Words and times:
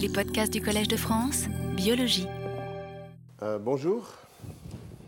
Les 0.00 0.08
podcasts 0.08 0.50
du 0.50 0.62
Collège 0.62 0.88
de 0.88 0.96
France, 0.96 1.44
biologie. 1.76 2.26
Euh, 3.42 3.58
bonjour, 3.58 4.08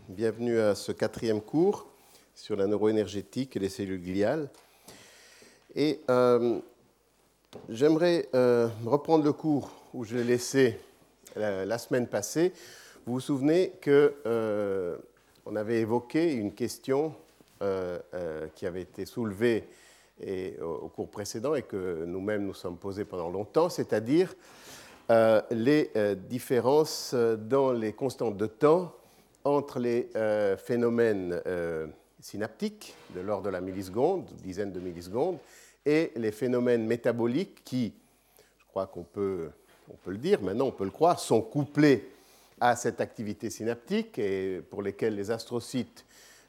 bienvenue 0.07 0.59
à 0.59 0.75
ce 0.75 0.91
quatrième 0.91 1.41
cours 1.41 1.87
sur 2.35 2.55
la 2.55 2.67
neuroénergétique 2.67 3.55
et 3.55 3.59
les 3.59 3.69
cellules 3.69 4.03
gliales. 4.03 4.51
Et 5.75 6.01
euh, 6.11 6.59
j'aimerais 7.69 8.29
euh, 8.35 8.69
reprendre 8.85 9.23
le 9.23 9.33
cours 9.33 9.71
où 9.95 10.03
je 10.03 10.17
l'ai 10.17 10.23
laissé 10.23 10.79
la, 11.35 11.77
semaine 11.79 12.05
passée. 12.05 12.53
Vous 13.07 13.13
vous 13.13 13.19
souvenez 13.19 13.73
que 13.81 14.13
on 15.47 15.55
avait 15.55 15.79
évoqué 15.79 16.33
une 16.33 16.53
question 16.53 17.15
qui 17.59 18.67
avait 18.67 18.83
été 18.83 19.07
soulevée 19.07 19.67
et, 20.21 20.55
au, 20.61 20.87
cours 20.89 21.09
précédent 21.09 21.55
et 21.55 21.63
que 21.63 22.05
nous-mêmes 22.05 22.45
nous 22.45 22.53
sommes 22.53 22.77
posés 22.77 23.05
pendant 23.05 23.29
longtemps, 23.29 23.69
c'est-à-dire 23.69 24.35
euh, 25.13 25.41
les 25.51 25.91
euh, 25.95 26.15
différences 26.15 27.13
dans 27.13 27.71
les 27.71 27.93
constantes 27.93 28.35
de 28.35 28.47
temps 28.47 28.95
entre 29.43 29.77
les 29.77 30.09
euh, 30.15 30.57
phénomènes 30.57 31.39
synaptiques 32.19 32.95
de 33.13 33.21
l'ordre 33.21 33.43
de 33.45 33.49
la 33.51 33.61
milliseconde, 33.61 34.25
dizaines 34.43 34.71
de 34.71 34.79
millisecondes, 34.79 35.37
et 35.85 36.11
les 36.15 36.31
phénomènes 36.31 36.87
métaboliques 36.87 37.63
qui, 37.63 37.93
je 38.57 38.65
crois 38.65 38.87
qu'on 38.87 39.03
peut, 39.03 39.49
on 39.91 39.95
peut 39.97 40.11
le 40.11 40.17
dire, 40.17 40.41
maintenant 40.41 40.65
on 40.65 40.71
peut 40.71 40.85
le 40.85 40.89
croire, 40.89 41.19
sont 41.19 41.41
couplés 41.41 42.09
à 42.59 42.75
cette 42.75 42.99
activité 42.99 43.51
synaptique 43.51 44.17
et 44.17 44.61
pour 44.71 44.81
lesquels 44.81 45.15
les 45.15 45.29
astrocytes 45.29 46.05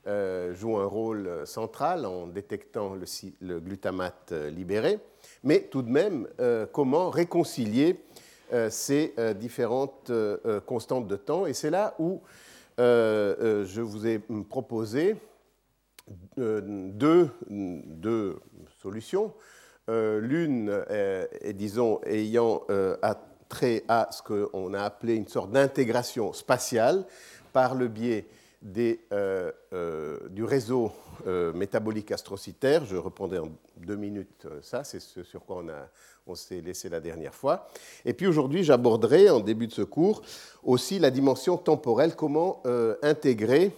euh, 0.07 0.55
joue 0.55 0.77
un 0.77 0.85
rôle 0.85 1.31
central 1.47 2.05
en 2.05 2.27
détectant 2.27 2.95
le, 3.41 3.59
glutamate 3.59 4.33
euh, 4.33 4.51
libéré, 4.51 4.99
mais 5.43 5.63
tout 5.63 5.81
de 5.81 5.89
même, 5.89 6.29
euh, 6.41 6.67
comment 6.71 7.09
réconcilier 7.09 7.99
ces 8.71 9.15
différentes 9.37 10.13
constantes 10.67 11.09
de 11.09 11.17
temps 11.17 11.47
Et 11.47 11.55
c'est 11.55 11.71
là 11.71 11.95
où 11.99 12.21
je 12.79 13.81
vous 13.81 14.07
ai 14.07 14.21
proposé 14.49 15.17
deux, 16.37 17.31
solutions. 18.81 19.33
L'une, 19.89 20.85
disons, 21.55 22.01
ayant 22.07 22.63
trait 23.49 23.85
à 23.89 24.09
ce 24.11 24.23
qu'on 24.23 24.75
a 24.75 24.83
appelé 24.83 25.15
une 25.15 25.29
sorte 25.29 25.51
d'intégration 25.51 26.33
spatiale 26.33 27.05
par 27.53 27.75
le 27.75 27.89
biais 27.89 28.27
euh, 29.13 29.53
euh, 29.73 30.19
du 30.31 30.45
réseau 30.45 30.93
euh, 31.27 31.53
métabolique 31.53 32.11
astrocytaire. 32.13 32.85
Je 32.85 32.97
reprendrai 32.97 33.39
en 33.39 33.49
deux 33.77 33.97
minutes 33.97 34.47
ça, 34.63 34.85
c'est 34.85 35.01
ce 35.01 35.23
sur 35.23 35.45
quoi 35.45 35.63
on, 35.65 36.33
on 36.33 36.35
s'est 36.35 36.61
laissé 36.61 36.89
la 36.89 37.01
dernière 37.01 37.35
fois. 37.35 37.69
Et 38.05 38.13
puis 38.13 38.27
aujourd'hui, 38.27 38.65
j'aborderai 38.65 39.31
en 39.31 39.41
début 39.41 39.67
de 39.67 39.73
ce 39.73 39.83
cours 39.83 40.23
aussi 40.63 40.99
la 40.99 41.11
dimension 41.11 41.57
temporelle, 41.57 42.17
comment 42.17 42.63
intégrer 43.03 43.73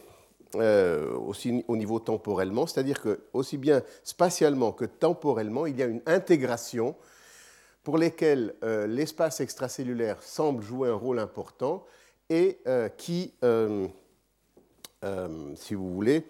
aussi 0.55 1.65
au 1.69 1.77
niveau 1.77 1.98
temporellement, 1.98 2.67
c'est-à-dire 2.67 3.03
que 3.03 3.20
aussi 3.33 3.59
bien 3.59 3.83
spatialement 4.03 4.73
que 4.73 4.84
temporellement, 4.84 5.67
il 5.67 5.77
y 5.77 5.83
a 5.83 5.87
une 5.87 6.00
intégration 6.06 6.95
pour 7.83 7.98
lesquelles 7.98 8.55
l'espace 8.89 9.41
extracellulaire 9.41 10.23
semble 10.23 10.62
jouer 10.62 10.89
un 10.89 10.95
rôle 10.95 11.19
important 11.19 11.84
et 12.31 12.59
qui 12.97 13.33
euh, 15.05 15.55
si 15.56 15.75
vous 15.75 15.93
voulez, 15.93 16.25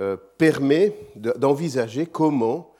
euh, 0.00 0.16
permet 0.36 0.94
d'envisager 1.16 2.04
comment 2.04 2.72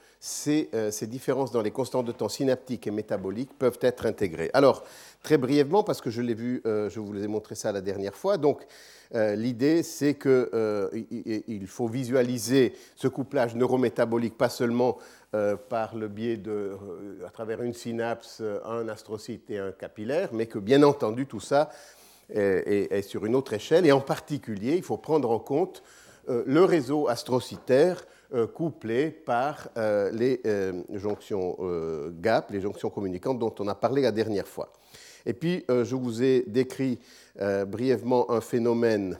euh, 0.47 0.91
ces, 0.91 1.07
différences 1.07 1.51
dans 1.51 1.63
les 1.63 1.71
constantes 1.71 2.05
de 2.05 2.11
temps 2.11 2.29
synaptiques 2.29 2.85
et 2.85 2.91
métaboliques 2.91 3.57
peuvent 3.57 3.79
être 3.81 4.05
intégrées. 4.05 4.51
Alors, 4.53 4.83
très 5.23 5.37
brièvement, 5.37 5.83
parce 5.83 5.99
que 5.99 6.11
je 6.11 6.21
l'ai 6.21 6.35
vu, 6.35 6.61
je 6.65 6.99
vous 6.99 7.23
ai 7.23 7.27
montré 7.27 7.55
ça 7.55 7.71
la 7.71 7.81
dernière 7.81 8.15
fois, 8.15 8.37
donc 8.37 8.65
l'idée 9.13 9.83
c'est 9.83 10.15
qu'il 10.15 11.67
faut 11.67 11.87
visualiser 11.87 12.73
ce 12.95 13.07
couplage 13.07 13.55
neurométabolique 13.55 14.37
pas 14.37 14.49
seulement 14.49 14.97
par 15.69 15.95
le 15.95 16.07
biais 16.07 16.37
de, 16.37 16.77
à 17.25 17.29
travers 17.29 17.61
une 17.61 17.73
synapse, 17.73 18.41
un 18.65 18.87
astrocyte 18.89 19.49
et 19.49 19.59
un 19.59 19.71
capillaire, 19.71 20.29
mais 20.33 20.45
que 20.45 20.59
bien 20.59 20.83
entendu 20.83 21.25
tout 21.25 21.39
ça 21.39 21.69
est, 22.29 23.01
sur 23.01 23.25
une 23.25 23.35
autre 23.35 23.53
échelle. 23.53 23.85
Et 23.85 23.91
en 23.91 24.01
particulier, 24.01 24.75
il 24.75 24.83
faut 24.83 24.97
prendre 24.97 25.31
en 25.31 25.39
compte 25.39 25.81
euh, 25.81 26.06
le 26.27 26.63
réseau 26.63 27.07
astrocytaire 27.07 28.05
euh, 28.33 28.47
couplé 28.47 29.09
par 29.09 29.69
euh, 29.77 30.11
les 30.11 30.41
jonctions 30.97 31.57
GAP, 32.19 32.51
les 32.51 32.61
jonctions 32.61 32.89
communicantes 32.89 33.39
dont 33.39 33.53
on 33.59 33.67
a 33.67 33.75
parlé 33.75 34.01
la 34.01 34.11
dernière 34.11 34.47
fois. 34.47 34.73
Et 35.25 35.33
puis, 35.33 35.65
je 35.67 35.95
vous 35.95 36.23
ai 36.23 36.45
décrit 36.47 36.99
brièvement 37.67 38.31
un 38.31 38.39
phénomène 38.39 39.19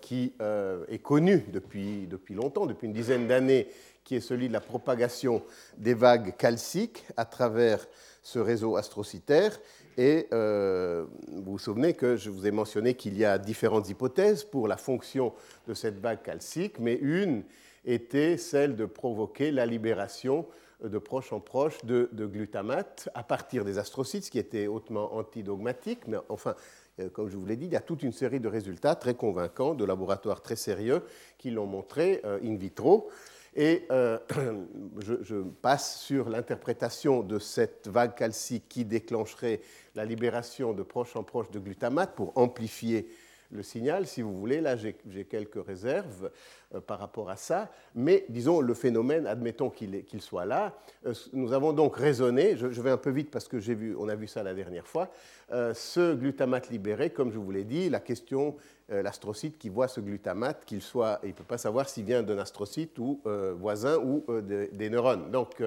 qui 0.00 0.32
est 0.40 1.02
connu 1.02 1.44
depuis, 1.52 2.06
depuis 2.06 2.34
longtemps, 2.34 2.64
depuis 2.64 2.86
une 2.86 2.94
dizaine 2.94 3.28
d'années, 3.28 3.68
qui 4.08 4.16
est 4.16 4.20
celui 4.20 4.48
de 4.48 4.54
la 4.54 4.62
propagation 4.62 5.42
des 5.76 5.92
vagues 5.92 6.34
calciques 6.38 7.04
à 7.18 7.26
travers 7.26 7.86
ce 8.22 8.38
réseau 8.38 8.76
astrocytaire 8.76 9.58
et 9.98 10.28
euh, 10.32 11.04
vous 11.26 11.52
vous 11.52 11.58
souvenez 11.58 11.92
que 11.92 12.16
je 12.16 12.30
vous 12.30 12.46
ai 12.46 12.52
mentionné 12.52 12.94
qu'il 12.94 13.18
y 13.18 13.24
a 13.24 13.36
différentes 13.36 13.90
hypothèses 13.90 14.44
pour 14.44 14.68
la 14.68 14.76
fonction 14.76 15.34
de 15.66 15.74
cette 15.74 15.98
vague 15.98 16.22
calcique, 16.22 16.78
mais 16.78 16.94
une 16.94 17.42
était 17.84 18.36
celle 18.36 18.76
de 18.76 18.84
provoquer 18.84 19.50
la 19.50 19.66
libération 19.66 20.46
de 20.84 20.98
proche 20.98 21.32
en 21.32 21.40
proche 21.40 21.84
de, 21.84 22.08
glutamate 22.14 23.08
à 23.12 23.24
partir 23.24 23.64
des 23.64 23.78
astrocytes, 23.78 24.24
ce 24.24 24.30
qui 24.30 24.38
était 24.38 24.68
hautement 24.68 25.16
antidogmatique. 25.16 26.06
Mais 26.06 26.18
enfin, 26.28 26.54
euh, 27.00 27.08
comme 27.08 27.28
je 27.28 27.36
vous 27.36 27.46
l'ai 27.46 27.56
dit, 27.56 27.66
il 27.66 27.72
y 27.72 27.76
a 27.76 27.80
toute 27.80 28.04
une 28.04 28.12
série 28.12 28.38
de 28.38 28.46
résultats 28.46 28.94
très 28.94 29.14
convaincants 29.14 29.74
de 29.74 29.84
laboratoires 29.84 30.42
très 30.42 30.54
sérieux 30.54 31.02
qui 31.38 31.50
l'ont 31.50 31.66
montré 31.66 32.20
euh, 32.24 32.38
in 32.44 32.54
vitro. 32.54 33.08
Et 33.54 33.84
euh, 33.90 34.18
je, 34.98 35.42
passe 35.62 36.00
sur 36.00 36.28
l'interprétation 36.28 37.22
de 37.22 37.38
cette 37.38 37.88
vague 37.88 38.14
calcique 38.14 38.64
qui 38.68 38.84
déclencherait 38.84 39.60
la 39.94 40.04
libération 40.04 40.72
de 40.72 40.82
proche 40.82 41.16
en 41.16 41.22
proche 41.22 41.50
de 41.50 41.58
glutamate 41.58 42.14
pour 42.14 42.36
amplifier 42.36 43.08
le 43.50 43.62
signal, 43.62 44.06
si 44.06 44.20
vous 44.20 44.38
voulez. 44.38 44.60
Là, 44.60 44.76
j'ai 44.76 45.24
quelques 45.24 45.64
réserves 45.64 46.30
euh, 46.74 46.80
par 46.80 46.98
rapport 46.98 47.30
à 47.30 47.36
ça. 47.36 47.70
Mais 47.94 48.26
disons, 48.28 48.60
le 48.60 48.74
phénomène, 48.74 49.26
admettons 49.26 49.70
qu'il 49.70 50.20
soit 50.20 50.44
là. 50.44 50.78
Euh, 51.06 51.14
nous 51.32 51.54
avons 51.54 51.72
donc 51.72 51.96
raisonné, 51.96 52.56
je, 52.56 52.66
vais 52.66 52.90
un 52.90 52.98
peu 52.98 53.10
vite 53.10 53.30
parce 53.30 53.48
que 53.48 53.56
vu, 53.56 53.96
on 53.98 54.08
a 54.08 54.14
vu 54.14 54.26
ça 54.26 54.42
la 54.42 54.52
dernière 54.52 54.86
fois, 54.86 55.10
ce 55.50 56.14
glutamate 56.14 56.68
libéré, 56.68 57.08
comme 57.08 57.32
je 57.32 57.38
vous 57.38 57.50
l'ai 57.50 57.64
dit, 57.64 57.88
la 57.88 58.00
question 58.00 58.56
l'astrocyte 58.88 59.58
qui 59.58 59.68
voit 59.68 59.88
ce 59.88 60.00
glutamate, 60.00 60.64
qu'il 60.64 60.82
soit, 60.82 61.20
il 61.22 61.28
ne 61.28 61.34
peut 61.34 61.44
pas 61.44 61.58
savoir 61.58 61.88
s'il 61.88 62.04
vient 62.04 62.22
d'un 62.22 62.38
astrocyte 62.38 62.98
ou 62.98 63.20
euh, 63.26 63.54
voisin 63.58 63.98
ou 63.98 64.24
euh, 64.28 64.68
des 64.72 64.90
neurones. 64.90 65.30
Donc, 65.30 65.62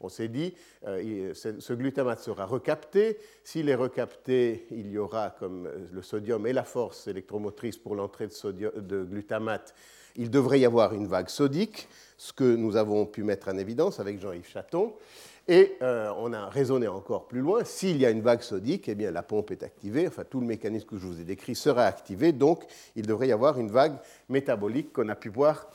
on 0.00 0.08
s'est 0.08 0.28
dit, 0.28 0.54
ce 0.84 1.72
glutamate 1.72 2.20
sera 2.20 2.44
recapté. 2.44 3.18
S'il 3.42 3.68
est 3.68 3.74
recapté, 3.74 4.66
il 4.70 4.90
y 4.90 4.98
aura, 4.98 5.30
comme 5.30 5.68
le 5.92 6.02
sodium 6.02 6.46
et 6.46 6.52
la 6.52 6.64
force 6.64 7.06
électromotrice 7.06 7.78
pour 7.78 7.94
l'entrée 7.94 8.26
de, 8.26 8.80
de 8.80 9.04
glutamate, 9.04 9.74
il 10.16 10.30
devrait 10.30 10.60
y 10.60 10.64
avoir 10.64 10.94
une 10.94 11.06
vague 11.06 11.28
sodique, 11.28 11.88
ce 12.16 12.32
que 12.32 12.44
nous 12.54 12.76
avons 12.76 13.06
pu 13.06 13.24
mettre 13.24 13.48
en 13.48 13.58
évidence 13.58 13.98
avec 13.98 14.20
Jean-Yves 14.20 14.48
Chaton. 14.48 14.94
Et 15.46 15.76
euh, 15.82 16.10
on 16.16 16.32
a 16.32 16.48
raisonné 16.48 16.88
encore 16.88 17.26
plus 17.26 17.40
loin. 17.40 17.64
S'il 17.64 17.98
y 17.98 18.06
a 18.06 18.10
une 18.10 18.22
vague 18.22 18.40
sodique, 18.40 18.88
eh 18.88 18.94
bien, 18.94 19.10
la 19.10 19.22
pompe 19.22 19.50
est 19.50 19.62
activée, 19.62 20.08
enfin 20.08 20.24
tout 20.28 20.40
le 20.40 20.46
mécanisme 20.46 20.86
que 20.86 20.96
je 20.96 21.06
vous 21.06 21.20
ai 21.20 21.24
décrit 21.24 21.54
sera 21.54 21.84
activé, 21.84 22.32
donc 22.32 22.64
il 22.96 23.06
devrait 23.06 23.28
y 23.28 23.32
avoir 23.32 23.58
une 23.58 23.70
vague 23.70 23.96
métabolique 24.30 24.92
qu'on 24.92 25.08
a 25.10 25.14
pu 25.14 25.28
voir 25.28 25.68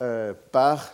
euh, 0.00 0.32
par 0.50 0.92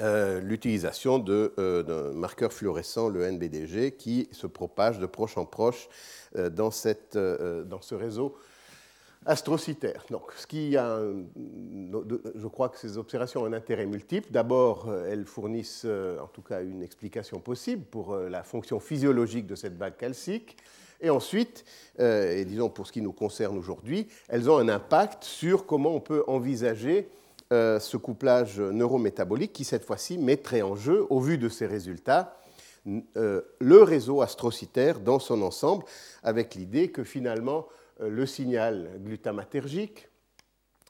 euh, 0.00 0.40
l'utilisation 0.40 1.18
d'un 1.18 2.12
marqueur 2.14 2.50
fluorescent, 2.50 3.10
le 3.10 3.30
NBDG, 3.30 3.92
qui 3.92 4.28
se 4.32 4.46
propage 4.46 4.98
de 4.98 5.06
proche 5.06 5.36
en 5.36 5.44
proche 5.44 5.88
dans, 6.34 6.70
cette, 6.70 7.18
dans 7.18 7.82
ce 7.82 7.94
réseau 7.94 8.34
astrocytaire. 9.26 10.04
Donc, 10.10 10.32
ce 10.36 10.46
qui 10.46 10.76
a, 10.76 10.98
je 12.34 12.46
crois 12.46 12.68
que 12.68 12.78
ces 12.78 12.98
observations 12.98 13.42
ont 13.42 13.46
un 13.46 13.52
intérêt 13.52 13.86
multiple. 13.86 14.28
D'abord, 14.30 14.88
euh, 14.88 15.10
elles 15.10 15.24
fournissent 15.24 15.82
euh, 15.84 16.18
en 16.20 16.26
tout 16.26 16.42
cas 16.42 16.62
une 16.62 16.82
explication 16.82 17.40
possible 17.40 17.84
pour 17.84 18.12
euh, 18.12 18.28
la 18.28 18.42
fonction 18.42 18.80
physiologique 18.80 19.46
de 19.46 19.54
cette 19.54 19.78
bague 19.78 19.96
calcique. 19.96 20.56
Et 21.00 21.10
ensuite, 21.10 21.64
et 21.98 22.44
disons 22.44 22.70
pour 22.70 22.86
ce 22.86 22.92
qui 22.92 23.02
nous 23.02 23.10
concerne 23.10 23.58
aujourd'hui, 23.58 24.06
elles 24.28 24.48
ont 24.48 24.58
un 24.58 24.68
impact 24.68 25.24
sur 25.24 25.66
comment 25.66 25.96
on 25.96 25.98
peut 25.98 26.22
envisager 26.28 27.08
ce 27.50 27.96
couplage 27.96 28.60
neurométabolique 28.60 29.52
qui, 29.52 29.64
cette 29.64 29.84
fois-ci, 29.84 30.16
mettrait 30.16 30.62
en 30.62 30.76
jeu, 30.76 31.04
au 31.10 31.18
vu 31.18 31.38
de 31.38 31.48
ces 31.48 31.66
résultats, 31.66 32.38
le 32.86 33.82
réseau 33.82 34.22
astrocytaire 34.22 35.00
dans 35.00 35.18
son 35.18 35.42
ensemble, 35.42 35.84
avec 36.22 36.54
l'idée 36.54 36.92
que 36.92 37.02
finalement, 37.02 37.66
le 38.08 38.26
signal 38.26 38.90
glutamatergique 38.98 40.08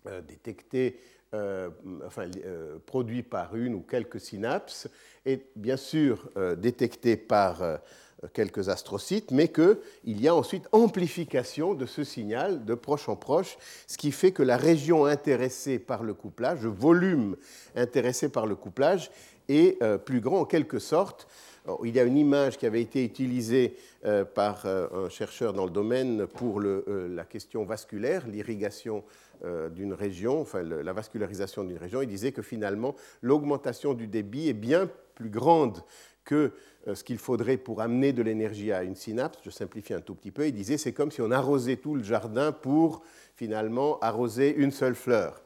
euh, 0.06 0.20
détecté 0.22 0.98
enfin, 2.06 2.30
produit 2.84 3.22
par 3.22 3.56
une 3.56 3.74
ou 3.74 3.80
quelques 3.80 4.20
synapses 4.20 4.86
est 5.24 5.46
bien 5.56 5.78
sûr 5.78 6.28
détecté 6.58 7.16
par 7.16 7.80
quelques 8.34 8.68
astrocytes, 8.68 9.30
mais 9.30 9.48
qu'il 9.48 9.78
y 10.04 10.28
a 10.28 10.34
ensuite 10.34 10.68
amplification 10.72 11.74
de 11.74 11.86
ce 11.86 12.04
signal 12.04 12.66
de 12.66 12.74
proche 12.74 13.08
en 13.08 13.16
proche, 13.16 13.56
ce 13.86 13.96
qui 13.96 14.12
fait 14.12 14.32
que 14.32 14.42
la 14.42 14.58
région 14.58 15.06
intéressée 15.06 15.78
par 15.78 16.02
le 16.02 16.12
couplage, 16.12 16.62
le 16.62 16.68
volume 16.68 17.36
intéressé 17.74 18.28
par 18.28 18.46
le 18.46 18.54
couplage, 18.54 19.10
est 19.48 19.82
euh, 19.82 19.98
plus 19.98 20.20
grand 20.20 20.40
en 20.40 20.44
quelque 20.44 20.78
sorte. 20.78 21.26
Il 21.84 21.94
y 21.94 22.00
a 22.00 22.04
une 22.04 22.16
image 22.16 22.58
qui 22.58 22.66
avait 22.66 22.82
été 22.82 23.04
utilisée 23.04 23.76
euh, 24.04 24.24
par 24.24 24.66
euh, 24.66 25.06
un 25.06 25.08
chercheur 25.08 25.52
dans 25.52 25.64
le 25.64 25.70
domaine 25.70 26.26
pour 26.26 26.60
la 26.60 27.24
question 27.24 27.64
vasculaire, 27.64 28.26
l'irrigation 28.26 29.04
d'une 29.74 29.92
région, 29.92 30.40
enfin 30.40 30.62
la 30.62 30.92
vascularisation 30.92 31.64
d'une 31.64 31.76
région. 31.76 32.00
Il 32.00 32.06
disait 32.06 32.30
que 32.30 32.42
finalement 32.42 32.94
l'augmentation 33.22 33.92
du 33.92 34.06
débit 34.06 34.48
est 34.48 34.52
bien 34.52 34.88
plus 35.16 35.30
grande 35.30 35.82
que 36.24 36.52
euh, 36.88 36.94
ce 36.94 37.04
qu'il 37.04 37.18
faudrait 37.18 37.56
pour 37.56 37.80
amener 37.80 38.12
de 38.12 38.22
l'énergie 38.22 38.72
à 38.72 38.82
une 38.82 38.96
synapse, 38.96 39.38
je 39.44 39.50
simplifie 39.50 39.94
un 39.94 40.00
tout 40.00 40.14
petit 40.14 40.30
peu, 40.30 40.46
il 40.46 40.52
disait 40.52 40.78
c'est 40.78 40.92
comme 40.92 41.10
si 41.10 41.20
on 41.20 41.30
arrosait 41.30 41.76
tout 41.76 41.94
le 41.94 42.02
jardin 42.02 42.52
pour 42.52 43.02
finalement 43.36 43.98
arroser 44.00 44.54
une 44.54 44.70
seule 44.70 44.94
fleur. 44.94 45.42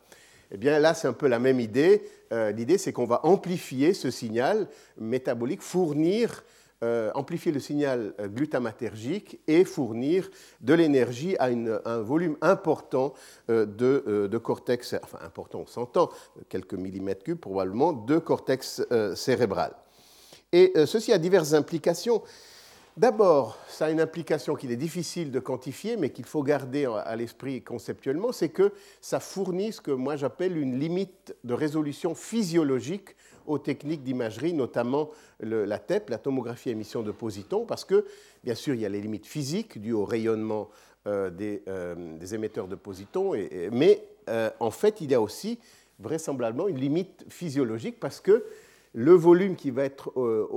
Eh 0.51 0.57
bien 0.57 0.79
là, 0.79 0.95
c'est 0.95 1.09
un 1.09 1.13
peu 1.13 1.29
la 1.29 1.39
même 1.39 1.61
idée. 1.61 2.03
Euh, 2.33 2.51
l'idée, 2.53 2.79
c'est 2.79 2.93
qu'on 2.93 3.07
va 3.07 3.25
amplifier 3.25 3.95
ce 3.95 4.11
signal 4.11 4.69
métabolique, 4.99 5.63
fournir, 5.63 6.45
euh, 6.83 7.11
amplifier 7.15 7.53
le 7.53 7.61
signal 7.61 8.15
glutamatergique 8.21 9.41
et 9.47 9.65
fournir 9.65 10.31
de 10.61 10.75
l'énergie 10.75 11.37
à, 11.39 11.47
un 11.47 12.01
volume 12.01 12.37
important 12.43 13.15
de, 13.49 14.39
cortex, 14.39 14.95
enfin 15.03 15.19
important, 15.25 15.61
on 15.61 15.67
s'entend, 15.67 16.11
quelques 16.49 16.75
millimètres 16.75 17.25
cubes 17.25 17.39
probablement, 17.39 17.93
de 17.93 18.19
cortex 18.19 18.83
cérébral. 19.15 19.73
Et 20.53 20.73
euh, 20.77 20.87
ceci 20.87 21.13
a 21.13 21.19
diverses 21.19 21.55
implications. 21.55 22.23
D'abord, 22.97 23.59
ça 23.69 23.87
a 23.87 23.91
une 23.91 24.01
implication 24.01 24.55
qu'il 24.55 24.73
est 24.73 24.77
difficile 24.77 25.31
de 25.31 25.39
quantifier, 25.39 25.99
mais 25.99 26.09
qu'il 26.11 26.25
faut 26.25 26.43
garder 26.43 26.87
à 26.87 27.15
l'esprit 27.15 27.61
conceptuellement, 27.63 28.33
c'est 28.33 28.49
que 28.49 28.73
ça 29.03 29.21
fournit 29.21 29.73
ce 29.75 29.83
que 29.83 29.91
moi 29.91 30.17
j'appelle 30.17 30.57
une 30.57 30.79
limite 30.79 31.37
de 31.45 31.53
résolution 31.53 32.15
physiologique 32.15 33.15
aux 33.47 33.59
techniques 33.59 34.03
d'imagerie, 34.03 34.55
notamment 34.55 35.11
la 35.41 35.79
TEP, 35.79 36.09
la 36.09 36.17
tomographie 36.17 36.71
émission 36.71 37.03
de 37.03 37.11
positons, 37.11 37.67
parce 37.67 37.85
que, 37.85 38.07
bien 38.43 38.55
sûr, 38.55 38.75
il 38.75 38.81
y 38.81 38.87
a 38.87 38.89
les 38.89 39.03
limites 39.03 39.27
physiques 39.27 39.79
dues 39.79 39.93
au 39.93 40.07
rayonnement 40.07 40.71
euh, 41.07 41.31
euh, 41.69 41.95
des, 42.19 42.35
émetteurs 42.35 42.67
de 42.67 42.77
positons, 42.77 43.33
mais 43.73 44.03
en 44.59 44.71
fait, 44.71 45.03
il 45.03 45.11
y 45.11 45.15
a 45.15 45.21
aussi 45.21 45.59
vraisemblablement 45.99 46.67
une 46.67 46.81
limite 46.81 47.27
physiologique, 47.29 48.01
parce 48.01 48.21
que 48.21 48.43
le 48.97 49.13
volume 49.13 49.57
qui 49.57 49.71
va 49.71 49.85
être 49.85 50.11
euh, 50.17 50.49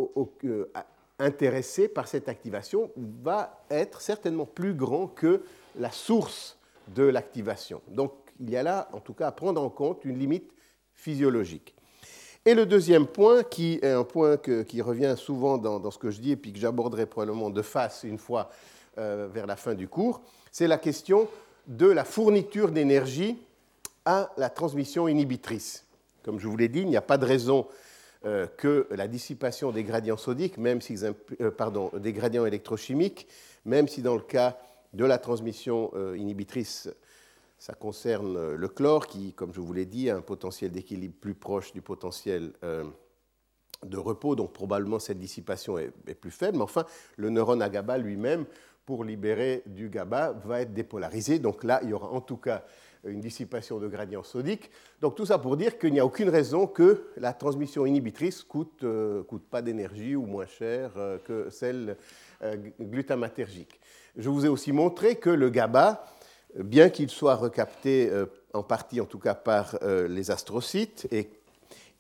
euh, 0.46 0.72
intéressé 1.20 1.88
par 1.88 2.08
cette 2.08 2.30
activation 2.30 2.92
va 2.96 3.64
être 3.70 4.02
certainement 4.02 4.46
plus 4.46 4.74
grand 4.74 5.08
que 5.08 5.44
la 5.78 5.92
source 5.92 6.58
de 6.96 7.04
l'activation. 7.04 7.82
Donc 7.90 8.14
il 8.40 8.50
y 8.50 8.58
a 8.58 8.64
là, 8.64 8.90
en 8.94 9.00
tout 9.00 9.14
cas, 9.14 9.28
à 9.28 9.32
prendre 9.32 9.62
en 9.62 9.70
compte 9.70 10.06
une 10.06 10.18
limite 10.18 10.52
physiologique. 10.94 11.76
Et 12.46 12.54
le 12.54 12.66
deuxième 12.66 13.06
point, 13.06 13.44
qui 13.44 13.80
est 13.82 13.92
un 13.92 14.06
point 14.06 14.38
qui 14.38 14.82
revient 14.82 15.16
souvent 15.18 15.58
dans, 15.58 15.92
ce 15.92 15.98
que 15.98 16.10
je 16.10 16.22
dis 16.22 16.32
et 16.32 16.36
puis 16.38 16.54
que 16.54 16.60
j'aborderai 16.60 17.06
probablement 17.06 17.50
de 17.50 17.62
face 17.62 18.04
une 18.04 18.18
fois 18.18 18.50
euh, 18.98 19.28
vers 19.32 19.46
la 19.46 19.58
fin 19.58 19.76
du 19.76 19.88
cours, 19.88 20.22
c'est 20.52 20.68
la 20.68 20.78
question 20.78 21.28
de 21.68 21.86
la 21.86 22.06
fourniture 22.06 22.72
d'énergie 22.72 23.38
à 24.06 24.32
la 24.38 24.50
transmission 24.50 25.08
inhibitrice. 25.08 25.86
Comme 26.24 26.40
je 26.40 26.48
vous 26.48 26.58
l'ai 26.58 26.70
dit, 26.70 26.80
il 26.80 26.88
n'y 26.88 26.98
a 26.98 27.02
pas 27.02 27.18
de 27.18 27.26
raison 27.26 27.68
euh, 28.26 28.48
que 28.48 28.86
la 28.92 29.08
dissipation 29.08 29.72
des 29.72 29.86
gradients 29.86 30.18
sodiques, 30.18 30.58
même 30.58 30.82
si, 30.82 30.98
euh, 31.06 31.52
pardon, 31.52 31.90
des 31.98 32.12
gradients 32.12 32.46
électrochimiques, 32.46 33.28
même 33.64 33.88
si 33.88 34.02
dans 34.02 34.16
le 34.16 34.22
cas 34.22 34.60
de 34.92 35.06
la 35.06 35.18
transmission 35.18 35.92
euh, 35.94 36.18
inhibitrice, 36.18 36.90
ça 37.58 37.76
concerne 37.76 38.56
le 38.56 38.68
chlore 38.68 39.08
qui, 39.08 39.32
comme 39.32 39.54
je 39.54 39.62
vous 39.62 39.72
l'ai 39.72 39.86
dit, 39.86 40.10
a 40.10 40.18
un 40.18 40.22
potentiel 40.22 40.72
d'équilibre 40.72 41.16
plus 41.22 41.34
proche 41.34 41.72
du 41.72 41.82
potentiel 41.82 42.52
de 42.62 43.98
repos, 43.98 44.36
donc 44.36 44.54
probablement 44.54 45.00
cette 45.00 45.20
dissipation 45.20 45.78
est, 45.78 45.92
est, 46.08 46.16
plus 46.16 46.32
faible, 46.32 46.58
mais 46.58 46.64
enfin, 46.64 46.86
le 47.18 47.30
neurone 47.30 47.62
à 47.62 47.70
GABA 47.70 47.98
lui-même, 47.98 48.46
pour 48.86 49.04
libérer 49.04 49.64
du 49.66 49.88
GABA, 49.90 50.32
va 50.44 50.62
être 50.62 50.74
dépolarisé. 50.74 51.40
Donc 51.40 51.64
là, 51.64 51.80
il 51.84 51.90
y 51.90 51.94
aura 51.94 52.10
en 52.10 52.22
tout 52.22 52.38
cas 52.38 52.66
une 53.06 53.22
dissipation 53.22 53.80
de 53.80 53.88
gradient 53.88 54.24
sodique. 54.24 54.70
Donc 55.02 55.16
tout 55.16 55.26
ça 55.26 55.38
pour 55.38 55.56
dire 55.58 55.78
qu'il 55.78 55.94
n'y 55.94 56.00
a 56.00 56.06
aucune 56.06 56.30
raison 56.30 56.68
que 56.68 57.06
la 57.18 57.34
transmission 57.34 57.86
inhibitrice 57.86 58.44
coûte, 58.44 58.84
euh, 58.84 59.24
coûte 59.24 59.44
pas 59.50 59.62
d'énergie 59.62 60.16
ou 60.16 60.26
moins 60.26 60.46
cher 60.46 60.92
euh, 60.98 61.18
que 61.18 61.50
celle 61.50 61.98
euh, 62.42 62.58
glutamatergique. 62.82 63.80
Je 64.18 64.30
vous 64.30 64.46
ai 64.46 64.50
aussi 64.50 64.72
montré 64.72 65.16
que 65.16 65.30
le 65.30 65.50
GABA, 65.50 66.06
bien 66.56 66.90
qu'il 66.90 67.10
soit 67.10 67.36
recapté 67.36 68.12
en 68.54 68.64
partie 68.64 69.00
en 69.00 69.06
tout 69.06 69.20
cas 69.20 69.36
par 69.36 69.78
les 69.84 70.32
astrocytes, 70.32 71.08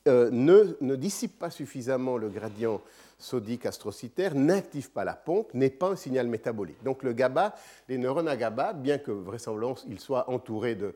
ne, 0.08 0.76
ne, 0.82 0.96
dissipe 0.96 1.38
pas 1.38 1.52
suffisamment 1.52 2.18
le 2.18 2.30
gradient 2.30 2.82
sodique 3.20 3.66
astrocytaire 3.66 4.34
n'active 4.34 4.92
pas 4.92 5.04
la 5.04 5.14
pompe, 5.14 5.54
n'est 5.54 5.70
pas 5.70 5.90
un 5.90 5.96
signal 5.96 6.28
métabolique. 6.28 6.82
Donc 6.84 7.04
le 7.04 7.14
GABA, 7.14 7.54
les 7.90 7.98
neurones 7.98 8.30
à 8.30 8.38
GABA, 8.38 8.74
bien 8.74 8.98
que 8.98 9.12
vraisemblablement 9.12 9.76
ils 9.88 10.00
soient 10.00 10.30
entourés 10.30 10.76
de 10.76 10.96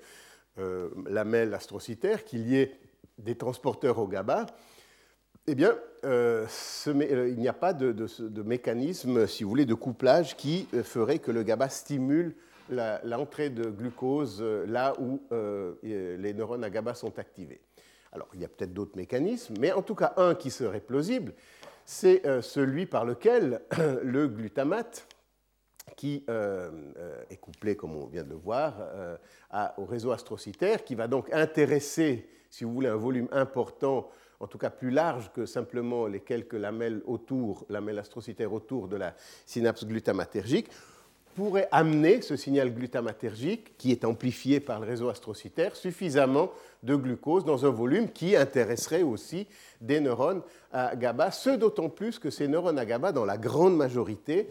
euh, 0.58 0.90
lamelles 1.08 1.54
astrocytaires, 1.54 2.24
qu'il 2.24 2.48
y 2.48 2.58
ait 2.58 2.80
des 3.18 3.36
transporteurs 3.36 4.00
au 4.00 4.08
GABA, 4.08 4.46
eh 5.48 5.56
bien, 5.56 5.76
euh, 6.06 6.48
euh, 6.88 7.30
il 7.30 7.40
n'y 7.40 7.50
a 7.50 7.54
pas 7.54 7.74
de, 7.74 7.94
mécanisme, 8.44 9.28
si 9.28 9.44
vous 9.44 9.50
voulez, 9.50 9.66
de 9.66 9.74
couplage 9.74 10.38
qui 10.38 10.68
ferait 10.84 11.20
que 11.20 11.32
le 11.32 11.44
GABA 11.44 11.70
stimule 11.70 12.36
l'entrée 12.70 13.50
de 13.50 13.70
glucose 13.70 14.42
là 14.42 14.94
où 15.00 15.22
les 15.84 16.34
neurones 16.34 16.64
à 16.64 16.70
GABA 16.70 16.94
sont 16.94 17.20
activés. 17.20 17.60
Alors, 18.14 18.28
il 18.36 18.42
y 18.42 18.46
a 18.46 18.48
peut-être 18.48 18.74
d'autres 18.74 18.96
mécanismes, 18.96 19.56
mais 19.60 19.72
en 19.72 19.82
tout 19.82 19.96
cas, 19.96 20.14
un 20.18 20.36
qui 20.36 20.52
serait 20.52 20.80
plausible, 20.80 21.34
c'est 21.86 22.26
euh, 22.26 22.42
celui 22.42 22.86
par 22.86 23.06
lequel 23.06 23.62
le 24.04 24.28
glutamate, 24.28 25.08
qui 25.98 26.24
euh, 26.30 26.72
euh, 26.98 27.24
est 27.30 27.38
couplé, 27.38 27.76
comme 27.76 27.96
on 27.96 28.08
vient 28.08 28.24
de 28.24 28.30
le 28.30 28.36
voir, 28.36 28.76
au 29.78 29.86
réseau 29.86 30.12
astrocytaire, 30.12 30.84
qui 30.84 30.96
va 30.96 31.08
donc 31.08 31.32
intéresser, 31.32 32.28
si 32.50 32.64
vous 32.64 32.74
voulez, 32.74 32.88
un 32.90 32.96
volume 32.96 33.28
important, 33.32 34.10
en 34.40 34.48
tout 34.48 34.58
cas 34.58 34.70
plus 34.70 34.90
large 34.90 35.32
que 35.34 35.46
simplement 35.46 36.08
les 36.08 36.22
quelques 36.22 36.54
lamelles 36.54 37.02
autour, 37.06 37.66
lamelles 37.70 38.00
astrocytaires 38.00 38.52
autour 38.52 38.88
de 38.88 38.98
la 38.98 39.14
synapse 39.46 39.86
glutamatergique, 39.86 40.70
pourrait 41.36 41.68
amener 41.72 42.22
ce 42.22 42.36
signal 42.36 42.74
glutamatergique, 42.74 43.78
qui 43.78 43.92
est 43.92 44.06
amplifié 44.06 44.60
par 44.60 44.80
le 44.80 44.88
réseau 44.88 45.10
astrocytaire, 45.10 45.76
suffisamment 45.76 46.52
de 46.84 46.96
glucose 46.96 47.46
dans 47.46 47.66
un 47.66 47.70
volume 47.70 48.12
qui 48.12 48.36
intéresserait 48.36 49.04
aussi 49.04 49.48
des 49.82 50.00
neurones 50.00 50.42
à 50.72 50.96
GABA, 50.96 51.32
ce 51.32 51.52
d'autant 51.52 51.90
plus 51.90 52.20
que 52.20 52.30
ces 52.30 52.48
neurones 52.48 52.80
à 52.80 52.86
GABA, 52.86 53.12
dans 53.12 53.26
la 53.26 53.38
grande 53.38 53.76
majorité, 53.76 54.50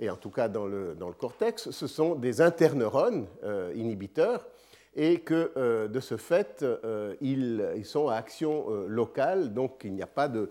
et 0.00 0.10
en 0.10 0.16
tout 0.16 0.30
cas 0.30 0.48
dans 0.48 0.66
le, 0.66 0.94
dans 0.94 1.08
le 1.08 1.14
cortex, 1.14 1.70
ce 1.70 1.86
sont 1.86 2.14
des 2.14 2.40
interneurones 2.40 3.26
euh, 3.44 3.72
inhibiteurs 3.76 4.46
et 4.94 5.20
que 5.20 5.52
euh, 5.56 5.88
de 5.88 6.00
ce 6.00 6.16
fait, 6.16 6.62
euh, 6.62 7.14
ils, 7.20 7.84
sont 7.84 8.08
à 8.08 8.16
action 8.16 8.66
euh, 8.68 8.86
locale, 8.86 9.54
donc 9.54 9.82
il 9.84 9.94
n'y 9.94 10.02
a 10.02 10.06
pas 10.06 10.28
de, 10.28 10.50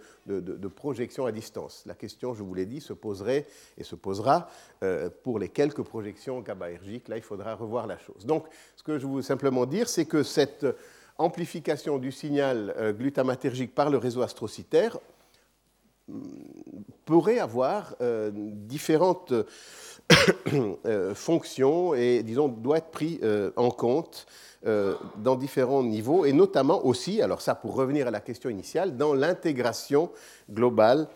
projection 0.75 1.25
à 1.25 1.31
distance. 1.31 1.83
La 1.85 1.93
question, 1.93 2.33
je 2.33 2.41
vous 2.41 2.53
l'ai 2.53 2.65
dit, 2.65 2.81
se 2.81 2.93
poserait 2.93 3.45
et 3.77 3.83
se 3.83 3.95
posera 3.95 4.49
pour 5.23 5.37
les 5.37 5.49
quelques 5.49 5.83
projections 5.83 6.39
GABAergiques. 6.39 7.07
Là, 7.07 7.17
il 7.17 7.23
faudra 7.23 7.55
revoir 7.55 7.85
la 7.85 7.97
chose. 7.97 8.25
Donc, 8.25 8.47
ce 8.75 8.83
que 8.83 8.97
je 8.97 9.05
veux 9.05 9.21
simplement 9.21 9.65
dire, 9.65 9.87
c'est 9.89 10.05
que 10.05 10.23
cette 10.23 10.65
amplification 11.17 11.99
du 11.99 12.11
signal 12.11 12.73
glutamatergique 12.97 13.75
par 13.75 13.89
le 13.89 13.97
réseau 13.97 14.21
astrocytaire 14.21 14.97
mm, 16.07 16.21
pourrait 17.05 17.39
avoir 17.39 17.95
différentes 18.31 19.33
fonction 21.15 21.93
et, 21.93 22.23
disons, 22.23 22.47
doit 22.47 22.77
être 22.77 22.91
pris 22.91 23.19
euh, 23.23 23.51
en 23.55 23.69
compte 23.69 24.25
euh, 24.65 24.95
dans 25.17 25.35
différents 25.35 25.83
niveaux, 25.83 26.25
et 26.25 26.33
notamment 26.33 26.85
aussi, 26.85 27.21
alors 27.21 27.41
ça 27.41 27.55
pour 27.55 27.75
revenir 27.75 28.07
à 28.07 28.11
la 28.11 28.19
question 28.19 28.49
initiale, 28.49 28.97
dans 28.97 29.13
l'intégration 29.13 30.11
globale 30.49 31.07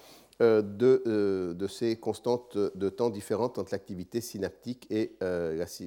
de, 0.42 1.54
de, 1.56 1.68
ces 1.68 1.96
constantes 1.96 2.58
de 2.58 2.90
temps 2.90 3.10
différentes 3.10 3.58
entre 3.58 3.70
l'activité 3.72 4.20
synaptique 4.20 4.86
et 4.90 5.16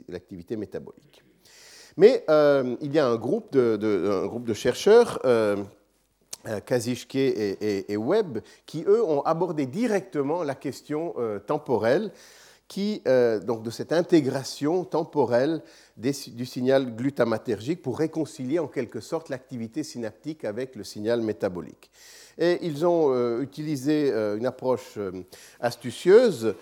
l'activité 0.08 0.56
métabolique. 0.56 1.22
Mais 1.98 2.24
il 2.80 2.94
y 2.94 2.98
a 2.98 3.06
un 3.06 3.16
groupe 3.16 3.52
de, 3.52 4.22
un 4.24 4.26
groupe 4.26 4.46
de 4.46 4.54
chercheurs 4.54 5.20
Kazichke 6.64 7.16
et, 7.16 7.92
et, 7.92 7.96
Webb, 7.98 8.38
qui, 8.64 8.84
eux, 8.86 9.04
ont 9.04 9.20
abordé 9.20 9.66
directement 9.66 10.42
la 10.42 10.54
question 10.54 11.14
temporelle 11.46 12.10
qui, 12.68 13.02
donc 13.46 13.62
de 13.62 13.70
cette 13.70 13.92
intégration 13.92 14.84
temporelle 14.84 15.62
du 15.96 16.44
signal 16.44 16.94
glutamatergique 16.94 17.80
pour 17.80 17.98
réconcilier 17.98 18.58
en 18.58 18.68
quelque 18.68 19.00
sorte 19.00 19.30
l'activité 19.30 19.82
synaptique 19.82 20.44
avec 20.44 20.76
le 20.76 20.84
signal 20.84 21.22
métabolique. 21.22 21.90
Et 22.36 22.58
ils 22.62 22.86
ont 22.86 23.40
utilisé 23.40 24.12
une 24.12 24.44
approche 24.44 24.98
astucieuse 25.60 26.54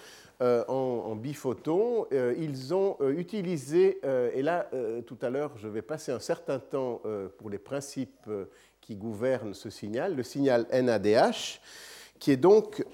euh, 0.42 0.64
en, 0.68 1.16
biphoton. 1.16 2.06
Euh, 2.12 2.34
ils 2.38 2.74
ont 2.74 2.98
euh, 3.00 3.12
utilisé, 3.12 4.00
et 4.34 4.42
là 4.42 4.68
tout 5.06 5.16
à 5.22 5.30
l'heure 5.30 5.52
je 5.56 5.66
vais 5.66 5.80
passer 5.80 6.12
un 6.12 6.18
certain 6.18 6.58
temps 6.58 7.00
pour 7.38 7.48
les 7.48 7.58
principes 7.58 8.28
qui 8.80 8.96
gouvernent 8.96 9.54
ce 9.54 9.70
signal, 9.70 10.14
le 10.14 10.22
signal 10.22 10.66
NADH, 10.70 11.60
qui 12.18 12.32
est 12.32 12.36
donc, 12.36 12.84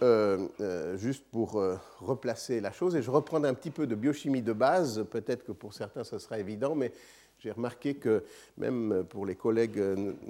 juste 0.97 1.25
pour 1.31 1.62
replacer 2.00 2.61
la 2.61 2.73
chose, 2.73 2.97
et 2.97 3.02
je 3.02 3.11
reprends 3.11 3.43
un 3.45 3.55
petit 3.55 3.71
peu 3.71 3.87
de 3.87 3.95
biochimie 3.95 4.43
de 4.43 4.52
base, 4.52 5.05
peut-être 5.11 5.45
que 5.45 5.52
pour 5.52 5.75
certains 5.75 6.05
ce 6.05 6.19
sera 6.19 6.38
évident, 6.38 6.75
mais 6.75 6.93
j'ai 7.38 7.50
remarqué 7.50 7.95
que 7.95 8.25
même 8.57 9.05
pour 9.09 9.26
les 9.26 9.35
collègues 9.35 9.79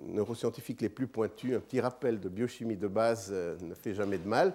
neuroscientifiques 0.09 0.81
les 0.81 0.89
plus 0.89 1.07
pointus, 1.07 1.55
un 1.55 1.61
petit 1.61 1.81
rappel 1.81 2.21
de 2.21 2.29
biochimie 2.29 2.77
de 2.77 2.89
base 2.89 3.31
ne 3.33 3.75
fait 3.75 3.95
jamais 3.95 4.19
de 4.19 4.29
mal. 4.29 4.55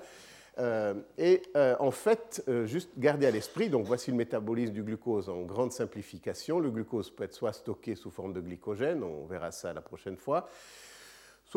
Euh, 0.60 0.96
et 1.18 1.44
euh, 1.56 1.76
en 1.80 1.92
fait, 1.92 2.44
euh, 2.48 2.66
juste 2.66 2.90
garder 2.98 3.28
à 3.28 3.32
l'esprit, 3.32 3.70
donc 3.70 3.86
voici 3.86 4.10
le 4.10 4.18
métabolisme 4.18 4.74
du 4.74 4.82
glucose 4.82 5.30
en 5.30 5.42
grande 5.44 5.72
simplification. 5.72 6.60
Le 6.60 6.72
glucose 6.72 7.12
peut 7.12 7.26
être 7.26 7.34
soit 7.34 7.54
stocké 7.54 7.96
sous 7.96 8.10
forme 8.10 8.34
de 8.34 8.42
glycogène, 8.42 9.04
on 9.04 9.26
verra 9.26 9.52
ça 9.52 9.72
la 9.74 9.82
prochaine 9.82 10.18
fois, 10.18 10.50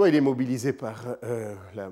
il 0.09 0.15
est 0.15 0.21
mobilisé 0.21 0.73
par 0.73 1.17
la, 1.75 1.91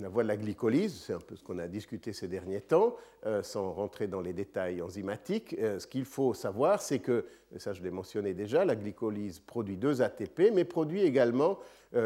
la, 0.00 0.08
voie 0.08 0.22
de 0.22 0.28
la 0.28 0.36
glycolyse, 0.36 1.04
c'est 1.06 1.12
un 1.12 1.20
peu 1.20 1.36
ce 1.36 1.42
qu'on 1.42 1.58
a 1.58 1.66
discuté 1.66 2.12
ces 2.12 2.28
derniers 2.28 2.60
temps, 2.60 2.96
sans 3.42 3.72
rentrer 3.72 4.06
dans 4.06 4.20
les 4.20 4.32
détails 4.32 4.82
enzymatiques. 4.82 5.56
ce 5.58 5.86
qu'il 5.86 6.04
faut 6.04 6.34
savoir, 6.34 6.82
c'est 6.82 6.98
que, 6.98 7.24
ça 7.56 7.72
je 7.72 7.82
l'ai 7.82 7.90
mentionné 7.90 8.34
déjà, 8.34 8.64
la 8.64 8.76
glycolyse 8.76 9.40
produit 9.40 9.76
deux 9.76 10.02
ATP, 10.02 10.50
mais 10.52 10.64
produit 10.64 11.02
également 11.02 11.58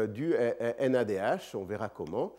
du 0.09 0.33
NADH, 0.79 1.55
on 1.55 1.65
verra 1.65 1.89
comment 1.89 2.35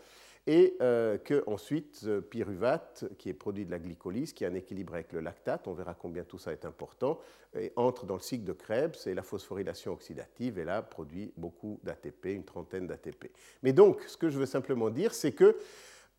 et 0.47 0.77
euh, 0.81 1.17
qu'ensuite, 1.19 2.03
euh, 2.05 2.21
pyruvate, 2.21 3.05
qui 3.19 3.31
est 3.31 3.35
produit 3.35 3.65
de 3.65 3.71
la 3.71 3.79
glycolyse, 3.79 4.33
qui 4.33 4.45
a 4.45 4.49
un 4.49 4.55
équilibre 4.55 4.95
avec 4.95 5.13
le 5.13 5.21
lactate, 5.21 5.67
on 5.69 5.73
verra 5.73 5.95
combien 5.95 6.25
tout 6.25 6.39
ça 6.39 6.53
est 6.53 6.65
important, 6.65 7.19
entre 7.77 8.05
dans 8.05 8.15
le 8.15 8.21
cycle 8.21 8.45
de 8.45 8.53
Krebs, 8.53 9.07
et 9.07 9.15
la 9.15 9.23
phosphorylation 9.23 9.93
oxydative, 9.93 10.59
et 10.59 10.65
là, 10.65 10.83
produit 10.83 11.33
beaucoup 11.37 11.79
d'ATP, 11.85 12.27
une 12.27 12.45
trentaine 12.45 12.89
d'ATP. 12.89 13.31
Mais 13.63 13.73
donc, 13.73 14.03
ce 14.09 14.17
que 14.17 14.29
je 14.29 14.39
veux 14.39 14.47
simplement 14.47 14.91
dire, 14.91 15.15
c'est 15.15 15.33
que 15.33 15.57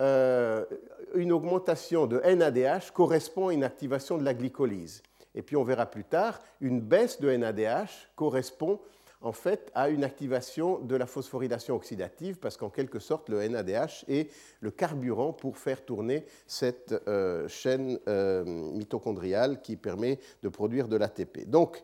euh, 0.02 0.66
une 1.14 1.32
augmentation 1.32 2.06
de 2.06 2.20
NADH 2.20 2.92
correspond 2.94 3.48
à 3.48 3.54
une 3.54 3.64
activation 3.64 4.18
de 4.18 4.24
la 4.24 4.34
glycolyse. 4.34 5.02
Et 5.34 5.42
puis 5.42 5.56
on 5.56 5.64
verra 5.64 5.86
plus 5.86 6.04
tard, 6.04 6.42
une 6.60 6.82
baisse 6.82 7.20
de 7.22 7.30
NADH 7.32 8.10
correspond 8.16 8.80
en 9.26 9.32
fait 9.32 9.72
à 9.74 9.90
une 9.90 10.04
activation 10.04 10.80
de 10.80 10.96
la 10.96 11.08
phosphorylation 11.08 11.76
oxydative 11.76 12.38
parce 12.38 12.58
qu'en 12.58 12.70
quelque 12.70 13.00
sorte 13.00 13.28
le 13.30 13.46
NADH 13.48 14.06
est 14.08 14.32
le 14.62 14.70
carburant 14.70 15.34
pour 15.34 15.58
faire 15.58 15.84
tourner 15.84 16.26
cette 16.46 16.94
euh, 17.08 17.48
chaîne 17.48 18.00
euh, 18.08 18.46
mitochondriale 18.46 19.62
qui 19.62 19.78
permet 19.78 20.20
de 20.44 20.50
produire 20.50 20.88
de 20.88 20.96
l'ATP. 20.96 21.50
Donc, 21.50 21.82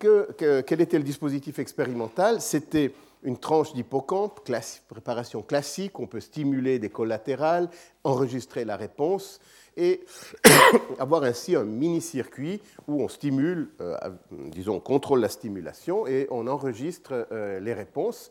quel 0.00 0.80
était 0.80 0.98
le 0.98 1.04
dispositif 1.04 1.60
expérimental? 1.60 2.40
C'était 2.40 2.92
une 3.22 3.38
tranche 3.38 3.72
d'hippocampe, 3.72 4.40
préparation 4.88 5.42
classique, 5.42 6.00
on 6.00 6.08
peut 6.08 6.20
stimuler 6.20 6.80
des 6.80 6.90
collatérales, 6.90 7.68
enregistrer 8.02 8.64
la 8.64 8.76
réponse 8.76 9.40
et 9.76 10.04
avoir 10.98 11.22
ainsi 11.24 11.54
un 11.54 11.64
mini-circuit 11.64 12.60
où 12.86 13.02
on 13.02 13.08
stimule, 13.08 13.68
euh, 13.80 13.96
disons, 14.30 14.76
on 14.76 14.80
contrôle 14.80 15.20
la 15.20 15.28
stimulation 15.28 16.06
et 16.06 16.26
on 16.30 16.46
enregistre 16.46 17.26
euh, 17.32 17.60
les 17.60 17.74
réponses. 17.74 18.30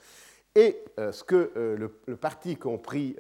Et 0.56 0.78
euh, 1.00 1.12
ce 1.12 1.24
que 1.24 1.52
le, 1.56 2.16
parti 2.16 2.56
qu'ont 2.56 2.78
pris 2.78 3.16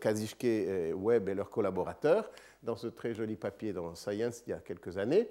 Kazichke, 0.00 0.94
Webb 0.94 1.28
et 1.28 1.34
leurs 1.34 1.50
collaborateurs 1.50 2.30
dans 2.62 2.76
ce 2.76 2.88
très 2.88 3.14
joli 3.14 3.36
papier 3.36 3.72
dans 3.72 3.94
Science 3.94 4.42
il 4.46 4.50
y 4.50 4.52
a 4.52 4.58
quelques 4.58 4.98
années, 4.98 5.28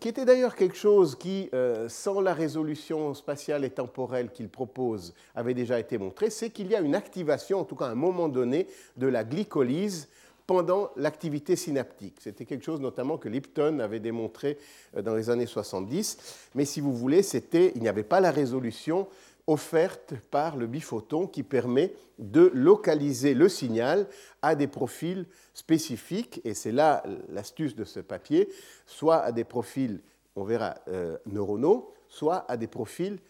qui 0.00 0.08
était 0.08 0.24
d'ailleurs 0.24 0.56
quelque 0.56 0.76
chose 0.76 1.16
qui, 1.16 1.50
sans 1.88 2.20
la 2.20 2.34
résolution 2.34 3.14
spatiale 3.14 3.64
et 3.64 3.70
temporelle 3.70 4.30
qu'ils 4.30 4.48
proposent, 4.48 5.14
avait 5.34 5.54
déjà 5.54 5.78
été 5.78 5.96
montré, 5.96 6.28
c'est 6.28 6.50
qu'il 6.50 6.68
y 6.68 6.74
a 6.74 6.80
une 6.80 6.94
activation, 6.94 7.60
en 7.60 7.64
tout 7.64 7.76
cas 7.76 7.86
à 7.86 7.90
un 7.90 7.94
moment 7.94 8.28
donné, 8.28 8.66
de 8.96 9.06
la 9.06 9.22
glycolyse 9.22 10.08
pendant 10.50 10.90
l'activité 10.96 11.54
synaptique. 11.54 12.16
C'était 12.18 12.44
quelque 12.44 12.64
chose 12.64 12.80
notamment 12.80 13.18
que 13.18 13.28
Lipton 13.28 13.78
avait 13.78 14.00
démontré 14.00 14.58
euh, 14.96 15.00
dans 15.00 15.14
les 15.14 15.30
années 15.30 15.46
70, 15.46 16.50
mais 16.56 16.64
si 16.64 16.80
vous 16.80 16.92
voulez, 16.92 17.22
c'était, 17.22 17.70
il 17.76 17.82
n'y 17.82 17.88
avait 17.88 18.02
pas 18.02 18.18
la 18.18 18.32
résolution 18.32 19.06
offerte 19.46 20.12
par 20.32 20.56
le 20.56 20.66
biphoton 20.66 21.28
qui 21.28 21.44
permet 21.44 21.94
de 22.18 22.50
localiser 22.52 23.32
le 23.34 23.48
signal 23.48 24.08
à 24.42 24.56
des 24.56 24.66
profils 24.66 25.24
spécifiques, 25.54 26.40
et 26.42 26.54
c'est 26.54 26.72
là 26.72 27.04
l'astuce 27.28 27.76
de 27.76 27.84
ce 27.84 28.00
papier, 28.00 28.48
soit 28.86 29.18
à 29.18 29.30
des 29.30 29.44
profils, 29.44 30.00
on 30.34 30.42
verra, 30.42 30.74
euh, 30.88 31.16
neuronaux, 31.26 31.94
soit 32.08 32.44
à 32.48 32.56
des 32.56 32.66
profils 32.66 33.20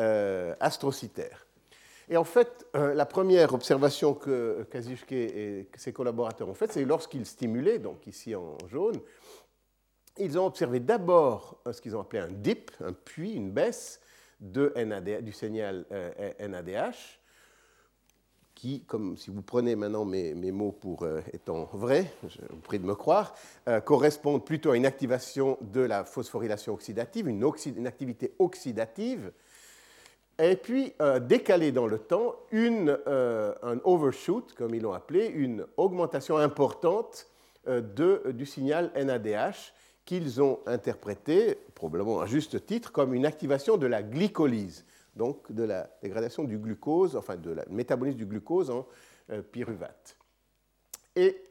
euh, 0.00 0.54
astrocytaires. 0.60 1.47
Et 2.10 2.16
en 2.16 2.24
fait, 2.24 2.66
euh, 2.74 2.94
la 2.94 3.04
première 3.04 3.52
observation 3.52 4.14
que 4.14 4.66
Kazushke 4.70 5.12
et 5.12 5.68
ses 5.76 5.92
collaborateurs 5.92 6.48
ont 6.48 6.54
faite, 6.54 6.72
c'est 6.72 6.84
lorsqu'ils 6.84 7.26
stimulaient, 7.26 7.78
donc 7.78 8.06
ici 8.06 8.34
en 8.34 8.56
jaune, 8.68 8.98
ils 10.16 10.38
ont 10.38 10.46
observé 10.46 10.80
d'abord 10.80 11.60
ce 11.70 11.80
qu'ils 11.80 11.94
ont 11.94 12.00
appelé 12.00 12.22
un 12.22 12.30
dip, 12.30 12.70
un 12.80 12.92
puits, 12.92 13.34
une 13.34 13.50
baisse 13.50 14.00
du 14.40 15.32
signal 15.32 15.84
NADH, 16.40 16.76
euh, 16.76 16.92
qui, 18.54 18.82
comme 18.84 19.16
si 19.16 19.30
vous 19.30 19.42
prenez 19.42 19.76
maintenant 19.76 20.04
mes, 20.04 20.34
mots 20.50 20.72
pour 20.72 21.02
euh, 21.02 21.20
étant 21.32 21.68
vrais, 21.72 22.10
je 22.26 22.40
vous 22.50 22.60
prie 22.60 22.78
de 22.78 22.86
me 22.86 22.94
croire, 22.94 23.34
correspondent 23.84 24.44
plutôt 24.44 24.70
à 24.70 24.76
une 24.76 24.86
activation 24.86 25.58
de 25.60 25.82
la 25.82 26.04
phosphorylation 26.04 26.72
oxydative, 26.72 27.28
une 27.28 27.86
activité 27.86 28.34
oxydative 28.38 29.30
et 30.38 30.56
puis 30.56 30.92
euh, 31.00 31.18
décaler 31.18 31.72
dans 31.72 31.86
le 31.86 31.98
temps 31.98 32.36
une, 32.52 32.96
euh, 33.06 33.54
un 33.62 33.78
overshoot, 33.84 34.52
comme 34.56 34.74
ils 34.74 34.82
l'ont 34.82 34.92
appelé, 34.92 35.26
une 35.26 35.66
augmentation 35.76 36.36
importante 36.36 37.26
euh, 37.66 37.80
de, 37.80 38.30
du 38.32 38.46
signal 38.46 38.90
NADH 38.94 39.72
qu'ils 40.04 40.40
ont 40.40 40.60
interprété, 40.66 41.58
probablement 41.74 42.20
à 42.20 42.26
juste 42.26 42.64
titre, 42.64 42.92
comme 42.92 43.12
une 43.14 43.26
activation 43.26 43.76
de 43.76 43.86
la 43.86 44.02
glycolyse, 44.02 44.86
donc 45.16 45.52
de 45.52 45.64
la 45.64 45.90
dégradation 46.02 46.44
du 46.44 46.56
glucose, 46.56 47.16
enfin 47.16 47.36
de 47.36 47.50
la 47.50 47.64
métabolisme 47.68 48.16
du 48.16 48.26
glucose 48.26 48.70
en 48.70 48.86
pyruvate. 49.52 50.16
Et 51.14 51.42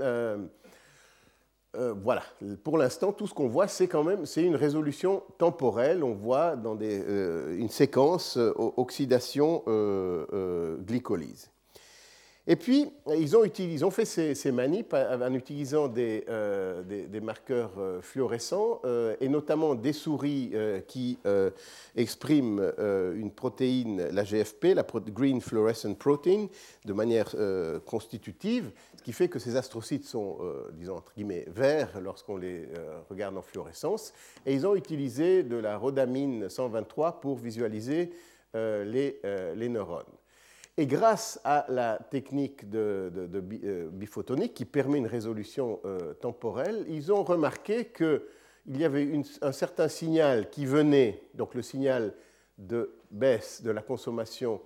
euh, 1.75 1.93
voilà, 1.93 2.23
pour 2.63 2.77
l'instant, 2.77 3.11
tout 3.11 3.27
ce 3.27 3.33
qu'on 3.33 3.49
voit, 3.49 3.67
c'est 3.67 3.87
quand 3.87 4.03
même 4.03 4.23
une 4.37 4.55
résolution 4.55 5.21
temporelle. 5.37 6.03
On 6.03 6.15
voit 6.15 6.55
dans 6.55 6.77
euh, 6.81 7.57
une 7.57 7.69
séquence 7.69 8.37
euh, 8.37 8.53
oxydation-glycolyse. 8.55 11.51
Et 12.49 12.55
puis, 12.55 12.89
ils 13.07 13.35
ont, 13.35 13.91
fait 13.91 14.05
ces, 14.05 14.33
ces, 14.33 14.51
en 14.51 15.33
utilisant 15.33 15.89
des, 15.89 16.23
euh, 16.29 16.81
marqueurs 17.21 17.73
euh, 17.77 18.01
fluorescents 18.01 18.79
euh, 18.85 19.17
et 19.19 19.27
notamment 19.27 19.75
des 19.75 19.91
souris 19.91 20.53
qui 20.87 21.17
expriment 21.95 22.71
une 23.15 23.31
protéine, 23.31 24.07
la 24.11 24.23
GFP, 24.23 24.75
la 24.75 24.85
Green 25.07 25.41
Fluorescent 25.41 25.93
Protein, 25.95 26.47
de 26.85 26.93
manière 26.93 27.35
constitutive, 27.85 28.71
ce 28.97 29.03
qui 29.03 29.11
fait 29.11 29.27
que 29.27 29.39
ces 29.39 29.57
astrocytes 29.57 30.05
sont, 30.05 30.37
disons, 30.73 30.95
entre 30.95 31.13
guillemets, 31.13 31.45
verts 31.47 31.99
lorsqu'on 32.01 32.37
les 32.37 32.67
regarde 33.09 33.37
en 33.37 33.41
fluorescence. 33.41 34.13
Et 34.45 34.53
ils 34.53 34.65
ont 34.65 34.75
utilisé 34.75 35.43
de 35.43 35.57
la 35.57 35.77
rhodamine 35.77 36.49
123 36.49 37.19
pour 37.19 37.37
visualiser 37.37 38.11
les 38.53 39.69
neurones. 39.69 40.16
Et 40.79 40.85
grâce 40.85 41.39
à 41.43 41.65
la 41.69 41.97
technique 41.97 42.69
de, 42.69 43.11
euh, 43.63 43.89
biphotonique 43.91 44.53
qui 44.53 44.65
permet 44.65 44.99
une 44.99 45.07
résolution 45.07 45.79
euh, 45.85 46.13
temporelle, 46.13 46.85
ils 46.87 47.11
ont 47.11 47.23
remarqué 47.23 47.85
qu'il 47.85 48.21
y 48.67 48.85
avait 48.85 49.19
un 49.41 49.51
certain 49.51 49.87
signal 49.87 50.51
qui 50.51 50.67
venait, 50.67 51.23
donc 51.33 51.55
le 51.55 51.63
signal 51.63 52.13
de 52.59 52.93
baisse 53.09 53.63
de 53.63 53.71
la 53.71 53.81
consommation 53.81 54.61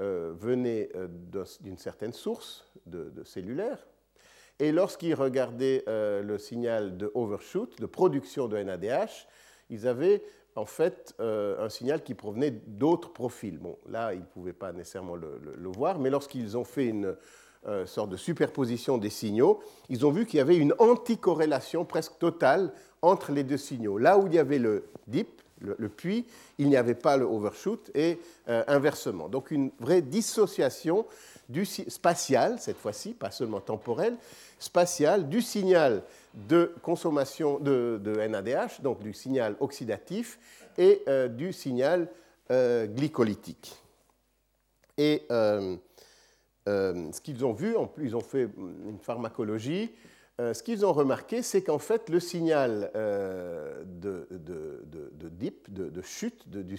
euh, 0.00 0.34
venait 0.36 0.90
d'une 1.60 1.78
certaine 1.78 2.12
source 2.12 2.70
de, 2.84 3.24
cellulaire. 3.24 3.86
Et 4.58 4.70
lorsqu'ils 4.70 5.14
regardaient 5.14 5.82
le 5.86 6.36
signal 6.36 6.98
de 6.98 7.10
overshoot, 7.14 7.80
de 7.80 7.86
production 7.86 8.48
de 8.48 8.58
NADH, 8.58 9.26
ils 9.70 9.88
avaient 9.88 10.22
en 10.56 10.64
fait 10.64 11.14
euh, 11.20 11.64
un 11.64 11.68
signal 11.68 12.02
qui 12.02 12.14
provenait 12.14 12.50
d'autres 12.50 13.12
profils. 13.12 13.58
Bon, 13.58 13.76
là, 13.88 14.14
ils 14.14 14.20
ne 14.20 14.24
pouvaient 14.24 14.52
pas 14.52 14.72
nécessairement 14.72 15.16
le, 15.16 15.68
voir, 15.74 15.98
mais 15.98 16.10
lorsqu'ils 16.10 16.56
ont 16.56 16.64
fait 16.64 16.86
une, 16.86 17.14
sorte 17.86 18.10
de 18.10 18.18
superposition 18.18 18.98
des 18.98 19.08
signaux, 19.08 19.62
ils 19.88 20.04
ont 20.04 20.10
vu 20.10 20.26
qu'il 20.26 20.36
y 20.36 20.40
avait 20.40 20.58
une 20.58 20.74
anticorrélation 20.78 21.86
presque 21.86 22.18
totale 22.18 22.70
entre 23.00 23.32
les 23.32 23.42
deux 23.42 23.56
signaux. 23.56 23.96
Là 23.96 24.18
où 24.18 24.26
il 24.26 24.34
y 24.34 24.38
avait 24.38 24.58
le 24.58 24.84
dip, 25.06 25.40
le, 25.60 25.88
puits, 25.88 26.26
il 26.58 26.68
n'y 26.68 26.76
avait 26.76 26.94
pas 26.94 27.16
le 27.16 27.24
overshoot 27.24 27.90
et 27.94 28.18
inversement. 28.46 29.30
Donc 29.30 29.50
une 29.50 29.70
vraie 29.80 30.02
dissociation 30.02 31.06
du 31.48 31.64
spatial, 31.64 32.58
cette 32.58 32.78
fois-ci, 32.78 33.12
pas 33.12 33.30
seulement 33.30 33.60
temporel, 33.60 34.16
spatial, 34.58 35.28
du 35.28 35.42
signal 35.42 36.02
de 36.34 36.74
consommation 36.82 37.58
de, 37.58 38.00
NADH, 38.28 38.80
donc 38.82 39.00
du 39.00 39.12
signal 39.12 39.56
oxydatif, 39.60 40.38
et 40.78 41.02
euh, 41.08 41.28
du 41.28 41.52
signal 41.52 42.08
euh, 42.50 42.86
glycolytique. 42.86 43.76
Et 44.96 45.22
euh, 45.30 45.76
ce 46.66 47.20
qu'ils 47.20 47.44
ont 47.44 47.52
vu, 47.52 47.76
en 47.76 47.86
plus, 47.86 48.06
ils 48.06 48.16
ont 48.16 48.20
fait 48.20 48.48
une 48.86 48.98
pharmacologie. 49.00 49.92
ce 50.38 50.62
qu'ils 50.62 50.84
ont 50.86 50.92
remarqué, 50.92 51.42
c'est 51.42 51.62
qu'en 51.62 51.78
fait, 51.78 52.08
le 52.08 52.20
signal 52.20 52.90
de, 52.94 54.26
dip, 55.30 55.72
de, 55.72 56.02
chute 56.02 56.48
du, 56.48 56.64
du, 56.64 56.76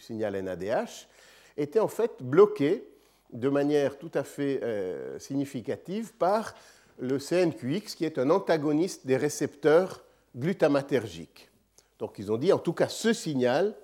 signal 0.00 0.42
NADH, 0.42 1.08
était 1.56 1.80
en 1.80 1.88
fait 1.88 2.12
bloqué 2.20 2.84
de 3.32 3.48
manière 3.48 3.98
tout 3.98 4.10
à 4.14 4.24
fait 4.24 4.60
euh, 4.62 5.18
significative 5.18 6.12
par 6.14 6.54
le 6.98 7.18
CNQX, 7.18 7.94
qui 7.96 8.04
est 8.04 8.18
un 8.18 8.30
antagoniste 8.30 9.06
des 9.06 9.16
récepteurs 9.16 10.04
glutamatergiques. 10.36 11.50
Donc 11.98 12.18
ils 12.18 12.30
ont 12.30 12.36
dit, 12.36 12.52
en 12.52 12.58
tout 12.58 12.72
cas, 12.72 12.88
ce 12.88 13.12
signal 13.12 13.74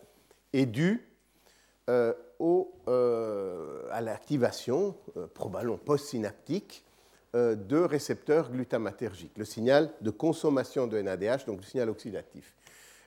est 0.53 0.67
dû 0.67 1.07
euh, 1.89 2.13
euh, 2.87 3.89
à 3.91 4.01
l'activation, 4.01 4.95
probablement 5.35 5.79
post-synaptique, 5.79 6.85
de 7.35 7.77
récepteurs 7.77 8.51
glutamatergiques, 8.51 9.37
le 9.37 9.45
signal 9.45 9.91
de 10.01 10.11
consommation 10.11 10.87
de 10.87 11.01
NADH, 11.01 11.45
donc 11.47 11.59
le 11.59 11.67
signal 11.67 11.91
oxydatif. 11.91 12.55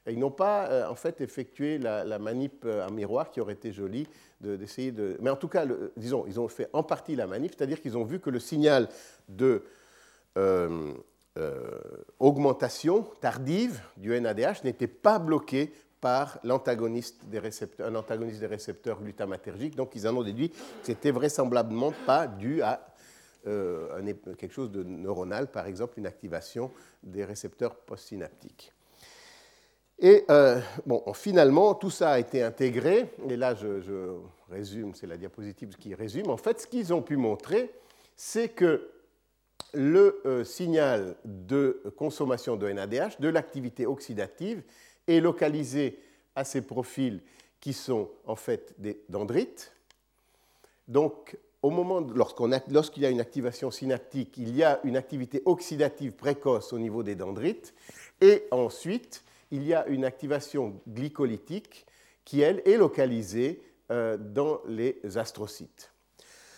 Ils 0.07 0.17
n'ont 0.17 0.31
pas 0.31 0.89
en 0.89 0.95
fait 0.95 1.21
effectué 1.21 1.77
la, 1.77 2.19
manip 2.19 2.65
en 2.65 2.91
miroir 2.91 3.29
qui 3.31 3.39
aurait 3.39 3.53
été 3.53 3.71
jolie 3.71 4.07
d'essayer 4.41 4.91
de, 4.91 5.17
Mais 5.21 5.29
en 5.29 5.35
tout 5.35 5.47
cas, 5.47 5.65
disons, 5.95 6.25
ils 6.27 6.39
ont 6.39 6.47
fait 6.47 6.69
en 6.73 6.83
partie 6.83 7.15
la 7.15 7.27
manip, 7.27 7.53
c'est-à-dire 7.55 7.81
qu'ils 7.81 7.97
ont 7.97 8.03
vu 8.03 8.19
que 8.19 8.29
le 8.29 8.39
signal 8.39 8.89
de 9.29 9.63
euh, 10.37 10.93
euh, 11.37 11.79
tardive 13.21 13.81
du 13.97 14.19
NADH 14.19 14.63
n'était 14.63 14.87
pas 14.87 15.19
bloqué 15.19 15.73
par 16.01 16.39
l'antagoniste 16.43 17.25
des 17.25 17.39
récepteurs, 17.39 17.87
un 17.87 17.95
antagoniste 17.95 18.39
des 18.39 18.47
récepteurs 18.47 18.99
glutamatergiques. 19.01 19.75
Donc 19.75 19.95
ils 19.95 20.07
en 20.07 20.17
ont 20.17 20.23
déduit 20.23 20.49
que 20.49 20.57
c'était 20.83 21.11
vraisemblablement 21.11 21.93
pas 22.05 22.27
dû 22.27 22.61
à 22.61 22.87
euh, 23.47 24.13
quelque 24.37 24.53
chose 24.53 24.71
de 24.71 24.83
neuronal, 24.83 25.47
par 25.51 25.67
exemple 25.67 25.99
une 25.99 26.07
activation 26.07 26.71
des 27.03 27.23
récepteurs 27.23 27.75
postsynaptiques. 27.75 28.73
Et 30.03 30.25
euh, 30.31 30.59
bon, 30.87 31.03
finalement, 31.13 31.75
tout 31.75 31.91
ça 31.91 32.13
a 32.13 32.19
été 32.19 32.41
intégré, 32.41 33.13
et 33.29 33.37
là 33.37 33.53
je, 33.53 34.15
résume, 34.49 34.95
c'est 34.95 35.05
la 35.05 35.15
diapositive 35.15 35.75
qui 35.77 35.93
résume. 35.93 36.31
En 36.31 36.37
fait, 36.37 36.59
ce 36.61 36.67
qu'ils 36.67 36.91
ont 36.91 37.03
pu 37.03 37.17
montrer, 37.17 37.71
c'est 38.17 38.49
que 38.49 38.89
le 39.73 40.21
euh, 40.25 40.43
signal 40.43 41.15
de 41.23 41.83
consommation 41.95 42.55
de 42.57 42.67
NADH, 42.67 43.19
de 43.19 43.29
l'activité 43.29 43.85
oxydative, 43.85 44.63
est 45.07 45.19
localisé 45.19 45.99
à 46.35 46.43
ces 46.43 46.61
profils 46.61 47.21
qui 47.59 47.73
sont 47.73 48.09
en 48.25 48.35
fait 48.35 48.73
des 48.79 49.03
dendrites. 49.07 49.71
Donc, 50.87 51.37
au 51.61 51.69
moment 51.69 52.01
lorsqu'il 52.01 53.03
y 53.03 53.05
a 53.05 53.09
une 53.11 53.21
activation 53.21 53.69
synaptique, 53.69 54.35
il 54.37 54.55
y 54.55 54.63
a 54.63 54.79
une 54.83 54.97
activité 54.97 55.43
oxydative 55.45 56.13
précoce 56.13 56.73
au 56.73 56.79
niveau 56.79 57.03
des 57.03 57.13
dendrites, 57.13 57.75
et 58.19 58.45
ensuite, 58.49 59.23
il 59.51 59.63
y 59.63 59.73
a 59.73 59.85
une 59.87 60.05
activation 60.05 60.81
glycolytique 60.87 61.85
qui, 62.25 62.41
elle, 62.41 62.61
est 62.65 62.77
localisée 62.77 63.61
euh, 63.91 64.17
dans 64.17 64.61
les 64.67 64.99
astrocytes. 65.15 65.91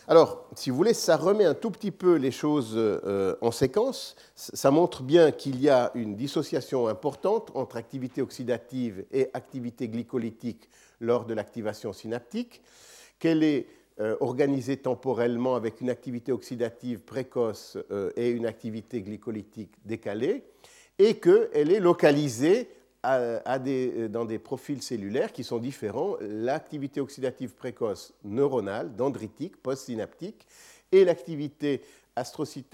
Alors, 0.07 0.50
si 0.55 0.69
vous 0.69 0.75
voulez, 0.75 0.93
ça 0.93 1.15
remet 1.15 1.45
un 1.45 1.53
tout 1.53 1.71
petit 1.71 1.91
peu 1.91 2.15
les 2.15 2.29
choses 2.29 2.73
euh, 2.75 3.35
en 3.41 3.51
séquence. 3.51 4.15
Ça 4.35 4.69
montre 4.69 5.01
bien 5.01 5.31
qu'il 5.31 5.62
y 5.62 5.69
a 5.69 5.91
une 5.95 6.15
dissociation 6.15 6.88
importante 6.88 7.51
entre 7.55 7.77
activité 7.77 8.21
oxydative 8.21 9.06
et 9.12 9.29
activité 9.34 9.88
glycolytique 9.88 10.69
lors 10.99 11.25
de 11.25 11.34
l'activation 11.34 11.93
synaptique, 11.93 12.62
qu'elle 13.17 13.43
est 13.43 13.67
euh, 13.99 14.17
organisée 14.19 14.77
temporellement 14.77 15.56
avec 15.56 15.79
une 15.79 15.89
activité 15.89 16.32
oxydative 16.32 16.99
précoce 16.99 17.77
et 18.17 18.29
une 18.29 18.45
activité 18.45 19.01
glycolytique 19.01 19.73
décalée, 19.86 20.43
et 20.99 21.15
qu'elle 21.15 21.71
est 21.71 21.79
localisée 21.79 22.67
euh, 23.05 24.07
dans 24.07 24.25
des 24.25 24.39
profils 24.39 24.81
cellulaires 24.81 25.33
qui 25.33 25.43
sont 25.43 25.59
différents, 25.59 26.15
l'activité 26.21 27.01
oxydative 27.01 27.53
précoce 27.53 28.13
neuronale, 28.23 28.95
dendritique, 28.95 29.57
postsynaptique, 29.57 30.45
et 30.91 31.03
l'activité 31.03 31.81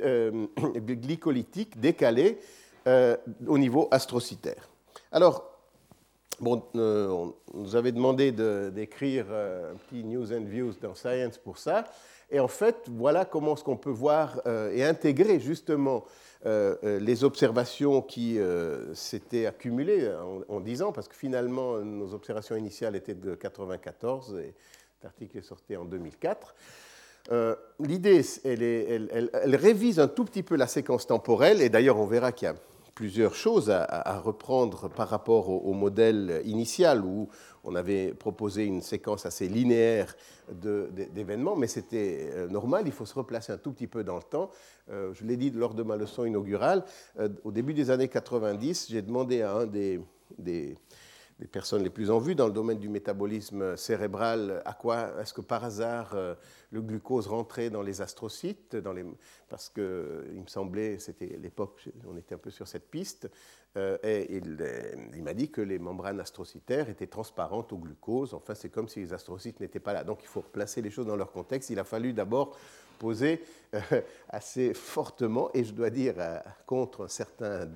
euh, 0.01 0.47
glycolytique 0.75 1.79
décalée 1.79 2.39
euh, 2.87 3.17
au 3.47 3.57
niveau 3.57 3.87
astrocytaire. 3.91 4.69
Alors, 5.11 5.48
bon, 6.39 6.63
on 6.73 7.33
nous 7.53 7.75
avait 7.75 7.91
demandé 7.91 8.31
d'écrire 8.71 9.25
un 9.31 9.75
petit 9.75 10.03
News 10.03 10.33
and 10.33 10.45
Views 10.45 10.73
dans 10.81 10.95
Science 10.95 11.37
pour 11.37 11.57
ça, 11.57 11.85
et 12.31 12.39
en 12.39 12.47
fait, 12.47 12.75
voilà 12.87 13.25
comment 13.25 13.55
ce 13.55 13.63
qu'on 13.63 13.77
peut 13.77 13.89
voir 13.89 14.41
et 14.47 14.83
intégrer 14.83 15.39
justement 15.39 16.05
euh, 16.45 16.77
euh, 16.85 16.99
les 17.01 17.25
observations 17.25 18.01
qui 18.01 18.39
euh, 18.39 18.93
s'étaient 18.95 19.45
accumulées 19.45 20.09
en, 20.47 20.61
10 20.61 20.83
ans, 20.83 20.91
parce 20.93 21.09
que 21.09 21.15
finalement, 21.15 21.79
nos 21.79 22.13
observations 22.13 22.55
initiales 22.55 22.95
étaient 22.95 23.13
de 23.13 23.31
1994 23.31 24.39
et 24.39 24.53
cet 24.95 25.05
article 25.05 25.37
est 25.37 25.41
sorti 25.41 25.75
en 25.75 25.83
2004. 25.83 26.55
L'idée, 27.79 28.21
elle, 28.45 29.55
révise 29.55 29.99
un 29.99 30.07
tout 30.07 30.23
petit 30.23 30.41
peu 30.41 30.55
la 30.55 30.67
séquence 30.67 31.07
temporelle, 31.07 31.61
et 31.61 31.67
d'ailleurs, 31.67 31.97
on 31.97 32.05
verra 32.05 32.31
qu'il 32.31 32.47
y 32.47 32.51
a 32.51 32.55
plusieurs 32.99 33.33
choses 33.33 33.71
à, 33.71 34.19
reprendre 34.19 34.89
par 34.89 35.07
rapport 35.07 35.47
au, 35.47 35.71
modèle 35.71 36.41
initial 36.43 37.05
où 37.05 37.29
on 37.63 37.73
avait 37.73 38.13
proposé 38.13 38.65
une 38.65 38.81
séquence 38.81 39.25
assez 39.25 39.47
linéaire 39.47 40.17
d'événements, 40.51 41.55
mais 41.55 41.67
c'était 41.67 42.29
euh, 42.33 42.49
normal, 42.49 42.83
il 42.87 42.91
faut 42.91 43.05
se 43.05 43.13
replacer 43.13 43.53
un 43.53 43.57
tout 43.57 43.71
petit 43.71 43.87
peu 43.87 44.03
dans 44.03 44.17
le 44.17 44.23
temps. 44.23 44.51
Euh, 44.91 45.13
je 45.13 45.23
l'ai 45.23 45.37
dit 45.37 45.49
lors 45.49 45.75
de 45.75 45.83
ma 45.83 45.95
leçon 45.95 46.25
inaugurale, 46.25 46.83
euh, 47.21 47.29
au 47.45 47.53
début 47.53 47.73
des 47.73 47.89
années 47.89 48.09
90, 48.09 48.87
j'ai 48.89 49.01
demandé 49.01 49.43
à 49.43 49.53
un 49.53 49.65
des, 49.65 50.01
des 50.37 50.75
des 51.39 51.47
personnes 51.47 51.83
les 51.83 51.89
plus 51.89 52.11
en 52.11 52.19
vue 52.19 52.35
dans 52.35 52.47
le 52.47 52.53
domaine 52.53 52.79
du 52.79 52.89
métabolisme 52.89 53.77
cérébral, 53.77 54.61
à 54.65 54.73
quoi 54.73 55.13
est-ce 55.21 55.33
que 55.33 55.41
par 55.41 55.63
hasard 55.63 56.11
euh, 56.13 56.35
le 56.71 56.81
glucose 56.81 57.27
rentrait 57.27 57.69
dans 57.69 57.81
les 57.81 58.01
astrocytes 58.01 58.75
les, 58.75 59.05
Parce 59.47 59.69
qu'il 59.69 59.83
me 59.83 60.47
semblait, 60.47 60.99
c'était 60.99 61.37
l'époque, 61.41 61.87
on 62.05 62.17
était 62.17 62.35
un 62.35 62.39
peu 62.39 62.51
sur 62.51 62.67
cette 62.67 62.89
piste, 62.89 63.29
euh, 63.77 63.97
et 64.03 64.35
il, 64.35 64.57
euh, 64.59 64.95
il 65.15 65.23
m'a 65.23 65.33
dit 65.33 65.49
que 65.49 65.61
les 65.61 65.79
membranes 65.79 66.19
astrocytaires 66.19 66.89
étaient 66.89 67.07
transparentes 67.07 67.71
au 67.71 67.77
glucose. 67.77 68.33
Enfin, 68.33 68.53
c'est 68.53 68.69
comme 68.69 68.89
si 68.89 68.99
les 68.99 69.13
astrocytes 69.13 69.61
n'étaient 69.61 69.79
pas 69.79 69.93
là. 69.93 70.03
Donc 70.03 70.23
il 70.23 70.27
faut 70.27 70.41
replacer 70.41 70.81
les 70.81 70.89
choses 70.89 71.05
dans 71.05 71.15
leur 71.15 71.31
contexte. 71.31 71.69
Il 71.69 71.79
a 71.79 71.85
fallu 71.85 72.11
d'abord 72.11 72.57
poser 72.97 73.41
assez 74.29 74.73
fortement, 74.73 75.49
et 75.53 75.63
je 75.63 75.71
dois 75.71 75.89
dire 75.89 76.15
contre 76.65 77.05
un 77.05 77.07
certain 77.07 77.69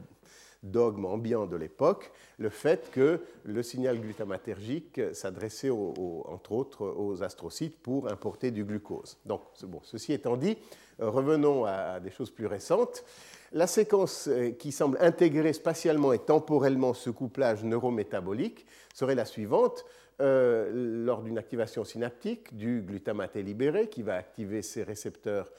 dogme 0.64 1.06
ambiant 1.06 1.46
de 1.46 1.56
l'époque, 1.56 2.12
le 2.40 2.50
fait 2.50 2.90
que 2.92 3.22
le 3.44 3.64
signal 3.64 4.00
glutamatergique 4.00 5.00
s'adressait 5.14 5.70
entre 5.70 6.54
autres 6.54 6.86
aux 6.86 7.22
astrocytes 7.22 7.78
pour 7.78 8.10
importer 8.10 8.52
du 8.52 8.64
glucose. 8.64 9.18
Donc, 9.26 9.42
bon, 9.64 9.80
ceci 9.84 10.14
étant 10.14 10.38
dit, 10.38 10.58
euh, 11.00 11.10
revenons 11.10 11.66
à, 11.66 12.00
des 12.00 12.12
choses 12.12 12.30
plus 12.30 12.46
récentes. 12.46 13.04
La 13.52 13.68
séquence 13.68 14.28
euh, 14.28 14.52
qui 14.52 14.72
semble 14.72 14.98
intégrer 15.02 15.54
spatialement 15.54 16.14
et 16.14 16.20
temporellement 16.20 16.94
ce 16.94 17.10
couplage 17.10 17.64
neurométabolique 17.64 18.66
serait 18.94 19.16
la 19.16 19.26
suivante. 19.26 19.86
Euh, 20.22 20.70
lors 21.06 21.24
d'une 21.24 21.40
activation 21.40 21.84
synaptique, 21.84 22.56
du 22.56 22.82
glutamate 22.82 23.36
libéré 23.36 23.88
qui 23.88 24.04
va 24.04 24.16
activer 24.16 24.62
ces 24.62 24.84
récepteurs 24.84 25.52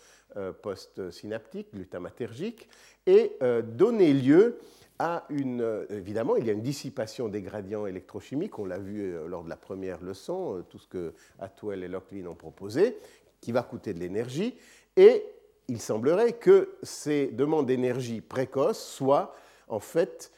post-synaptiques, 0.62 1.68
glutamatergiques, 1.72 2.68
et 3.06 3.38
donner 3.62 4.12
lieu 4.12 4.58
euh, 5.02 5.86
évidemment, 5.90 6.36
il 6.36 6.46
y 6.46 6.50
a 6.50 6.52
une 6.52 6.62
dissipation 6.62 7.28
des 7.28 7.42
gradients 7.42 7.86
électrochimiques, 7.86 8.58
on 8.58 8.64
l'a 8.64 8.78
vu 8.78 9.00
euh, 9.02 9.26
lors 9.26 9.42
de 9.42 9.48
la 9.48 9.56
première 9.56 10.00
leçon, 10.02 10.58
euh, 10.58 10.62
tout 10.62 10.78
ce 10.78 10.86
que 10.86 11.14
Atwell 11.40 11.82
et 11.82 11.88
Locklin 11.88 12.26
ont 12.26 12.34
proposé, 12.34 12.98
qui 13.40 13.52
va 13.52 13.62
coûter 13.62 13.92
de 13.92 13.98
l'énergie, 13.98 14.56
et 14.96 15.24
il 15.68 15.80
semblerait 15.80 16.34
que 16.34 16.76
ces 16.82 17.28
demandes 17.28 17.66
d'énergie 17.66 18.20
précoces 18.20 18.82
soient 18.82 19.34
en 19.68 19.80
fait 19.80 20.30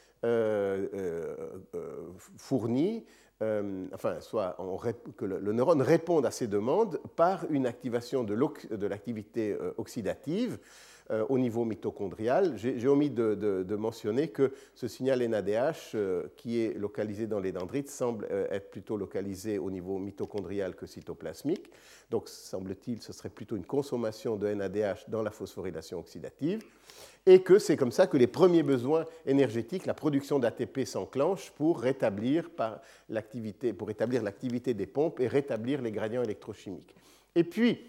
fournies 2.36 3.04
enfin, 3.40 4.18
que 5.16 5.24
le, 5.24 5.52
neurone 5.52 5.82
réponde 5.82 6.26
à 6.26 6.32
ces 6.32 6.48
demandes 6.48 7.00
par 7.14 7.46
une 7.50 7.66
activation 7.66 8.24
de 8.24 8.86
l'activité 8.86 9.56
oxydative 9.76 10.58
au 11.28 11.38
niveau 11.38 11.64
mitochondrial. 11.64 12.56
J'ai 12.56 12.88
omis 12.88 13.10
de, 13.10 13.76
mentionner 13.76 14.28
que 14.28 14.52
ce 14.74 14.88
signal 14.88 15.22
NADH, 15.22 15.92
euh, 15.94 16.24
qui 16.36 16.60
est 16.60 16.76
localisé 16.78 17.26
dans 17.26 17.40
les 17.40 17.52
dendrites, 17.52 17.90
semble 17.90 18.26
euh, 18.30 18.46
être 18.50 18.70
plutôt 18.70 18.96
localisé 18.96 19.58
au 19.58 19.70
niveau 19.70 19.98
mitochondrial 19.98 20.74
que 20.74 20.86
cytoplasmique. 20.86 21.70
Donc, 22.10 22.28
semble-t-il, 22.28 23.02
ce 23.02 23.12
serait 23.12 23.28
plutôt 23.28 23.56
une 23.56 23.66
consommation 23.66 24.36
de 24.36 24.52
NADH 24.52 25.08
dans 25.08 25.22
la 25.22 25.30
phosphorylation 25.30 25.98
oxydative 25.98 26.62
et 27.26 27.42
que 27.42 27.58
c'est 27.58 27.76
comme 27.76 27.90
ça 27.90 28.06
que 28.06 28.16
les 28.16 28.28
premiers 28.28 28.62
besoins 28.62 29.04
énergétiques, 29.26 29.84
la 29.84 29.94
production 29.94 30.38
d'ATP 30.38 30.84
s'enclenche 30.84 31.50
pour 31.50 31.80
rétablir 31.80 32.48
l'activité 33.08 33.72
des 34.74 34.86
pompes 34.86 35.18
et 35.20 35.26
rétablir 35.26 35.82
les 35.82 35.90
gradients 35.90 36.22
électrochimiques. 36.22 36.94
Et 37.34 37.42
puis, 37.42 37.80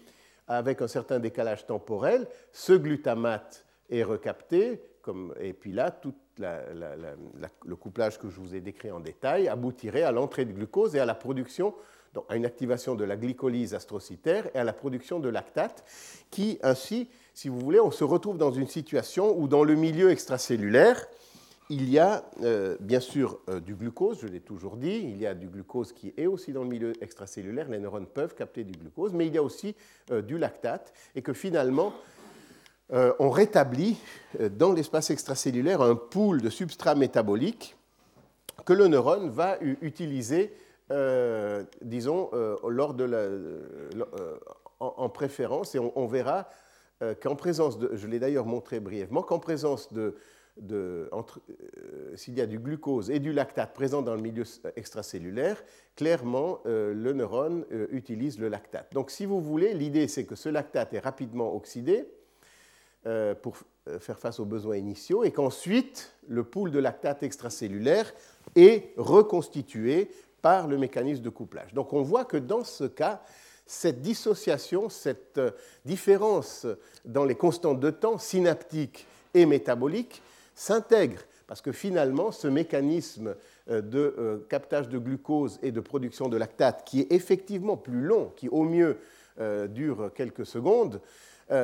avec 0.48 0.82
un 0.82 0.88
certain 0.88 1.18
décalage 1.18 1.66
temporel, 1.66 2.26
ce 2.52 2.72
glutamate 2.72 3.64
est 3.90 4.02
recapté, 4.02 4.82
comme, 5.02 5.34
et 5.40 5.52
puis 5.52 5.72
là, 5.72 5.90
tout 5.90 6.14
le 6.38 7.76
couplage 7.76 8.18
que 8.18 8.28
je 8.28 8.40
vous 8.40 8.54
ai 8.54 8.60
décrit 8.60 8.90
en 8.90 9.00
détail 9.00 9.48
aboutirait 9.48 10.02
à 10.02 10.12
l'entrée 10.12 10.44
de 10.44 10.52
glucose 10.52 10.94
et 10.94 11.00
à 11.00 11.04
la 11.04 11.14
production, 11.14 11.74
donc 12.14 12.24
à 12.28 12.36
une 12.36 12.46
activation 12.46 12.94
de 12.94 13.04
la 13.04 13.16
glycolyse 13.16 13.74
astrocytaire 13.74 14.48
et 14.54 14.58
à 14.58 14.64
la 14.64 14.72
production 14.72 15.20
de 15.20 15.28
lactate, 15.28 15.84
qui 16.30 16.58
ainsi, 16.62 17.08
si 17.34 17.48
vous 17.48 17.58
voulez, 17.58 17.80
on 17.80 17.90
se 17.90 18.04
retrouve 18.04 18.38
dans 18.38 18.52
une 18.52 18.68
situation 18.68 19.38
où 19.38 19.48
dans 19.48 19.64
le 19.64 19.74
milieu 19.74 20.10
extracellulaire, 20.10 21.06
il 21.70 21.90
y 21.90 21.98
a 21.98 22.24
euh, 22.42 22.76
bien 22.80 23.00
sûr 23.00 23.40
euh, 23.48 23.60
du 23.60 23.74
glucose, 23.74 24.20
je 24.22 24.26
l'ai 24.26 24.40
toujours 24.40 24.76
dit, 24.76 25.00
il 25.04 25.18
y 25.18 25.26
a 25.26 25.34
du 25.34 25.48
glucose 25.48 25.92
qui 25.92 26.14
est 26.16 26.26
aussi 26.26 26.52
dans 26.52 26.62
le 26.62 26.68
milieu 26.68 26.92
extracellulaire, 27.02 27.68
les 27.68 27.78
neurones 27.78 28.06
peuvent 28.06 28.34
capter 28.34 28.64
du 28.64 28.72
glucose, 28.72 29.12
mais 29.12 29.26
il 29.26 29.34
y 29.34 29.38
a 29.38 29.42
aussi 29.42 29.74
euh, 30.10 30.22
du 30.22 30.38
lactate, 30.38 30.92
et 31.14 31.22
que 31.22 31.32
finalement, 31.32 31.92
on 33.18 33.28
rétablit 33.28 33.98
dans 34.52 34.72
l'espace 34.72 35.10
extracellulaire 35.10 35.82
un 35.82 35.94
pool 35.94 36.40
de 36.40 36.48
substrats 36.48 36.94
métaboliques 36.94 37.76
que 38.64 38.72
le 38.72 38.86
neurone 38.86 39.28
va 39.28 39.58
utiliser, 39.60 40.54
disons, 41.82 42.30
en, 44.80 45.08
préférence, 45.10 45.74
et 45.74 45.78
on 45.78 46.06
verra 46.06 46.48
qu'en 47.20 47.36
présence 47.36 47.78
de, 47.78 47.94
je 47.94 48.06
l'ai 48.06 48.18
d'ailleurs 48.18 48.46
montré 48.46 48.80
brièvement, 48.80 49.20
qu'en 49.20 49.38
présence 49.38 49.92
de 49.92 50.14
euh, 50.70 51.06
s'il 52.16 52.34
y 52.34 52.40
a 52.40 52.46
du 52.46 52.58
glucose 52.58 53.10
et 53.10 53.18
du 53.18 53.32
lactate 53.32 53.72
présent 53.74 54.02
dans 54.02 54.14
le 54.14 54.20
milieu 54.20 54.44
extracellulaire, 54.76 55.62
clairement, 55.96 56.60
euh, 56.66 56.92
le 56.94 57.12
neurone 57.12 57.64
euh, 57.72 57.86
utilise 57.90 58.38
le 58.38 58.48
lactate. 58.48 58.92
Donc, 58.92 59.10
si 59.10 59.24
vous 59.24 59.40
voulez, 59.40 59.74
l'idée, 59.74 60.08
c'est 60.08 60.24
que 60.24 60.34
ce 60.34 60.48
lactate 60.48 60.94
est 60.94 61.00
rapidement 61.00 61.54
oxydé 61.54 62.06
pour 63.40 63.56
faire 64.00 64.18
face 64.18 64.38
aux 64.38 64.44
besoins 64.44 64.76
initiaux 64.76 65.24
et 65.24 65.30
qu'ensuite, 65.30 66.12
le 66.26 66.44
pool 66.44 66.70
de 66.70 66.78
lactate 66.78 67.22
extracellulaire 67.22 68.12
est 68.54 68.92
reconstitué 68.98 70.10
par 70.42 70.66
le 70.66 70.76
mécanisme 70.76 71.22
de 71.22 71.30
couplage. 71.30 71.72
Donc, 71.72 71.94
on 71.94 72.02
voit 72.02 72.26
que 72.26 72.36
dans 72.36 72.64
ce 72.64 72.84
cas, 72.84 73.22
cette 73.64 74.02
dissociation, 74.02 74.90
cette 74.90 75.40
différence 75.86 76.66
dans 77.06 77.24
les 77.24 77.36
constantes 77.36 77.80
de 77.80 77.88
temps 77.88 78.18
synaptiques 78.18 79.06
et 79.32 79.46
métaboliques 79.46 80.20
s'intègre, 80.58 81.20
parce 81.46 81.62
que 81.62 81.70
finalement, 81.70 82.32
ce 82.32 82.48
mécanisme 82.48 83.36
euh, 83.70 83.80
de 83.80 84.14
euh, 84.18 84.38
captage 84.48 84.88
de 84.88 84.98
glucose 84.98 85.60
et 85.62 85.70
de 85.70 85.80
production 85.80 86.28
de 86.28 86.36
lactate, 86.36 86.84
qui 86.84 87.00
est 87.00 87.12
effectivement 87.12 87.76
plus 87.76 88.00
long, 88.00 88.32
qui 88.36 88.48
au 88.48 88.64
mieux 88.64 88.98
euh, 89.40 89.68
dure 89.68 90.10
quelques 90.14 90.46
secondes, 90.46 91.00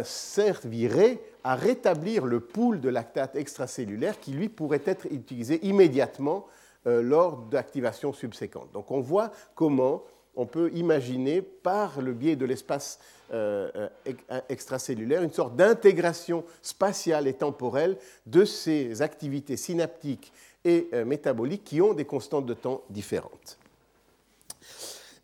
servirait 0.02 1.20
à 1.42 1.56
rétablir 1.56 2.24
le 2.24 2.40
pool 2.40 2.80
de 2.80 2.88
lactate 2.88 3.36
extracellulaire 3.36 4.18
qui, 4.18 4.32
lui, 4.32 4.48
pourrait 4.48 4.80
être 4.86 5.04
utilisé 5.10 5.62
immédiatement 5.66 6.46
lors 6.86 7.36
d'activation 7.36 8.14
subséquente. 8.14 8.72
Donc 8.72 8.90
on 8.90 9.00
voit 9.00 9.30
comment 9.54 10.02
on 10.36 10.46
peut 10.46 10.70
imaginer, 10.74 11.42
par 11.42 12.00
le 12.00 12.12
biais 12.12 12.36
de 12.36 12.44
l'espace 12.44 12.98
euh, 13.32 13.88
euh, 14.06 14.40
extracellulaire, 14.48 15.22
une 15.22 15.32
sorte 15.32 15.56
d'intégration 15.56 16.44
spatiale 16.62 17.26
et 17.26 17.34
temporelle 17.34 17.96
de 18.26 18.44
ces 18.44 19.02
activités 19.02 19.56
synaptiques 19.56 20.32
et 20.64 20.88
euh, 20.92 21.04
métaboliques 21.04 21.64
qui 21.64 21.80
ont 21.80 21.94
des 21.94 22.04
constantes 22.04 22.46
de 22.46 22.54
temps 22.54 22.82
différentes. 22.90 23.58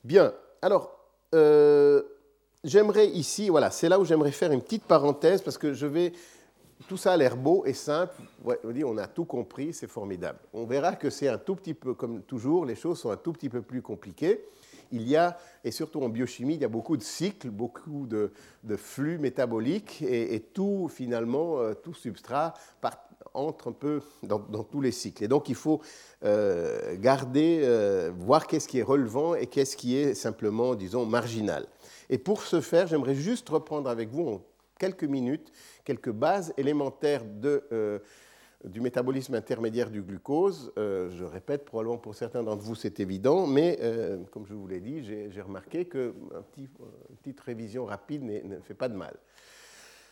Bien, 0.04 0.32
alors, 0.62 0.96
j'aimerais 2.64 3.08
ici, 3.08 3.48
voilà, 3.48 3.70
c'est 3.70 3.88
là 3.88 3.98
où 3.98 4.04
j'aimerais 4.04 4.32
faire 4.32 4.50
une 4.50 4.62
petite 4.62 4.84
parenthèse 4.84 5.42
parce 5.42 5.58
que 5.58 5.74
je 5.74 5.86
vais 5.86 6.12
tout 6.88 6.96
ça 6.96 7.12
a 7.12 7.16
l'air 7.16 7.36
beau 7.36 7.64
et 7.66 7.74
simple. 7.74 8.14
on 8.44 8.98
a 8.98 9.06
tout 9.06 9.24
compris, 9.24 9.72
c'est 9.74 9.86
formidable. 9.86 10.38
On 10.54 10.64
verra 10.64 10.96
que 10.96 11.10
c'est 11.10 11.28
un 11.28 11.38
tout 11.38 11.54
petit 11.54 11.74
peu, 11.74 11.94
comme 11.94 12.22
toujours, 12.22 12.64
les 12.64 12.74
choses 12.74 12.98
sont 12.98 13.10
un 13.10 13.16
tout 13.16 13.32
petit 13.32 13.48
peu 13.48 13.62
plus 13.62 13.82
compliquées 13.82 14.44
il 14.92 15.08
y 15.08 15.16
a, 15.16 15.38
et 15.64 15.70
surtout 15.70 16.00
en 16.02 16.08
biochimie, 16.08 16.54
il 16.54 16.60
y 16.60 16.64
a 16.64 16.68
beaucoup 16.68 16.96
de 16.96 17.02
cycles, 17.02 17.50
beaucoup 17.50 18.06
de, 18.06 18.32
flux 18.76 19.18
métaboliques, 19.18 20.02
et, 20.02 20.40
tout, 20.40 20.88
finalement, 20.92 21.58
euh, 21.58 21.74
tout 21.74 21.94
substrat 21.94 22.54
entre 23.34 23.68
un 23.68 23.72
peu 23.72 24.00
dans, 24.22 24.40
tous 24.64 24.80
les 24.80 24.92
cycles. 24.92 25.24
Et 25.24 25.28
donc, 25.28 25.48
il 25.48 25.54
faut 25.54 25.80
euh, 26.24 26.96
garder, 26.98 27.60
euh, 27.62 28.10
voir 28.18 28.46
qu'est-ce 28.46 28.66
qui 28.66 28.78
est 28.78 28.84
relevant 28.84 29.34
et 29.34 29.46
qu'est-ce 29.46 29.76
qui 29.76 29.96
est 29.96 30.14
simplement, 30.14 30.74
disons, 30.74 31.06
marginal. 31.06 31.66
Et 32.08 32.18
pour 32.18 32.42
ce 32.42 32.60
faire, 32.60 32.86
j'aimerais 32.86 33.14
juste 33.14 33.48
reprendre 33.48 33.88
avec 33.88 34.10
vous 34.10 34.26
en 34.26 34.42
quelques 34.78 35.04
minutes 35.04 35.52
quelques 35.84 36.10
bases 36.10 36.54
élémentaires 36.56 37.24
de 37.24 38.00
du 38.64 38.80
métabolisme 38.80 39.34
intermédiaire 39.34 39.90
du 39.90 40.02
glucose. 40.02 40.72
Euh, 40.78 41.10
je 41.10 41.24
répète, 41.24 41.64
probablement 41.64 41.98
pour 41.98 42.14
certains 42.14 42.42
d'entre 42.42 42.62
vous 42.62 42.74
c'est 42.74 43.00
évident, 43.00 43.46
mais 43.46 43.78
euh, 43.80 44.18
comme 44.30 44.46
je 44.46 44.54
vous 44.54 44.66
l'ai 44.66 44.80
dit, 44.80 45.02
j'ai 45.02 45.40
remarqué 45.40 45.86
qu'une 45.86 46.12
petit, 46.52 46.68
petite 47.22 47.40
révision 47.40 47.84
rapide 47.84 48.22
ne 48.22 48.60
fait 48.60 48.74
pas 48.74 48.88
de 48.88 48.96
mal. 48.96 49.16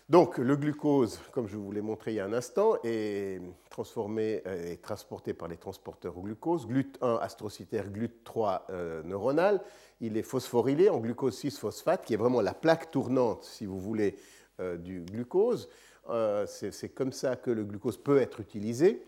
Donc 0.09 0.39
le 0.39 0.57
glucose, 0.57 1.21
comme 1.33 1.47
je 1.47 1.59
vous 1.59 1.71
l'ai 1.71 1.83
montré 1.83 2.13
il 2.13 2.15
y 2.15 2.21
a 2.21 2.25
un 2.25 2.33
instant, 2.33 2.77
est 2.83 3.43
transformé 3.69 4.43
et 4.65 4.79
transporté 4.79 5.35
par 5.35 5.49
les 5.49 5.59
transporteurs 5.59 6.17
au 6.17 6.23
glucose, 6.23 6.67
GLUT1 6.67 7.21
astrocytaire, 7.21 7.91
GLUT3 7.91 9.05
neuronal. 9.05 9.61
Il 10.01 10.17
est 10.17 10.23
phosphorylé 10.23 10.89
en 10.89 10.99
glucose 10.99 11.39
6-phosphate, 11.39 12.05
qui 12.05 12.15
est 12.15 12.17
vraiment 12.17 12.41
la 12.41 12.55
plaque 12.55 12.91
tournante, 12.91 13.45
si 13.45 13.67
vous 13.67 13.79
voulez, 13.79 14.17
euh, 14.61 14.77
du 14.77 15.03
glucose. 15.03 15.69
Euh, 16.09 16.47
c'est 16.47 16.89
comme 16.91 17.13
ça 17.13 17.37
que 17.37 17.51
le 17.51 17.65
glucose 17.65 17.99
peut 17.99 18.19
être 18.19 18.41
utilisé. 18.41 19.07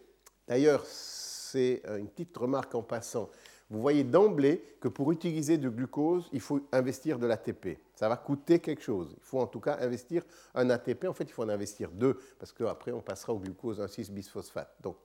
D'ailleurs, 0.48 0.84
c'est 0.84 1.82
une 1.98 2.08
petite 2.08 2.36
remarque 2.36 2.74
en 2.74 2.82
passant. 2.82 3.30
Vous 3.70 3.80
voyez 3.80 4.02
d'emblée 4.02 4.64
que 4.80 4.88
pour 4.88 5.12
utiliser 5.12 5.56
du 5.56 5.70
glucose, 5.70 6.28
il 6.32 6.40
faut 6.40 6.60
investir 6.72 7.20
de 7.20 7.26
l'ATP. 7.26 7.78
Ça 7.94 8.08
va 8.08 8.16
coûter 8.16 8.58
quelque 8.58 8.82
chose. 8.82 9.14
Il 9.16 9.22
faut 9.22 9.38
en 9.38 9.46
tout 9.46 9.60
cas 9.60 9.78
investir 9.80 10.24
un 10.56 10.70
ATP. 10.70 11.04
En 11.04 11.12
fait, 11.12 11.24
il 11.24 11.30
faut 11.30 11.44
en 11.44 11.48
investir 11.48 11.90
deux, 11.92 12.18
parce 12.40 12.52
qu'après, 12.52 12.90
on 12.90 13.00
passera 13.00 13.32
au 13.32 13.38
glucose 13.38 13.80
1,6-bisphosphate. 13.80 14.70
Donc, 14.82 14.96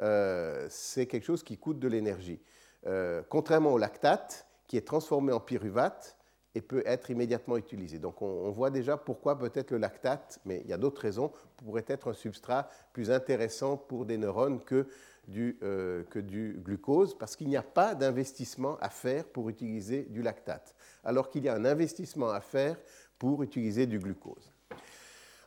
euh, 0.00 0.66
c'est 0.70 1.06
quelque 1.06 1.24
chose 1.24 1.42
qui 1.42 1.58
coûte 1.58 1.80
de 1.80 1.88
l'énergie. 1.88 2.40
Euh, 2.86 3.22
contrairement 3.28 3.72
au 3.72 3.78
lactate, 3.78 4.46
qui 4.68 4.76
est 4.76 4.86
transformé 4.86 5.32
en 5.32 5.40
pyruvate, 5.40 6.16
et 6.54 6.60
peut 6.60 6.82
être 6.86 7.10
immédiatement 7.10 7.56
utilisé. 7.56 7.98
Donc 7.98 8.22
on, 8.22 8.50
voit 8.50 8.70
déjà 8.70 8.96
pourquoi 8.96 9.38
peut-être 9.38 9.72
le 9.72 9.78
lactate, 9.78 10.40
mais 10.44 10.62
il 10.64 10.70
y 10.70 10.72
a 10.72 10.78
d'autres 10.78 11.02
raisons, 11.02 11.32
pourrait 11.56 11.84
être 11.88 12.10
un 12.10 12.14
substrat 12.14 12.68
plus 12.92 13.10
intéressant 13.10 13.76
pour 13.76 14.04
des 14.04 14.18
neurones 14.18 14.62
que 14.62 14.86
du, 15.26 15.58
euh, 15.62 16.04
que 16.04 16.18
du 16.18 16.60
glucose, 16.62 17.16
parce 17.16 17.34
qu'il 17.34 17.48
n'y 17.48 17.56
a 17.56 17.62
pas 17.62 17.94
d'investissement 17.94 18.76
à 18.80 18.90
faire 18.90 19.24
pour 19.24 19.48
utiliser 19.48 20.02
du 20.02 20.22
lactate, 20.22 20.74
alors 21.02 21.30
qu'il 21.30 21.44
y 21.44 21.48
a 21.48 21.54
un 21.54 21.64
investissement 21.64 22.30
à 22.30 22.40
faire 22.40 22.76
pour 23.18 23.42
utiliser 23.42 23.86
du 23.86 23.98
glucose. 23.98 24.52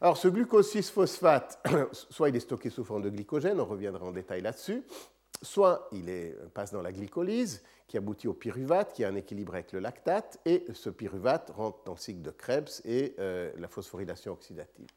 Alors 0.01 0.17
ce 0.17 0.27
glucose 0.27 0.73
6-phosphate, 0.73 1.59
soit 1.91 2.29
il 2.29 2.35
est 2.35 2.41
stocké 2.41 2.69
sous 2.69 2.83
forme 2.83 3.03
de 3.03 3.09
glycogène, 3.09 3.59
on 3.59 3.65
reviendra 3.65 4.05
en 4.05 4.11
détail 4.11 4.41
là-dessus, 4.41 4.83
soit 5.41 5.87
il 5.91 6.35
passe 6.53 6.71
dans 6.71 6.81
la 6.81 6.91
glycolyse, 6.91 7.63
qui 7.87 7.97
aboutit 7.97 8.27
au 8.27 8.33
pyruvate, 8.33 8.93
qui 8.93 9.03
a 9.03 9.07
un 9.07 9.15
équilibre 9.15 9.53
avec 9.53 9.71
le 9.71 9.79
lactate, 9.79 10.39
et 10.45 10.65
ce 10.73 10.89
pyruvate 10.89 11.51
rentre 11.51 11.79
dans 11.85 11.93
le 11.93 11.97
cycle 11.97 12.21
de 12.21 12.31
Krebs 12.31 12.81
et 12.85 13.15
euh, 13.19 13.51
la 13.57 13.67
phosphorylation 13.67 14.33
oxydative. 14.33 14.87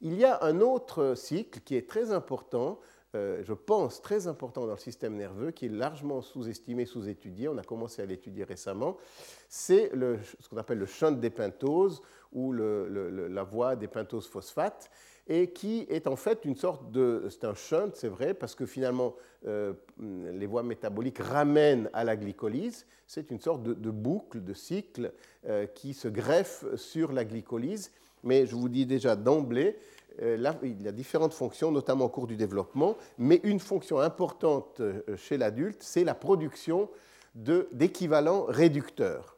Il 0.00 0.14
y 0.14 0.24
a 0.24 0.42
un 0.42 0.60
autre 0.60 1.14
cycle 1.14 1.60
qui 1.60 1.76
est 1.76 1.88
très 1.88 2.10
important, 2.10 2.80
euh, 3.14 3.42
je 3.42 3.52
pense 3.52 4.00
très 4.00 4.28
important 4.28 4.66
dans 4.66 4.72
le 4.72 4.78
système 4.78 5.14
nerveux, 5.16 5.50
qui 5.50 5.66
est 5.66 5.70
largement 5.70 6.22
sous-estimé, 6.22 6.86
sous-étudié, 6.86 7.48
on 7.48 7.58
a 7.58 7.64
commencé 7.64 8.00
à 8.00 8.06
l'étudier 8.06 8.44
récemment, 8.44 8.96
c'est 9.48 9.90
ce 9.92 10.48
qu'on 10.48 10.56
appelle 10.56 10.78
le 10.78 10.86
shunt 10.86 11.12
des 11.12 11.30
pentoses 11.30 12.00
ou 12.32 12.52
la 12.52 13.42
voie 13.42 13.76
des 13.76 13.88
pentoses 13.88 14.26
phosphates. 14.26 14.90
Et 15.28 15.48
qui 15.48 15.86
est 15.90 16.06
en 16.06 16.16
fait 16.16 16.44
une 16.44 16.56
sorte 16.56 16.90
de... 16.90 17.26
C'est 17.30 17.44
un 17.44 17.54
shunt, 17.54 17.90
c'est 17.94 18.08
vrai, 18.08 18.32
parce 18.34 18.54
que 18.54 18.64
finalement, 18.64 19.14
euh, 19.46 19.74
les 20.00 20.46
voies 20.46 20.62
métaboliques 20.62 21.18
ramènent 21.18 21.90
à 21.92 22.04
la 22.04 22.16
glycolyse. 22.16 22.86
C'est 23.06 23.30
une 23.30 23.40
sorte 23.40 23.62
de, 23.62 23.90
boucle, 23.90 24.42
de 24.42 24.54
cycle 24.54 25.12
euh, 25.46 25.66
qui 25.66 25.94
se 25.94 26.08
greffe 26.08 26.64
sur 26.76 27.12
la 27.12 27.24
glycolyse. 27.24 27.90
Mais 28.24 28.46
je 28.46 28.56
vous 28.56 28.68
dis 28.68 28.86
déjà 28.86 29.16
d'emblée, 29.16 29.76
euh, 30.22 30.52
il 30.62 30.82
y 30.82 30.88
a 30.88 30.92
différentes 30.92 31.34
fonctions, 31.34 31.70
notamment 31.70 32.06
au 32.06 32.08
cours 32.08 32.26
du 32.26 32.36
développement, 32.36 32.96
mais 33.18 33.40
une 33.44 33.60
fonction 33.60 34.00
importante 34.00 34.80
chez 35.16 35.36
l'adulte, 35.36 35.82
c'est 35.82 36.04
la 36.04 36.14
production 36.14 36.88
d'équivalents 37.34 38.44
réducteurs 38.48 39.37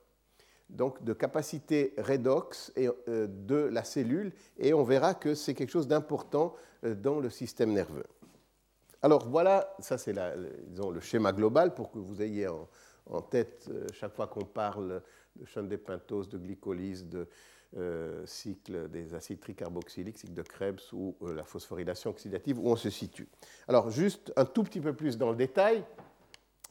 donc 0.70 1.02
de 1.04 1.12
capacité 1.12 1.94
redox 1.98 2.72
euh, 2.78 3.26
de 3.28 3.56
la 3.56 3.84
cellule, 3.84 4.32
et 4.58 4.72
on 4.72 4.82
verra 4.82 5.14
que 5.14 5.34
c'est 5.34 5.54
quelque 5.54 5.70
chose 5.70 5.88
d'important 5.88 6.54
euh, 6.84 6.94
dans 6.94 7.20
le 7.20 7.30
système 7.30 7.72
nerveux. 7.72 8.06
Alors 9.02 9.28
voilà, 9.28 9.74
ça 9.78 9.98
c'est 9.98 10.12
le 10.12 11.00
schéma 11.00 11.32
global 11.32 11.74
pour 11.74 11.90
que 11.90 11.98
vous 11.98 12.20
ayez 12.20 12.48
en, 12.48 13.20
tête 13.22 13.66
euh, 13.70 13.86
chaque 13.92 14.14
fois 14.14 14.26
qu'on 14.26 14.44
parle 14.44 15.02
de 15.36 15.44
chaîne 15.46 15.68
des 15.68 15.78
pentoses, 15.78 16.28
de 16.28 16.38
glycolyse, 16.38 17.06
de 17.06 17.26
cycle 18.24 18.88
des 18.88 19.14
acides 19.14 19.38
tricarboxyliques, 19.38 20.18
cycle 20.18 20.34
de 20.34 20.42
Krebs 20.42 20.92
ou 20.92 21.14
la 21.22 21.44
phosphorylation 21.44 22.10
oxydative, 22.10 22.58
où 22.58 22.68
on 22.68 22.74
se 22.74 22.90
situe. 22.90 23.28
Alors 23.68 23.90
juste 23.90 24.32
un 24.34 24.44
tout 24.44 24.64
petit 24.64 24.80
peu 24.80 24.92
plus 24.92 25.16
dans 25.16 25.30
le 25.30 25.36
détail, 25.36 25.84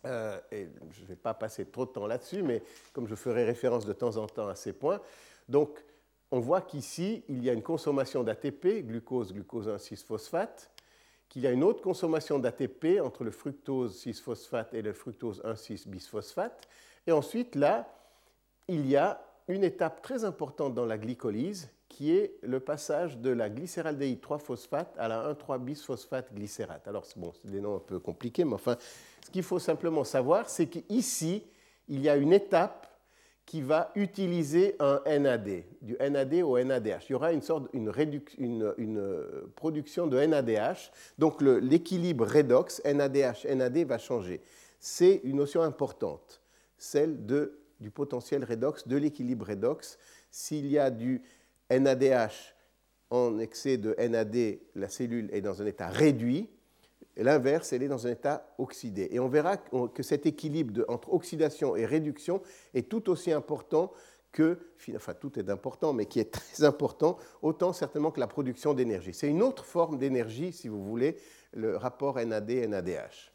euh, 0.06 0.40
et 0.52 0.68
je 0.92 1.02
ne 1.02 1.08
vais 1.08 1.16
pas 1.16 1.34
passer 1.34 1.66
trop 1.66 1.86
de 1.86 1.92
temps 1.92 2.08
là-dessus, 2.08 2.42
mais 2.44 2.64
comme 2.94 3.08
je 3.08 3.16
ferai 3.16 3.44
référence 3.44 3.86
de 3.86 3.94
temps 3.94 4.18
en 4.18 4.28
temps 4.28 4.48
à 4.48 4.56
ces 4.56 4.74
points, 4.74 5.02
donc 5.48 5.84
on 6.32 6.40
voit 6.40 6.62
qu'ici, 6.62 7.24
il 7.28 7.44
y 7.44 7.50
a 7.50 7.54
une 7.54 7.64
consommation 7.64 8.24
d'ATP, 8.24 8.86
glucose, 8.86 9.34
glucose 9.34 9.68
1,6-phosphate, 9.68 10.70
qu'il 11.28 11.44
y 11.44 11.48
a 11.48 11.52
une 11.52 11.64
autre 11.64 11.82
consommation 11.82 12.40
d'ATP 12.40 13.00
entre 13.04 13.24
le 13.24 13.32
fructose 13.32 14.04
6-phosphate 14.06 14.74
et 14.74 14.82
le 14.82 14.94
fructose 14.94 15.42
1,6-bisphosphate. 15.44 16.68
Et 17.08 17.12
ensuite, 17.12 17.56
là, 17.56 17.88
il 18.68 18.88
y 18.88 18.96
a 18.96 19.22
une 19.48 19.64
étape 19.64 20.02
très 20.02 20.24
importante 20.24 20.76
dans 20.76 20.86
la 20.86 20.98
glycolyse 20.98 21.70
qui 21.90 22.16
est 22.16 22.36
le 22.42 22.60
passage 22.60 23.18
de 23.18 23.32
la 23.32 23.50
glycéraldéhyde 23.50 24.22
3-phosphate 24.22 24.96
à 24.98 25.08
la 25.08 25.34
1,3-bisphosphate 25.34 26.34
glycérate. 26.34 26.88
Alors, 26.88 27.06
bon, 27.18 27.34
c'est 27.42 27.52
des 27.52 27.60
noms 27.60 27.78
un 27.78 27.80
peu 27.80 28.00
compliqués, 28.00 28.46
mais 28.46 28.54
enfin, 28.54 28.78
ce 29.26 29.32
qu'il 29.32 29.44
faut 29.44 29.60
simplement 29.60 30.04
savoir, 30.04 30.50
c'est 30.50 30.68
qu'ici, 30.68 31.44
il 31.88 32.02
y 32.02 32.08
a 32.08 32.16
une 32.16 32.32
étape 32.32 32.88
qui 33.50 33.62
va 33.62 33.92
utiliser 33.96 34.76
un 34.80 35.02
NAD, 35.20 35.64
du 35.82 35.98
NAD 36.00 36.36
au 36.44 36.64
NADH. 36.64 37.06
Il 37.10 37.14
y 37.14 37.16
aura 37.16 37.34
une 37.34 37.42
sorte 37.42 37.68
une, 37.74 37.92
une, 38.38 39.14
production 39.56 40.06
de 40.06 40.24
NADH, 40.24 40.92
donc 41.18 41.42
l'équilibre 41.42 42.28
redox 42.28 42.80
NADH 42.86 43.48
NAD 43.48 43.78
va 43.80 43.98
changer. 43.98 44.40
C'est 44.80 45.22
une 45.24 45.38
notion 45.38 45.64
importante, 45.64 46.44
celle 46.78 47.26
de, 47.26 47.60
du 47.80 47.90
potentiel 47.90 48.44
redox, 48.44 48.88
de 48.88 48.98
l'équilibre 48.98 49.48
redox. 49.48 49.98
S'il 50.30 50.68
y 50.68 50.78
a 50.78 50.92
du 50.92 51.24
NADH 51.70 52.56
en 53.10 53.40
excès 53.40 53.78
de 53.78 53.96
NAD, 54.00 54.60
la 54.76 54.90
cellule 54.90 55.30
est 55.32 55.42
dans 55.42 55.62
un 55.62 55.66
état 55.66 55.88
réduit, 55.88 56.50
L'inverse, 57.18 57.74
elle 57.74 57.84
est 57.84 57.90
dans 57.90 58.08
un 58.08 58.12
état 58.12 58.54
oxydé. 58.58 59.10
Et 59.12 59.20
on 59.20 59.28
verra 59.28 59.58
que 59.58 60.04
cet 60.04 60.26
équilibre 60.26 60.86
entre 60.88 61.14
oxydation 61.14 61.76
et 61.76 61.86
réduction 61.86 62.42
est 62.74 62.88
tout 62.90 63.10
aussi 63.10 63.32
important 63.32 63.92
que, 64.32 64.58
enfin 64.96 65.14
tout 65.14 65.38
est 65.38 65.50
important, 65.50 65.92
mais 65.92 66.06
qui 66.06 66.20
est 66.20 66.32
très 66.32 66.64
important, 66.64 67.18
autant 67.42 67.74
certainement 67.74 68.12
que 68.12 68.22
la 68.22 68.28
production 68.28 68.74
d'énergie. 68.74 69.14
C'est 69.14 69.28
une 69.28 69.42
autre 69.42 69.66
forme 69.66 69.98
d'énergie, 69.98 70.54
si 70.54 70.70
vous 70.70 70.84
voulez, 70.84 71.18
le 71.54 71.76
rapport 71.76 72.16
NAD-NADH. 72.16 73.34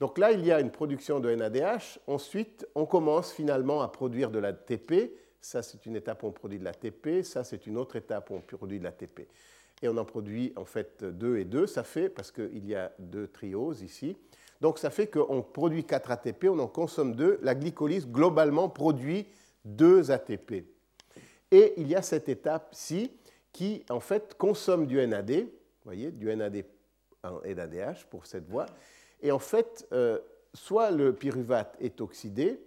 Donc 0.00 0.16
là, 0.16 0.32
il 0.32 0.44
y 0.44 0.50
a 0.50 0.60
une 0.60 0.70
production 0.70 1.20
de 1.20 1.34
NADH. 1.34 1.98
Ensuite, 2.06 2.66
on 2.74 2.86
commence 2.86 3.32
finalement 3.32 3.82
à 3.82 3.88
produire 3.88 4.30
de 4.30 4.38
l'ATP. 4.38 5.12
Ça, 5.42 5.62
c'est 5.62 5.84
une 5.84 5.96
étape 5.96 6.22
où 6.22 6.28
on 6.28 6.32
produit 6.32 6.58
de 6.58 6.64
l'ATP. 6.64 7.22
Ça, 7.22 7.44
c'est 7.44 7.66
une 7.66 7.76
autre 7.76 7.96
étape 7.96 8.30
où 8.30 8.34
on 8.34 8.40
produit 8.40 8.78
de 8.78 8.84
l'ATP 8.84 9.28
et 9.82 9.88
on 9.88 9.96
en 9.96 10.04
produit 10.04 10.52
en 10.56 10.64
fait 10.64 11.04
deux 11.04 11.38
et 11.38 11.44
deux. 11.44 11.66
Ça 11.66 11.82
fait, 11.82 12.08
parce 12.08 12.30
qu'il 12.30 12.64
y 12.66 12.74
a 12.74 12.92
deux 12.98 13.26
trioses 13.26 13.82
ici, 13.82 14.16
donc 14.60 14.78
ça 14.78 14.90
fait 14.90 15.08
qu'on 15.08 15.42
produit 15.42 15.84
4 15.84 16.12
ATP, 16.12 16.44
on 16.44 16.58
en 16.60 16.68
consomme 16.68 17.16
2. 17.16 17.40
La 17.42 17.56
glycolyse, 17.56 18.06
globalement, 18.06 18.68
produit 18.68 19.26
2 19.64 20.12
ATP. 20.12 20.64
Et 21.50 21.74
il 21.76 21.88
y 21.88 21.96
a 21.96 22.02
cette 22.02 22.28
étape-ci 22.28 23.10
qui, 23.52 23.84
en 23.90 24.00
fait, 24.00 24.34
consomme 24.38 24.86
du 24.86 25.04
NAD, 25.04 25.48
voyez, 25.84 26.12
du 26.12 26.34
NAD 26.34 26.64
NADH 27.44 28.06
pour 28.08 28.24
cette 28.24 28.48
voie. 28.48 28.66
Et 29.20 29.32
en 29.32 29.40
fait, 29.40 29.86
euh, 29.92 30.20
soit 30.54 30.92
le 30.92 31.12
pyruvate 31.12 31.76
est 31.80 32.00
oxydé, 32.00 32.60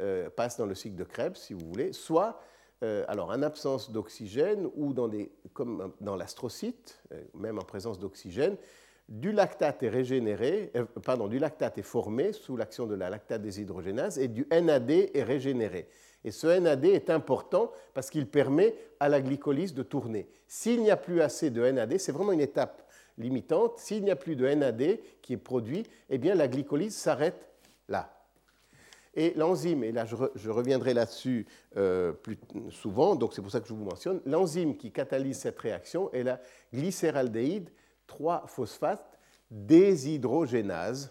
euh, 0.00 0.30
passe 0.30 0.56
dans 0.56 0.66
le 0.66 0.74
cycle 0.74 0.96
de 0.96 1.04
Krebs, 1.04 1.36
si 1.36 1.54
vous 1.54 1.66
voulez, 1.66 1.92
soit 1.92 2.40
euh, 2.82 3.04
alors 3.08 3.28
en 3.28 3.42
absence 3.42 3.90
d'oxygène 3.90 4.68
ou 4.74 4.94
dans 4.94 5.08
des, 5.08 5.30
comme 5.52 5.92
dans 6.00 6.16
l'astrocyte, 6.16 7.02
euh, 7.12 7.22
même 7.34 7.58
en 7.58 7.62
présence 7.62 7.98
d'oxygène, 7.98 8.56
du 9.08 9.32
lactate 9.32 9.82
est 9.82 9.88
régénéré, 9.88 10.72
pardon, 11.04 11.26
du 11.26 11.38
lactate 11.38 11.76
est 11.78 11.82
formé 11.82 12.32
sous 12.32 12.56
l'action 12.56 12.86
de 12.86 12.94
la 12.94 13.10
lactate 13.10 13.42
déshydrogénase 13.42 14.18
et 14.18 14.28
du 14.28 14.46
NAD 14.50 14.90
est 14.90 15.22
régénéré. 15.22 15.88
Et 16.24 16.30
ce 16.30 16.46
NAD 16.46 16.84
est 16.84 17.10
important 17.10 17.72
parce 17.92 18.08
qu'il 18.08 18.26
permet 18.28 18.74
à 19.00 19.08
la 19.08 19.20
glycolyse 19.20 19.74
de 19.74 19.82
tourner. 19.82 20.28
S'il 20.46 20.82
n'y 20.82 20.90
a 20.90 20.96
plus 20.96 21.20
assez 21.22 21.50
de 21.50 21.68
NAD, 21.68 21.98
c'est 21.98 22.12
vraiment 22.12 22.32
une 22.32 22.40
étape 22.40 22.88
limitante. 23.18 23.78
S'il 23.78 24.04
n'y 24.04 24.10
a 24.10 24.16
plus 24.16 24.36
de 24.36 24.46
NAD 24.46 25.00
qui 25.22 25.32
est 25.32 25.38
produit, 25.38 25.82
eh 26.08 26.18
bien 26.18 26.34
la 26.34 26.46
glycolyse 26.46 26.94
s'arrête 26.94 27.48
là. 27.88 28.19
Et 29.14 29.34
l'enzyme, 29.34 29.82
et 29.82 29.90
là 29.90 30.04
je, 30.04 30.50
reviendrai 30.50 30.94
là-dessus 30.94 31.46
euh, 31.76 32.12
plus 32.12 32.38
souvent, 32.70 33.16
donc 33.16 33.34
c'est 33.34 33.42
pour 33.42 33.50
ça 33.50 33.60
que 33.60 33.66
je 33.66 33.74
vous 33.74 33.84
mentionne, 33.84 34.20
l'enzyme 34.24 34.76
qui 34.76 34.92
catalyse 34.92 35.38
cette 35.38 35.58
réaction 35.58 36.12
est 36.12 36.22
la 36.22 36.40
glycéraldéhyde 36.72 37.70
3-phosphate 38.08 39.18
déshydrogénase. 39.50 41.08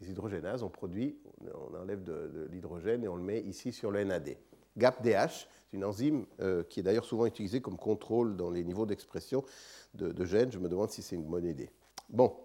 Déshydrogénase, 0.00 0.62
on 0.62 0.68
produit, 0.68 1.16
on 1.54 1.74
enlève 1.74 2.02
de, 2.04 2.48
l'hydrogène 2.50 3.02
et 3.02 3.08
on 3.08 3.16
le 3.16 3.22
met 3.22 3.40
ici 3.40 3.72
sur 3.72 3.90
le 3.90 4.04
NAD. 4.04 4.36
GAPDH, 4.76 5.48
c'est 5.70 5.76
une 5.76 5.84
enzyme 5.84 6.26
euh, 6.40 6.62
qui 6.62 6.80
est 6.80 6.82
d'ailleurs 6.82 7.04
souvent 7.04 7.26
utilisée 7.26 7.60
comme 7.60 7.78
contrôle 7.78 8.36
dans 8.36 8.50
les 8.50 8.62
niveaux 8.62 8.86
d'expression 8.86 9.42
de, 9.94 10.12
de 10.12 10.24
gènes. 10.24 10.52
Je 10.52 10.58
me 10.58 10.68
demande 10.68 10.90
si 10.90 11.02
c'est 11.02 11.16
une 11.16 11.24
bonne 11.24 11.46
idée. 11.46 11.70
Bon. 12.10 12.36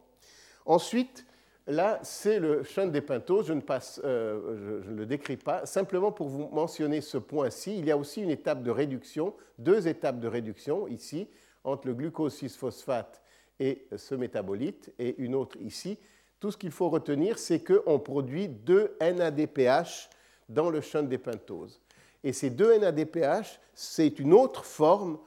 Ensuite, 0.66 1.26
Là, 1.68 2.00
c'est 2.04 2.40
le 2.40 2.64
chêne 2.64 2.92
des 2.92 3.00
ne, 3.00 3.62
passe, 3.62 4.02
euh, 4.04 4.82
je, 4.84 4.92
le 4.92 5.06
décris 5.06 5.38
pas. 5.38 5.66
Simplement 5.66 6.12
pour 6.12 6.28
vous 6.28 6.50
mentionner 6.50 7.00
ce 7.00 7.18
point-ci, 7.18 7.78
il 7.78 7.86
y 7.86 7.92
a 7.92 7.98
aussi 7.98 8.22
une 8.22 8.30
étape 8.30 8.64
de 8.64 8.72
réduction, 8.72 9.34
deux 9.58 9.88
étapes 9.88 10.20
de 10.20 10.28
réduction 10.28 10.88
ici, 10.90 11.30
entre 11.64 11.88
le 11.88 11.94
glucose 11.94 12.36
6-phosphate 12.36 13.22
et 13.62 13.88
ce 13.96 14.14
métabolite, 14.16 14.94
et 15.00 15.16
une 15.20 15.36
autre 15.36 15.58
ici. 15.62 15.98
Tout 16.42 16.52
ce 16.52 16.58
qu'il 16.58 16.72
faut 16.72 16.90
retenir, 16.90 17.40
c'est 17.40 17.64
qu'on 17.64 17.98
produit 17.98 18.50
deux 18.50 18.98
NADPH 19.00 20.10
dans 20.50 20.70
le 20.70 20.82
chêne 20.82 21.08
des 21.08 21.18
pentoses. 21.18 21.80
Et 22.26 22.34
ces 22.34 22.50
deux 22.50 22.78
NADPH, 22.78 23.62
c'est 23.74 24.20
une 24.20 24.34
autre 24.34 24.66
forme 24.66 25.18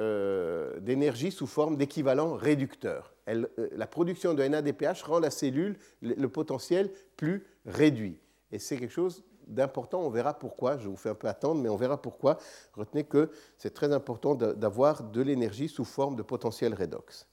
euh, 0.00 0.80
d'énergie 0.80 1.30
sous 1.30 1.46
forme 1.46 1.76
d'équivalent 1.76 2.34
réducteur. 2.34 3.14
Euh, 3.30 3.68
la 3.72 3.86
production 3.86 4.34
de 4.34 4.42
NADPH 4.42 5.02
rend 5.04 5.20
la 5.20 5.30
cellule, 5.30 5.76
le, 6.02 6.28
potentiel, 6.28 6.90
plus 7.16 7.46
réduit. 7.66 8.18
Et 8.52 8.58
c'est 8.58 8.76
quelque 8.76 8.92
chose 8.92 9.24
d'important, 9.46 10.00
on 10.02 10.10
verra 10.10 10.34
pourquoi, 10.34 10.78
je 10.78 10.88
vous 10.88 10.96
fais 10.96 11.08
un 11.08 11.14
peu 11.14 11.26
attendre, 11.26 11.60
mais 11.60 11.68
on 11.68 11.76
verra 11.76 12.00
pourquoi. 12.00 12.38
Retenez 12.74 13.04
que 13.04 13.30
c'est 13.56 13.74
très 13.74 13.92
important 13.92 14.34
d'avoir 14.34 15.02
de 15.02 15.20
l'énergie 15.22 15.68
sous 15.68 15.84
forme 15.84 16.16
de 16.16 16.22
potentiel 16.22 16.74
redox. 16.74 17.26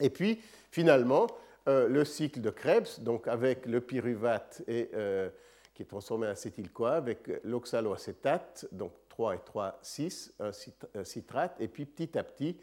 Et 0.00 0.10
puis, 0.10 0.40
finalement, 0.70 1.26
euh, 1.68 1.88
le 1.88 2.04
cycle 2.04 2.40
de 2.40 2.50
Krebs, 2.50 3.00
donc 3.00 3.28
avec 3.28 3.66
le 3.66 3.80
pyruvate 3.80 4.62
euh, 4.68 5.28
qui 5.74 5.82
est 5.82 5.86
transformé 5.86 6.26
en 6.26 6.30
acétyl-CoA, 6.30 6.94
avec 6.94 7.30
l'oxaloacétate, 7.44 8.66
donc 8.72 8.92
3 9.08 9.36
et 9.36 9.40
3, 9.44 9.78
6, 9.82 10.34
un 10.40 11.04
citrate, 11.04 11.56
et 11.60 11.68
puis 11.68 11.84
petit 11.84 12.18
à 12.18 12.24
petit, 12.24 12.56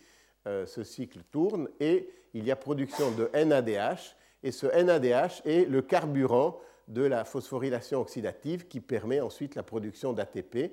euh, 0.47 0.65
ce 0.65 0.83
cycle 0.83 1.19
tourne 1.31 1.67
et 1.79 2.09
il 2.33 2.45
y 2.45 2.51
a 2.51 2.55
production 2.55 3.11
de 3.11 3.29
NADH. 3.33 4.15
Et 4.43 4.51
ce 4.51 4.65
NADH 4.67 5.41
est 5.45 5.69
le 5.69 5.81
carburant 5.81 6.59
de 6.87 7.01
la 7.01 7.25
phosphorylation 7.25 7.99
oxydative 7.99 8.67
qui 8.67 8.79
permet 8.79 9.19
ensuite 9.19 9.55
la 9.55 9.63
production 9.63 10.13
d'ATP. 10.13 10.71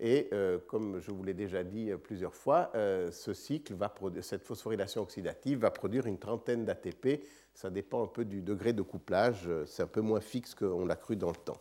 Et 0.00 0.28
euh, 0.32 0.58
comme 0.68 1.00
je 1.00 1.10
vous 1.10 1.24
l'ai 1.24 1.34
déjà 1.34 1.64
dit 1.64 1.90
euh, 1.90 1.96
plusieurs 1.96 2.34
fois, 2.34 2.70
ce 2.74 3.34
cycle 3.34 3.74
va 3.74 3.92
cette 4.20 4.44
phosphorylation 4.44 5.02
oxydative 5.02 5.58
va 5.58 5.72
produire 5.72 6.06
une 6.06 6.18
trentaine 6.18 6.64
d'ATP. 6.64 7.24
Ça 7.54 7.70
dépend 7.70 8.04
un 8.04 8.08
peu 8.08 8.24
du 8.24 8.40
degré 8.40 8.72
de 8.72 8.82
couplage. 8.82 9.48
C'est 9.66 9.82
un 9.82 9.88
peu 9.88 10.00
moins 10.00 10.20
fixe 10.20 10.54
qu'on 10.54 10.86
l'a 10.86 10.96
cru 10.96 11.16
dans 11.16 11.30
le 11.30 11.36
temps. 11.36 11.60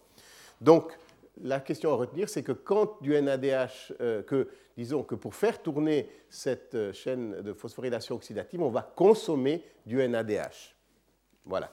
Donc, 0.61 0.97
la 1.41 1.59
question 1.59 1.91
à 1.91 1.95
retenir, 1.95 2.29
c'est 2.29 2.43
que 2.43 2.51
quand 2.51 3.01
du 3.01 3.19
NADH, 3.19 3.93
euh, 4.01 4.23
que, 4.23 4.47
disons 4.77 5.03
que 5.03 5.15
pour 5.15 5.35
faire 5.35 5.61
tourner 5.61 6.09
cette 6.29 6.75
euh, 6.75 6.93
chaîne 6.93 7.41
de 7.41 7.53
phosphorylation 7.53 8.15
oxydative, 8.15 8.61
on 8.61 8.69
va 8.69 8.81
consommer 8.81 9.63
du 9.85 9.97
NADH. 10.07 10.75
Voilà. 11.45 11.71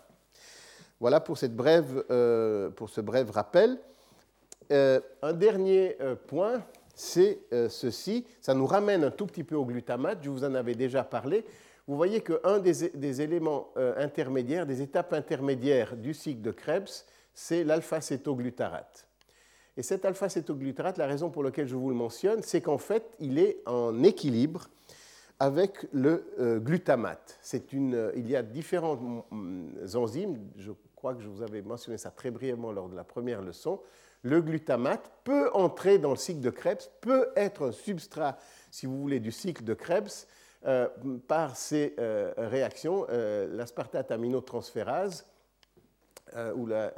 Voilà 1.00 1.20
pour, 1.20 1.38
cette 1.38 1.54
brève, 1.54 2.04
euh, 2.10 2.70
pour 2.70 2.88
ce 2.88 3.00
bref 3.00 3.30
rappel. 3.30 3.78
un 4.70 5.32
dernier 5.32 5.96
point, 6.26 6.62
c'est 6.94 7.40
ceci. 7.68 8.24
Ça 8.40 8.54
nous 8.54 8.66
ramène 8.66 9.04
un 9.04 9.10
tout 9.10 9.26
petit 9.26 9.44
peu 9.44 9.56
au 9.56 9.64
glutamate. 9.64 10.18
Je 10.22 10.30
vous 10.30 10.44
en 10.44 10.54
avais 10.54 10.74
déjà 10.74 11.04
parlé. 11.04 11.44
Vous 11.86 11.96
voyez 11.96 12.22
qu'un 12.22 12.58
des, 12.60 12.88
des, 12.88 13.20
éléments 13.20 13.68
intermédiaires, 13.76 14.64
des 14.64 14.80
étapes 14.80 15.12
intermédiaires 15.12 15.96
du 15.96 16.14
cycle 16.14 16.40
de 16.40 16.52
Krebs, 16.52 17.04
c'est 17.34 17.64
l'alpha-cétoglutarate. 17.64 19.06
Et 19.76 19.82
cet 19.82 20.04
alpha-cétoglutarate, 20.04 20.98
la 20.98 21.06
raison 21.06 21.30
pour 21.30 21.42
laquelle 21.42 21.66
je 21.66 21.74
vous 21.74 21.88
le 21.88 21.96
mentionne, 21.96 22.42
c'est 22.42 22.60
qu'en 22.60 22.78
fait, 22.78 23.04
il 23.18 23.38
est 23.38 23.58
en 23.66 24.02
équilibre 24.04 24.68
avec 25.40 25.86
le 25.92 26.32
euh, 26.38 26.60
glutamate. 26.60 27.40
Euh, 27.74 28.12
il 28.14 28.30
y 28.30 28.36
a 28.36 28.42
différentes 28.42 29.00
mm, 29.30 29.96
enzymes, 29.96 30.38
je 30.56 30.70
crois 30.94 31.14
que 31.14 31.22
je 31.22 31.28
vous 31.28 31.42
avais 31.42 31.60
mentionné 31.60 31.98
ça 31.98 32.10
très 32.10 32.30
brièvement 32.30 32.70
lors 32.70 32.88
de 32.88 32.94
la 32.94 33.04
première 33.04 33.42
leçon. 33.42 33.80
Le 34.22 34.40
glutamate 34.40 35.10
peut 35.24 35.50
entrer 35.52 35.98
dans 35.98 36.10
le 36.10 36.16
cycle 36.16 36.40
de 36.40 36.50
Krebs, 36.50 36.88
peut 37.00 37.28
être 37.34 37.68
un 37.68 37.72
substrat, 37.72 38.38
si 38.70 38.86
vous 38.86 38.98
voulez, 38.98 39.20
du 39.20 39.32
cycle 39.32 39.64
de 39.64 39.74
Krebs 39.74 40.26
euh, 40.66 40.88
par 41.26 41.56
ces 41.56 41.94
réactions, 42.38 43.06
l'aspartate 43.10 44.10
aminotransférase 44.12 45.26
ou 46.54 46.66
la 46.66 46.90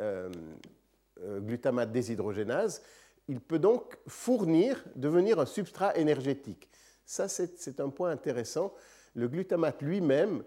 glutamate 1.20 1.92
déshydrogénase, 1.92 2.82
il 3.28 3.40
peut 3.40 3.58
donc 3.58 3.96
fournir, 4.06 4.84
devenir 4.94 5.38
un 5.40 5.46
substrat 5.46 5.96
énergétique. 5.96 6.68
Ça, 7.04 7.28
c'est 7.28 7.80
un 7.80 7.88
point 7.88 8.10
intéressant. 8.10 8.74
Le 9.14 9.28
glutamate 9.28 9.82
lui-même 9.82 10.42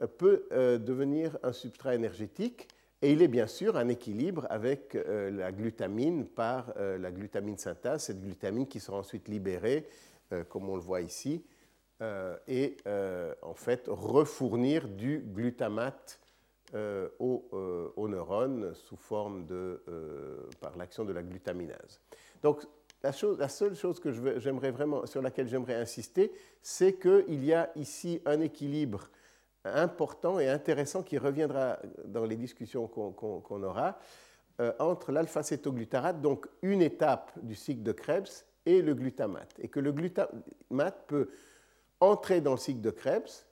euh, 0.00 0.06
peut 0.06 0.46
euh, 0.52 0.78
devenir 0.78 1.38
un 1.42 1.52
substrat 1.52 1.94
énergétique 1.94 2.68
et 3.02 3.12
il 3.12 3.22
est 3.22 3.28
bien 3.28 3.46
sûr 3.46 3.76
en 3.76 3.88
équilibre 3.88 4.46
avec 4.50 4.92
la 4.92 5.52
glutamine 5.52 6.26
par 6.26 6.74
la 6.76 7.10
glutamine 7.10 7.56
synthase, 7.56 8.04
cette 8.04 8.20
glutamine 8.20 8.66
qui 8.66 8.78
sera 8.78 8.98
ensuite 8.98 9.26
libérée, 9.26 9.88
comme 10.50 10.68
on 10.68 10.76
le 10.76 10.82
voit 10.82 11.00
ici, 11.00 11.42
et 12.46 12.76
en 13.40 13.54
fait 13.54 13.84
refournir 13.88 14.86
du 14.86 15.20
glutamate 15.20 16.19
euh, 16.74 17.08
euh, 17.20 17.88
aux, 17.96 18.08
neurones 18.08 18.74
sous 18.74 18.96
forme 18.96 19.44
de, 19.46 19.82
euh, 19.88 20.48
par 20.60 20.76
l'action 20.76 21.04
de 21.04 21.12
la 21.12 21.22
glutaminase. 21.22 22.00
Donc, 22.42 22.64
la, 23.02 23.12
seule 23.12 23.74
chose 23.74 23.98
que 23.98 24.38
j'aimerais 24.38 24.70
vraiment, 24.70 25.04
sur 25.06 25.20
laquelle 25.22 25.48
j'aimerais 25.48 25.74
insister, 25.74 26.32
c'est 26.62 26.94
qu'il 26.94 27.44
y 27.44 27.52
a 27.52 27.70
ici 27.74 28.20
un 28.24 28.40
équilibre 28.40 29.08
important 29.64 30.38
et 30.38 30.48
intéressant 30.48 31.02
qui 31.02 31.18
reviendra 31.18 31.78
dans 32.04 32.24
les 32.24 32.36
discussions 32.36 32.86
qu'on 32.86 33.62
aura 33.62 33.98
entre 34.78 35.12
l'alpha-cétoglutarate, 35.12 36.20
donc 36.20 36.46
une 36.62 36.82
étape 36.82 37.32
du 37.42 37.54
cycle 37.54 37.82
de 37.82 37.92
Krebs, 37.92 38.44
et 38.66 38.82
le 38.82 38.94
glutamate. 38.94 39.54
Et 39.58 39.68
que 39.68 39.80
le 39.80 39.92
glutamate 39.92 41.06
peut 41.06 41.30
entrer 42.00 42.40
dans 42.40 42.52
le 42.52 42.58
cycle 42.58 42.80
de 42.80 42.90
Krebs 42.90 43.46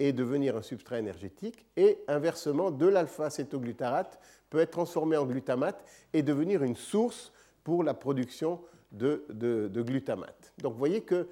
et 0.00 0.14
devenir 0.14 0.56
un 0.56 0.62
substrat 0.62 0.98
énergétique, 0.98 1.66
et 1.76 1.98
inversement, 2.08 2.70
de 2.70 2.86
l'alpha-cétoglutarate 2.86 4.18
peut 4.48 4.58
être 4.58 4.70
transformé 4.70 5.16
en 5.18 5.26
glutamate 5.26 5.84
et 6.14 6.22
devenir 6.22 6.62
une 6.64 6.74
source 6.74 7.32
pour 7.62 7.84
la 7.84 7.92
production 7.92 8.60
de, 8.90 9.70
glutamate. 9.76 10.52
Donc 10.58 10.72
vous 10.72 10.78
voyez 10.78 11.02
que 11.02 11.28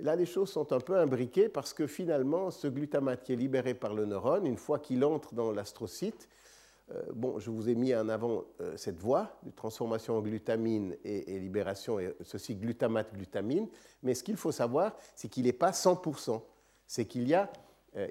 là, 0.00 0.16
les 0.16 0.24
choses 0.24 0.50
sont 0.50 0.72
un 0.72 0.80
peu 0.80 0.96
imbriquées 0.96 1.50
parce 1.50 1.74
que 1.74 1.86
finalement, 1.86 2.50
ce 2.50 2.68
glutamate 2.68 3.22
qui 3.22 3.34
est 3.34 3.36
libéré 3.36 3.74
par 3.74 3.92
le 3.92 4.06
neurone, 4.06 4.46
une 4.46 4.56
fois 4.56 4.78
qu'il 4.78 5.04
entre 5.04 5.34
dans 5.34 5.52
l'astrocyte, 5.52 6.26
euh, 6.92 7.02
bon, 7.14 7.38
je 7.38 7.50
vous 7.50 7.68
ai 7.68 7.74
mis 7.74 7.94
en 7.94 8.08
avant 8.08 8.44
euh, 8.62 8.76
cette 8.78 8.98
voie 8.98 9.38
de 9.42 9.50
transformation 9.50 10.16
en 10.16 10.22
glutamine 10.22 10.96
et, 11.04 11.38
libération, 11.38 12.00
et 12.00 12.16
ceci 12.22 12.56
glutamate-glutamine, 12.56 13.68
mais 14.02 14.14
ce 14.14 14.24
qu'il 14.24 14.36
faut 14.36 14.52
savoir, 14.52 14.96
c'est 15.14 15.28
qu'il 15.28 15.44
n'est 15.44 15.52
pas 15.52 15.70
100%. 15.70 16.40
C'est 16.86 17.04
qu'il 17.04 17.28
y 17.28 17.34
a 17.34 17.48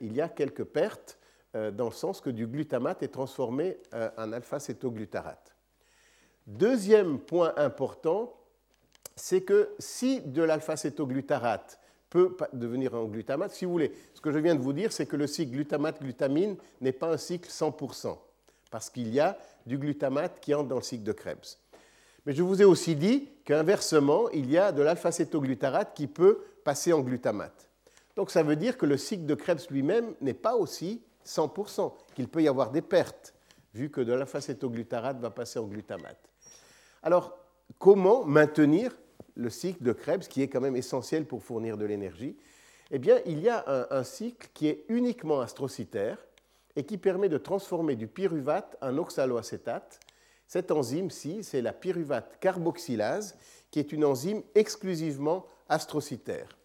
il 0.02 0.14
y 0.14 0.22
a 0.22 0.30
quelques 0.30 0.64
pertes 0.64 1.20
euh, 1.56 1.72
dans 1.72 1.86
le 1.86 1.92
sens 1.92 2.22
que 2.22 2.30
du 2.30 2.46
glutamate 2.46 3.02
est 3.02 3.08
transformé 3.08 3.80
euh, 3.96 4.12
en 4.18 4.32
alpha-cétoglutarate. 4.34 5.56
Deuxième 6.46 7.18
point 7.18 7.54
important, 7.58 8.36
c'est 9.16 9.42
que 9.42 9.70
si 9.80 10.22
de 10.22 10.44
l'alpha-cétoglutarate 10.44 11.80
peut 12.12 12.38
devenir 12.54 12.94
un 12.94 13.06
glutamate, 13.06 13.52
si 13.52 13.66
vous 13.66 13.72
voulez, 13.72 13.92
ce 14.14 14.22
que 14.22 14.32
je 14.32 14.38
viens 14.38 14.54
de 14.54 14.62
vous 14.62 14.74
dire, 14.74 14.92
c'est 14.92 15.08
que 15.08 15.16
le 15.16 15.26
cycle 15.26 15.54
glutamate-glutamine 15.54 16.56
n'est 16.82 16.92
pas 16.92 17.12
un 17.12 17.18
cycle 17.18 17.50
100%, 17.50 18.16
parce 18.70 18.92
qu'il 18.92 19.12
y 19.12 19.20
a 19.20 19.36
du 19.66 19.80
glutamate 19.80 20.40
qui 20.42 20.54
entre 20.54 20.70
dans 20.70 20.76
le 20.76 20.84
cycle 20.84 21.04
de 21.04 21.14
Krebs. 21.14 21.58
Mais 22.28 22.34
je 22.34 22.44
vous 22.44 22.62
ai 22.62 22.66
aussi 22.66 22.96
dit 22.96 23.28
qu'inversement, 23.44 24.30
il 24.30 24.52
y 24.52 24.58
a 24.60 24.72
de 24.72 24.84
l'alpha-cétoglutarate 24.84 25.96
qui 25.96 26.06
peut 26.06 26.44
passer 26.64 26.94
en 26.94 27.00
glutamate. 27.00 27.69
Donc 28.20 28.32
ça 28.32 28.44
veut 28.44 28.58
dire 28.58 28.78
que 28.78 28.86
le 28.86 28.98
cycle 28.98 29.26
de 29.26 29.34
Krebs 29.34 29.62
lui-même 29.70 30.14
n'est 30.20 30.34
pas 30.34 30.58
aussi 30.58 31.02
100%, 31.26 31.94
qu'il 32.16 32.28
peut 32.28 32.44
y 32.44 32.50
avoir 32.50 32.70
des 32.70 32.82
pertes, 32.82 33.34
vu 33.74 33.90
que 33.90 34.02
de 34.02 34.12
l'alpha-cétoglutarate 34.12 35.22
va 35.22 35.30
passer 35.30 35.58
en 35.58 35.64
glutamate. 35.64 36.20
Alors, 37.02 37.38
comment 37.78 38.26
maintenir 38.26 38.92
le 39.36 39.50
cycle 39.50 39.84
de 39.84 39.94
Krebs, 39.94 40.28
qui 40.28 40.42
est 40.42 40.50
quand 40.50 40.60
même 40.60 40.76
essentiel 40.76 41.24
pour 41.24 41.42
fournir 41.42 41.78
de 41.78 41.86
l'énergie? 41.86 42.36
Eh 42.92 43.00
bien, 43.00 43.20
il 43.26 43.40
y 43.40 43.48
a 43.48 43.88
un, 43.90 44.04
cycle 44.04 44.50
qui 44.54 44.68
est 44.68 44.84
uniquement 44.90 45.40
astrocytaire 45.40 46.18
et 46.76 46.84
qui 46.84 46.98
permet 46.98 47.30
de 47.30 47.38
transformer 47.38 47.96
du 47.96 48.08
pyruvate 48.08 48.76
en 48.82 48.98
oxaloacétate. 48.98 49.98
Cette 50.46 50.72
enzyme-ci, 50.72 51.46
c'est 51.46 51.62
la 51.62 51.72
pyruvate 51.72 52.38
carboxylase, 52.42 53.38
qui 53.72 53.80
est 53.80 53.94
une 53.94 54.04
enzyme 54.04 54.44
exclusivement 54.56 55.46
astrocytaire. 55.70 56.59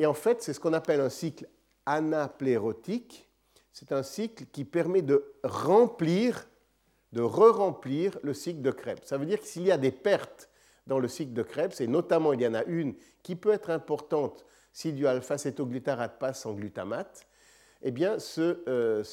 Et 0.00 0.06
en 0.06 0.14
fait, 0.14 0.42
c'est 0.42 0.54
ce 0.54 0.60
qu'on 0.60 0.72
appelle 0.72 1.02
un 1.02 1.10
cycle 1.10 1.46
anaplérotique. 1.84 3.28
C'est 3.70 3.92
un 3.92 4.02
cycle 4.02 4.46
qui 4.50 4.64
permet 4.64 5.02
de 5.02 5.30
remplir, 5.44 6.48
de 7.12 7.20
re-remplir 7.20 8.18
le 8.22 8.32
cycle 8.32 8.62
de 8.62 8.70
Krebs. 8.70 9.04
Ça 9.04 9.18
veut 9.18 9.26
dire 9.26 9.38
que 9.38 9.46
s'il 9.46 9.64
y 9.64 9.70
a 9.70 9.76
des 9.76 9.90
pertes 9.90 10.48
dans 10.86 10.98
le 10.98 11.06
cycle 11.06 11.34
de 11.34 11.42
Krebs, 11.42 11.82
et 11.82 11.86
notamment 11.86 12.32
il 12.32 12.40
y 12.40 12.46
en 12.46 12.54
a 12.54 12.64
une 12.64 12.94
qui 13.22 13.36
peut 13.36 13.52
être 13.52 13.68
importante 13.68 14.46
si 14.72 14.94
du 14.94 15.06
alpha-cétoglutarate 15.06 16.18
passe 16.18 16.46
en 16.46 16.54
glutamate, 16.54 17.26
eh 17.82 17.90
bien, 17.90 18.16
euh, 18.38 19.04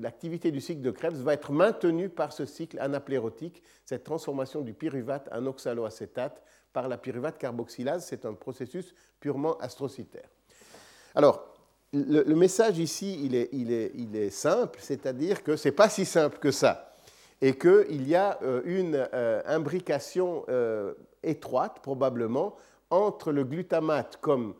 l'activité 0.00 0.50
du 0.50 0.60
cycle 0.60 0.82
de 0.82 0.90
Krebs 0.90 1.18
va 1.18 1.34
être 1.34 1.52
maintenue 1.52 2.08
par 2.08 2.32
ce 2.32 2.44
cycle 2.44 2.80
anaplérotique, 2.80 3.62
cette 3.84 4.02
transformation 4.02 4.62
du 4.62 4.74
pyruvate 4.74 5.28
en 5.30 5.46
oxaloacétate 5.46 6.42
par 6.78 6.86
la 6.86 6.96
pyruvate 6.96 7.38
carboxylase. 7.38 8.06
C'est 8.06 8.24
un 8.24 8.34
processus 8.34 8.94
purement 9.18 9.58
astrocytaire. 9.58 10.28
Alors, 11.12 11.44
le, 11.92 12.34
message 12.34 12.78
ici, 12.78 13.18
il 13.24 13.34
est, 13.34 13.50
il 13.52 14.14
est, 14.14 14.30
simple, 14.30 14.78
c'est-à-dire 14.80 15.42
que 15.42 15.56
ce 15.56 15.66
n'est 15.66 15.74
pas 15.74 15.88
si 15.88 16.04
simple 16.04 16.38
que 16.38 16.52
ça, 16.52 16.94
et 17.42 17.58
qu'il 17.58 18.06
y 18.06 18.14
a 18.14 18.38
euh, 18.44 18.62
une 18.64 19.08
euh, 19.12 19.42
imbrication 19.46 20.44
euh, 20.48 20.94
étroite, 21.24 21.80
probablement, 21.82 22.54
entre 22.90 23.32
le 23.32 23.42
glutamate 23.42 24.18
comme 24.20 24.54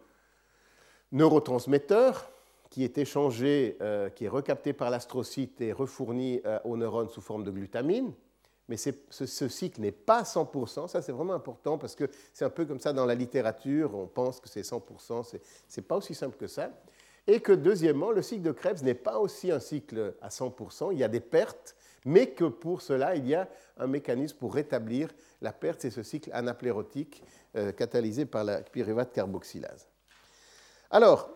neurotransmetteur, 1.13 2.33
qui 2.69 2.83
est 2.83 2.99
échangé, 2.99 3.79
qui 4.15 4.27
est 4.27 4.29
recapté 4.29 4.75
par 4.75 4.91
l'astrocyte 4.91 5.61
et 5.63 5.73
refourni 5.73 6.43
aux 6.65 6.77
neurones 6.77 7.09
sous 7.09 7.23
forme 7.23 7.43
de 7.43 7.51
glutamine, 7.51 8.13
mais 8.69 8.77
ce, 8.77 9.49
cycle 9.49 9.81
n'est 9.81 9.93
pas 9.93 10.23
100%. 10.23 10.89
Ça, 10.89 11.01
c'est 11.01 11.13
vraiment 11.13 11.33
important 11.33 11.79
parce 11.79 11.95
que 11.95 12.05
c'est 12.35 12.45
un 12.45 12.51
peu 12.51 12.67
comme 12.67 12.81
ça 12.81 12.93
dans 12.93 13.07
la 13.07 13.15
littérature. 13.15 13.95
On 13.95 14.07
pense 14.07 14.41
que 14.41 14.49
c'est 14.49 14.61
100%. 14.61 15.25
Ce 15.25 15.37
n'est 15.81 15.87
pas 15.87 15.97
aussi 15.97 16.15
simple 16.15 16.37
que 16.37 16.47
ça. 16.47 16.71
Et 17.27 17.41
que, 17.41 17.53
deuxièmement, 17.53 18.11
le 18.11 18.23
cycle 18.23 18.43
de 18.43 18.53
Krebs 18.53 18.83
n'est 18.83 18.95
pas 18.95 19.19
aussi 19.19 19.51
un 19.51 19.61
cycle 19.61 20.15
à 20.21 20.29
100%. 20.29 20.93
Il 20.93 20.99
y 20.99 21.05
a 21.05 21.09
des 21.09 21.21
pertes, 21.21 21.77
mais 22.05 22.31
que 22.31 22.45
pour 22.45 22.83
cela, 22.83 23.17
il 23.17 23.27
y 23.27 23.35
a 23.35 23.49
un 23.79 23.87
mécanisme 23.87 24.37
pour 24.37 24.55
rétablir 24.55 25.11
la 25.41 25.53
perte. 25.53 25.81
C'est 25.81 25.91
ce 25.91 26.03
cycle 26.03 26.31
anaplérotique 26.33 27.23
euh, 27.57 27.73
catalysé 27.73 28.27
par 28.27 28.45
la 28.45 28.61
pyruvate 28.61 29.13
carboxylase. 29.13 29.89
Alors, 30.91 31.31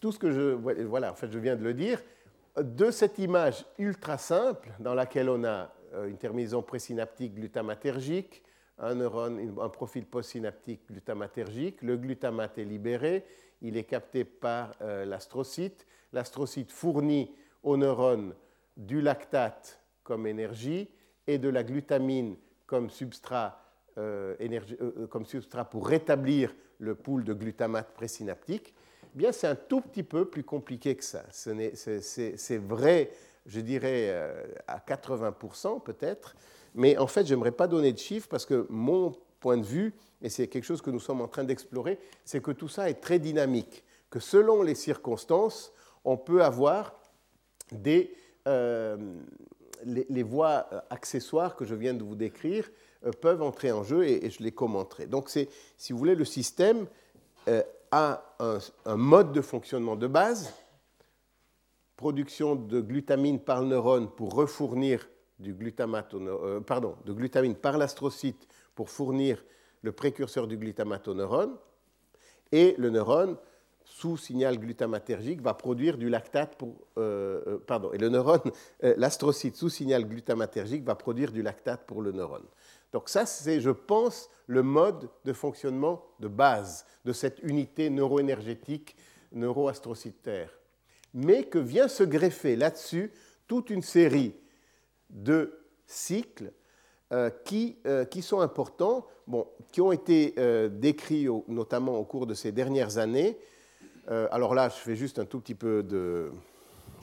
tout 0.00 0.12
ce 0.12 0.18
que 0.18 0.30
je, 0.30 0.52
voilà, 0.84 1.12
en 1.12 1.14
fait, 1.14 1.30
je 1.30 1.38
viens 1.38 1.56
de 1.56 1.64
le 1.64 1.74
dire, 1.74 2.02
de 2.56 2.90
cette 2.90 3.18
image 3.18 3.64
ultra 3.78 4.18
simple 4.18 4.70
dans 4.78 4.94
laquelle 4.94 5.28
on 5.28 5.44
a 5.44 5.70
une 6.04 6.18
terminaison 6.18 6.62
présynaptique 6.62 7.34
glutamatergique, 7.34 8.42
un 8.78 8.94
neurone, 8.94 9.54
un 9.60 9.68
profil 9.68 10.04
postsynaptique 10.04 10.86
glutamatergique. 10.88 11.82
Le 11.82 11.96
glutamate 11.96 12.58
est 12.58 12.64
libéré, 12.64 13.24
il 13.62 13.76
est 13.76 13.84
capté 13.84 14.24
par 14.24 14.74
euh, 14.82 15.04
l'astrocyte. 15.04 15.86
L'astrocyte 16.12 16.70
fournit 16.70 17.34
au 17.62 17.76
neurone 17.76 18.34
du 18.76 19.00
lactate 19.00 19.80
comme 20.02 20.26
énergie 20.26 20.88
et 21.26 21.38
de 21.38 21.48
la 21.48 21.64
glutamine 21.64 22.36
comme 22.66 22.90
substrat, 22.90 23.62
comme 23.94 25.24
substrat 25.24 25.64
pour 25.64 25.88
rétablir 25.88 26.54
le 26.78 26.94
pool 26.94 27.24
de 27.24 27.32
glutamate 27.32 27.92
présynaptique, 27.94 28.74
eh 29.04 29.18
bien 29.18 29.32
c'est 29.32 29.46
un 29.46 29.54
tout 29.54 29.80
petit 29.80 30.02
peu 30.02 30.26
plus 30.26 30.44
compliqué 30.44 30.94
que 30.94 31.04
ça. 31.04 31.24
C'est 31.30 32.58
vrai, 32.58 33.10
je 33.46 33.60
dirais, 33.60 34.12
à 34.66 34.78
80% 34.78 35.82
peut-être, 35.82 36.36
mais 36.74 36.98
en 36.98 37.06
fait, 37.06 37.26
je 37.26 37.34
n'aimerais 37.34 37.52
pas 37.52 37.66
donner 37.66 37.92
de 37.92 37.98
chiffres 37.98 38.28
parce 38.28 38.44
que 38.44 38.66
mon 38.68 39.12
point 39.40 39.56
de 39.56 39.64
vue, 39.64 39.94
et 40.22 40.28
c'est 40.28 40.48
quelque 40.48 40.64
chose 40.64 40.82
que 40.82 40.90
nous 40.90 41.00
sommes 41.00 41.20
en 41.20 41.28
train 41.28 41.44
d'explorer, 41.44 41.98
c'est 42.24 42.42
que 42.42 42.50
tout 42.50 42.68
ça 42.68 42.90
est 42.90 43.00
très 43.00 43.18
dynamique, 43.18 43.84
que 44.10 44.20
selon 44.20 44.62
les 44.62 44.74
circonstances, 44.74 45.72
on 46.04 46.16
peut 46.16 46.42
avoir 46.42 46.94
des, 47.72 48.14
euh, 48.46 48.96
les, 49.84 50.22
voies 50.22 50.68
accessoires 50.90 51.56
que 51.56 51.64
je 51.64 51.74
viens 51.74 51.94
de 51.94 52.02
vous 52.02 52.14
décrire 52.14 52.68
euh, 53.04 53.10
peuvent 53.10 53.42
entrer 53.42 53.72
en 53.72 53.82
jeu 53.82 54.06
et, 54.06 54.30
je 54.30 54.42
les 54.42 54.52
commenterai. 54.52 55.06
Donc, 55.06 55.28
c'est, 55.28 55.48
si 55.76 55.92
vous 55.92 55.98
voulez, 55.98 56.14
le 56.14 56.24
système 56.24 56.86
euh, 57.48 57.62
a 57.90 58.22
un, 58.38 58.96
mode 58.96 59.32
de 59.32 59.40
fonctionnement 59.40 59.96
de 59.96 60.06
base, 60.06 60.52
production 61.96 62.54
de 62.56 62.80
glutamine 62.80 63.40
par 63.40 63.62
le 63.62 63.68
neurone 63.68 64.10
pour 64.10 64.34
refournir 64.34 65.08
du 65.38 65.54
glutamate, 65.54 66.14
euh, 66.14 66.60
pardon, 66.60 66.96
de 67.04 67.12
glutamine 67.12 67.54
par 67.54 67.78
l'astrocyte 67.78 68.46
pour 68.74 68.90
fournir 68.90 69.44
le 69.82 69.92
précurseur 69.92 70.46
du 70.46 70.56
glutamate 70.56 71.08
au 71.08 71.14
neurone, 71.14 71.56
et 72.52 72.74
le 72.78 72.90
neurone, 72.90 73.36
sous 73.84 74.16
signal 74.16 74.58
glutamatergique, 74.58 75.40
va 75.40 75.54
produire 75.54 75.96
du 75.96 76.08
lactate 76.08 76.56
pour. 76.56 76.74
Euh, 76.98 77.40
euh, 77.46 77.58
pardon, 77.58 77.92
et 77.92 77.98
le 77.98 78.08
neurone, 78.08 78.40
l'astrocyte 78.82 79.56
sous 79.56 79.68
signal 79.68 80.04
glutamatergique 80.06 80.84
va 80.84 80.94
produire 80.94 81.32
du 81.32 81.42
lactate 81.42 81.86
pour 81.86 82.02
le 82.02 82.12
neurone. 82.12 82.44
Donc, 82.92 83.08
ça, 83.08 83.26
c'est, 83.26 83.60
je 83.60 83.70
pense, 83.70 84.30
le 84.46 84.62
mode 84.62 85.08
de 85.24 85.32
fonctionnement 85.32 86.02
de 86.20 86.28
base 86.28 86.86
de 87.04 87.12
cette 87.12 87.40
unité 87.42 87.90
neuroénergétique 87.90 88.96
neuroastrocytaire. 89.32 90.50
Mais 91.16 91.42
que 91.42 91.58
vient 91.58 91.88
se 91.88 92.04
greffer 92.04 92.54
là-dessus 92.54 93.10
toute 93.48 93.70
une 93.70 93.82
série 93.82 94.34
de 95.10 95.58
cycles 95.86 96.52
euh, 97.12 97.30
qui, 97.44 97.76
euh, 97.86 98.04
qui, 98.04 98.20
sont 98.20 98.40
importants, 98.40 99.06
bon, 99.28 99.46
qui 99.70 99.80
ont 99.80 99.92
été 99.92 100.34
euh, 100.38 100.68
décrits 100.68 101.28
notamment 101.46 101.96
au 101.98 102.04
cours 102.04 102.26
de 102.26 102.34
ces 102.34 102.50
dernières 102.50 102.98
années. 102.98 103.38
alors 104.08 104.54
là, 104.54 104.68
je 104.68 104.74
fais 104.74 104.96
juste 104.96 105.18
un 105.18 105.24
tout 105.24 105.40
petit 105.40 105.54
peu 105.54 105.82
de, 105.82 106.30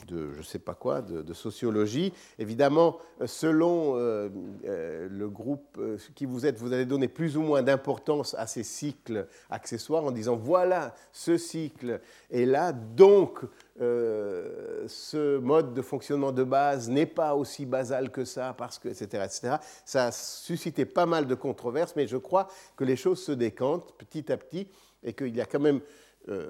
de 0.08 0.32
je 0.32 0.42
sais 0.42 0.58
pas 0.58 0.74
quoi, 0.74 1.02
de, 1.02 1.34
sociologie. 1.34 2.12
Évidemment, 2.38 2.98
selon 3.26 3.96
le 3.96 5.28
groupe 5.28 5.78
qui 6.14 6.24
vous 6.24 6.46
êtes, 6.46 6.58
vous 6.58 6.72
allez 6.72 6.86
donner 6.86 7.08
plus 7.08 7.36
ou 7.36 7.42
moins 7.42 7.62
d'importance 7.62 8.34
à 8.38 8.46
ces 8.46 8.62
cycles 8.62 9.26
accessoires 9.50 10.04
en 10.04 10.12
disant 10.12 10.36
voilà, 10.36 10.94
ce 11.12 11.36
cycle 11.36 12.00
est 12.30 12.46
là, 12.46 12.72
donc 12.72 13.40
ce 13.76 15.38
mode 15.38 15.74
de 15.74 15.82
fonctionnement 15.82 16.32
de 16.32 16.44
base 16.44 16.88
n'est 16.88 17.06
pas 17.06 17.34
aussi 17.34 17.66
basal 17.66 18.10
que 18.10 18.24
ça, 18.24 18.54
parce 18.56 18.78
que, 18.78 18.88
etc., 18.88 19.04
etc. 19.24 19.56
Ça 19.84 20.06
a 20.06 20.12
suscité 20.12 20.84
pas 20.84 21.06
mal 21.06 21.26
de 21.26 21.34
controverses, 21.34 21.96
mais 21.96 22.06
je 22.06 22.16
crois 22.16 22.48
que 22.76 22.84
les 22.84 22.96
choses 22.96 23.22
se 23.22 23.32
décantent 23.32 23.96
petit 23.98 24.30
à 24.30 24.36
petit 24.36 24.68
et 25.02 25.12
qu'il 25.12 25.34
y 25.34 25.40
a 25.40 25.46
quand 25.46 25.60
même 25.60 25.80
euh, 26.28 26.48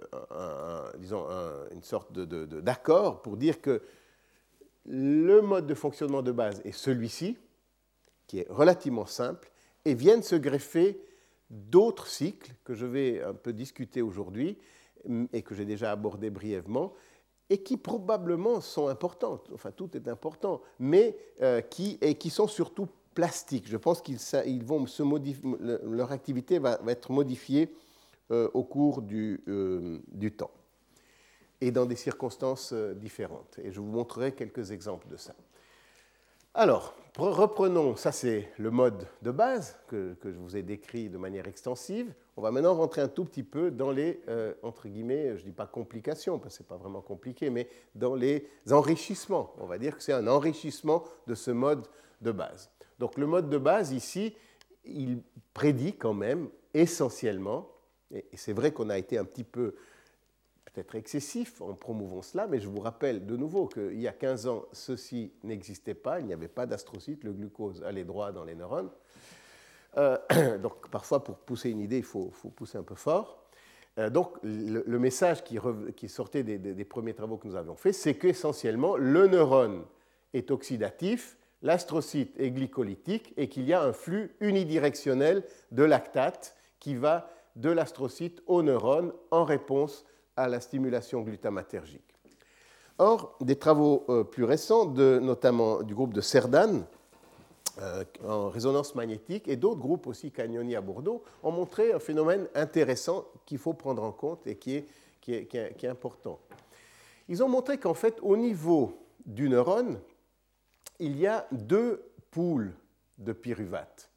disons, 0.99 1.27
une 1.73 1.83
sorte 1.83 2.13
d'accord 2.13 3.23
pour 3.23 3.37
dire 3.37 3.61
que 3.61 3.83
le 4.87 5.41
mode 5.41 5.67
de 5.67 5.75
fonctionnement 5.75 6.23
de 6.23 6.31
base 6.31 6.61
est 6.65 6.73
celui-ci, 6.73 7.37
qui 8.27 8.41
est 8.41 8.47
relativement 8.51 9.07
simple, 9.07 9.51
et 9.85 9.95
viennent 9.95 10.23
se 10.23 10.37
greffer 10.37 11.01
d'autres 11.51 12.07
cycles 12.07 12.53
que 12.65 12.75
je 12.75 12.87
vais 12.87 13.23
un 13.23 13.35
peu 13.35 13.53
discuter 13.53 14.03
aujourd'hui 14.03 14.59
et 15.33 15.43
que 15.43 15.55
j'ai 15.55 15.65
déjà 15.65 15.91
abordé 15.93 16.31
brièvement, 16.31 16.95
et 17.51 17.59
qui 17.59 17.77
probablement 17.77 18.61
sont 18.61 18.89
importantes, 18.89 19.51
enfin 19.53 19.71
tout 19.71 19.97
est 19.97 20.09
important, 20.09 20.63
mais 20.79 21.17
euh, 21.43 21.61
qui, 21.61 21.99
et 22.01 22.15
qui 22.15 22.31
sont 22.31 22.49
surtout 22.49 22.89
plastiques. 23.15 23.69
Je 23.69 23.77
pense 23.77 24.01
qu'ils 24.01 24.65
vont 24.65 24.87
se 24.87 25.03
modifier, 25.03 25.51
leur 25.61 26.13
activité 26.13 26.59
va, 26.59 26.81
être 26.89 27.13
modifiée 27.13 27.75
euh, 28.31 28.49
au 28.55 28.65
cours 28.65 29.03
euh, 29.13 30.01
du, 30.09 30.33
temps 30.33 30.51
et 31.61 31.71
dans 31.71 31.87
des 31.87 31.97
circonstances 31.97 32.73
différentes. 32.73 33.59
Et 33.63 33.71
je 33.71 33.81
vous 33.81 33.91
montrerai 33.91 34.33
quelques 34.33 34.73
exemples 34.73 35.09
de 35.09 35.17
ça. 35.17 35.35
Alors, 36.55 36.95
reprenons, 37.17 37.97
ça 37.97 38.11
c'est 38.11 38.49
le 38.59 38.71
mode 38.71 39.07
de 39.23 39.31
base 39.31 39.77
que, 39.89 40.17
je 40.25 40.39
vous 40.39 40.57
ai 40.57 40.63
décrit 40.63 41.09
de 41.11 41.19
manière 41.19 41.47
extensive. 41.47 42.15
On 42.37 42.43
va 42.43 42.51
maintenant 42.51 42.75
rentrer 42.75 43.01
un 43.01 43.09
tout 43.09 43.25
petit 43.25 43.45
peu 43.45 43.71
dans 43.71 43.91
les, 43.91 44.21
entre 44.63 44.89
guillemets, 44.89 45.37
je 45.37 45.43
ne 45.43 45.47
dis 45.47 45.53
pas 45.53 45.67
complications, 45.67 46.39
parce 46.39 46.55
que 46.55 46.59
ce 46.59 46.63
n'est 46.63 46.69
pas 46.69 46.77
vraiment 46.77 47.01
compliqué, 47.01 47.49
mais 47.51 47.69
dans 47.95 48.15
les 48.15 48.49
enrichissements. 48.71 49.55
On 49.59 49.67
va 49.67 49.79
dire 49.79 49.97
que 49.97 50.03
c'est 50.03 50.13
un 50.13 50.27
enrichissement 50.27 51.05
de 51.27 51.35
ce 51.35 51.51
mode 51.51 51.87
de 52.21 52.33
base. 52.33 52.71
Donc 52.99 53.19
le 53.19 53.27
mode 53.27 53.49
de 53.51 53.59
base 53.59 53.93
ici, 53.93 54.35
il 54.85 55.23
prédit 55.53 55.95
quand 55.95 56.15
même 56.15 56.49
essentiellement 56.75 57.69
et, 58.15 58.25
c'est 58.35 58.53
vrai 58.53 58.73
qu'on 58.73 58.91
a 58.91 58.99
été 58.99 59.19
un 59.19 59.25
petit 59.25 59.45
peu 59.45 59.75
peut-être 60.65 60.95
excessif 60.95 61.61
en 61.61 61.75
promouvant 61.75 62.23
cela, 62.23 62.47
mais 62.47 62.61
je 62.61 62.69
vous 62.69 62.81
rappelle 62.81 63.27
de 63.27 63.37
nouveau 63.37 63.67
qu'il 63.67 64.01
y 64.01 64.09
a 64.09 64.13
15 64.13 64.47
ans, 64.47 64.65
ceci 64.73 65.33
n'existait 65.43 65.95
pas, 65.95 66.21
il 66.21 66.27
n'y 66.27 66.33
avait 66.33 66.49
pas 66.49 66.67
d'astrocytes, 66.67 67.23
le 67.25 67.33
glucose 67.33 67.83
allait 67.85 68.05
droit 68.05 68.33
dans 68.33 68.45
les 68.45 68.55
neurones. 68.55 68.91
Euh, 69.97 70.59
donc 70.59 70.89
parfois, 70.91 71.23
pour 71.23 71.37
pousser 71.39 71.71
une 71.71 71.81
idée, 71.81 71.99
il 71.99 72.05
faut, 72.05 72.33
pousser 72.57 72.79
un 72.79 72.83
peu 72.83 72.95
fort. 72.95 73.45
Euh, 73.99 74.11
donc 74.11 74.37
le, 74.43 74.99
message 74.99 75.45
qui, 75.45 76.09
sortait 76.09 76.43
des, 76.43 76.85
premiers 76.85 77.15
travaux 77.15 77.37
que 77.37 77.47
nous 77.47 77.57
avions 77.57 77.77
faits, 77.77 77.95
c'est 77.95 78.15
qu'essentiellement, 78.15 78.97
le 78.97 79.27
neurone 79.27 79.85
est 80.33 80.51
oxydatif, 80.51 81.37
l'astrocyte 81.63 82.39
est 82.39 82.51
glycolytique 82.51 83.33
et 83.37 83.49
qu'il 83.49 83.65
y 83.65 83.73
a 83.73 83.83
un 83.83 83.93
flux 83.93 84.35
unidirectionnel 84.41 85.45
de 85.71 85.85
lactate 85.85 86.57
qui 86.81 86.95
va 86.95 87.31
de 87.57 87.71
l'astrocyte 87.71 88.43
aux 88.47 88.63
neurones 88.63 89.13
en 89.31 89.45
réponse 89.45 90.05
à 90.37 90.49
la 90.49 90.61
stimulation 90.61 91.21
glutamatergique. 91.23 92.03
Or, 92.99 93.37
des 93.41 93.57
travaux 93.57 94.05
euh, 94.09 94.25
plus 94.25 94.45
récents, 94.45 94.87
notamment 94.87 95.83
du 95.83 95.95
groupe 95.95 96.15
de 96.15 96.21
Cerdan, 96.21 96.85
euh, 97.81 98.05
en 98.25 98.49
résonance 98.49 98.95
magnétique, 98.95 99.49
et 99.49 99.57
d'autres 99.57 99.81
groupes 99.81 100.07
aussi, 100.07 100.31
Cagnoni 100.31 100.77
à 100.77 100.81
Bordeaux, 100.81 101.25
ont 101.43 101.51
montré 101.51 101.93
un 101.93 101.99
phénomène 101.99 102.47
intéressant 102.55 103.27
qu'il 103.47 103.59
faut 103.59 103.73
prendre 103.73 104.03
en 104.05 104.13
compte 104.13 104.47
et 104.47 104.57
qui 104.57 104.77
est, 104.77 105.85
important. 105.85 106.39
Ils 107.29 107.43
ont 107.43 107.49
montré 107.49 107.79
qu'en 107.79 107.95
fait, 107.95 108.19
au 108.23 108.37
niveau 108.37 108.97
du 109.27 109.49
neurone, 109.49 109.99
il 111.01 111.19
y 111.19 111.27
a 111.27 111.49
deux 111.51 112.05
poules 112.31 112.75
de 113.19 113.33
pyruvate. 113.33 114.09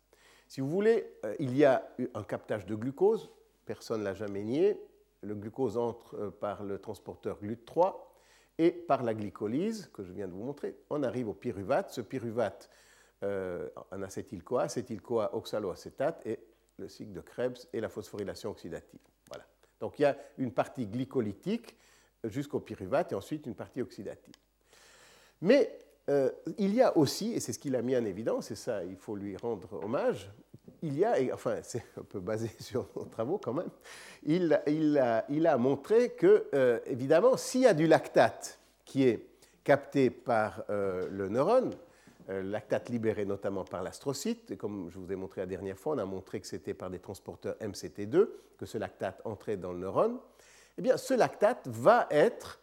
Si 0.48 0.62
vous 0.62 0.70
voulez, 0.70 1.10
euh, 1.26 1.36
il 1.40 1.58
y 1.58 1.66
a 1.66 1.88
un 2.14 2.24
captage 2.24 2.66
de 2.68 2.76
glucose, 2.76 3.32
personne 3.66 4.02
ne 4.02 4.06
l'a 4.06 4.14
jamais 4.14 4.44
nié. 4.44 4.80
Le 5.22 5.34
glucose 5.34 5.78
entre 5.78 6.16
euh, 6.16 6.30
par 6.30 6.64
le 6.64 6.78
transporteur 6.78 7.40
GLUT3 7.42 7.96
et 8.60 8.70
par 8.70 9.02
la 9.02 9.16
glycolyse, 9.16 9.90
que 9.94 10.04
je 10.04 10.12
viens 10.12 10.28
de 10.28 10.34
vous 10.34 10.44
montrer, 10.44 10.76
on 10.92 11.02
arrive 11.02 11.28
au 11.30 11.34
pyruvate. 11.34 11.92
Ce 11.92 12.02
pyruvate 12.02 12.70
euh, 13.24 13.70
en 13.92 14.02
acétyl-CoA, 14.02 14.64
acétyl-CoA, 14.64 15.36
oxaloacétate 15.36 16.26
et 16.26 16.40
le 16.78 16.88
cycle 16.88 17.14
de 17.14 17.22
Krebs 17.22 17.58
et 17.74 17.80
la 17.80 17.90
phosphorylation 17.90 18.52
oxydative. 18.52 19.00
Voilà. 19.30 19.46
Donc 19.80 20.00
il 20.00 20.04
y 20.04 20.06
a 20.06 20.16
une 20.38 20.52
partie 20.52 20.86
glycolytique 20.86 21.76
jusqu'au 22.24 22.60
pyruvate 22.60 23.12
et 23.12 23.16
ensuite 23.16 23.46
une 23.46 23.56
partie 23.56 23.82
oxydative. 23.82 24.36
Mais 25.42 25.80
euh, 26.10 26.30
il 26.58 26.74
y 26.74 26.82
a 26.82 26.96
aussi, 26.98 27.34
et 27.34 27.40
c'est 27.40 27.54
ce 27.54 27.60
qu'il 27.60 27.76
a 27.76 27.82
mis 27.82 27.96
en 27.96 28.06
évidence, 28.06 28.52
et 28.52 28.56
ça, 28.56 28.84
il 28.84 28.96
faut 28.96 29.16
lui 29.16 29.36
rendre 29.36 29.84
hommage, 29.84 30.32
il 30.82 30.98
y 30.98 31.04
a, 31.04 31.20
et 31.20 31.32
enfin, 31.32 31.58
c'est 31.64 31.84
un 31.98 32.04
peu 32.04 32.20
basé 32.20 32.50
sur 32.60 32.88
nos 32.96 33.06
travaux 33.06 33.38
quand 33.38 33.54
même, 33.54 33.70
il, 34.24 34.54
a, 34.98 35.58
montré 35.58 36.12
que, 36.12 36.48
euh, 36.54 36.80
évidemment, 36.86 37.38
s'il 37.38 37.62
y 37.62 37.68
a 37.68 37.74
du 37.74 37.88
lactate 37.88 38.60
qui 38.86 39.04
est 39.04 39.26
capté 39.64 40.10
par 40.10 40.64
euh, 40.70 41.08
le 41.12 41.28
neurone, 41.28 41.72
lactate 42.28 42.90
libéré 42.90 43.26
notamment 43.26 43.64
par 43.64 43.84
l'astrocyte, 43.84 44.52
et 44.52 44.58
comme 44.58 44.90
je 44.90 45.00
vous 45.00 45.12
ai 45.12 45.16
montré 45.16 45.42
la 45.42 45.48
dernière 45.48 45.78
fois, 45.78 45.96
on 45.96 45.98
a 45.98 46.06
montré 46.06 46.42
que 46.42 46.48
c'était 46.48 46.74
par 46.74 46.90
des 46.90 47.00
transporteurs 47.00 47.56
MCT2 47.62 48.28
que 48.58 48.66
ce 48.66 48.78
lactate 48.78 49.22
entrait 49.24 49.58
dans 49.58 49.72
le 49.72 49.80
neurone, 49.80 50.20
eh 50.78 50.82
bien, 50.82 50.98
ce 50.98 51.14
lactate 51.14 51.68
va 51.68 52.08
être 52.12 52.60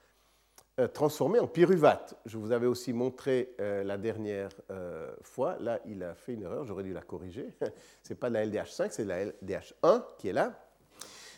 euh, 0.81 0.89
transformé 0.89 1.39
en 1.39 1.47
pyruvate. 1.47 2.15
Je 2.27 2.37
vous 2.37 2.53
avais 2.53 2.67
aussi 2.67 2.93
montré 2.93 3.55
euh, 3.61 3.85
la 3.85 3.97
dernière 3.97 4.51
euh, 4.71 5.15
fois, 5.23 5.57
là 5.61 5.81
il 5.87 6.03
a 6.03 6.15
fait 6.15 6.35
une 6.35 6.43
erreur, 6.43 6.65
j'aurais 6.65 6.83
dû 6.83 6.93
la 6.93 7.03
corriger. 7.03 7.55
Ce 8.03 8.13
n'est 8.13 8.19
pas 8.19 8.29
la 8.29 8.45
LDH5, 8.45 8.89
c'est 8.91 9.05
la 9.05 9.27
LDH1 9.27 10.03
qui 10.19 10.29
est 10.29 10.33
là. 10.33 10.61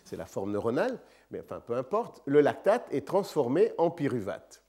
C'est 0.05 0.17
la 0.17 0.27
forme 0.27 0.53
neuronale, 0.53 0.99
mais 1.31 1.41
enfin 1.41 1.61
peu 1.61 1.75
importe. 1.75 2.23
Le 2.27 2.41
lactate 2.41 2.87
est 2.93 3.07
transformé 3.07 3.73
en 3.77 3.91
pyruvate. 3.91 4.63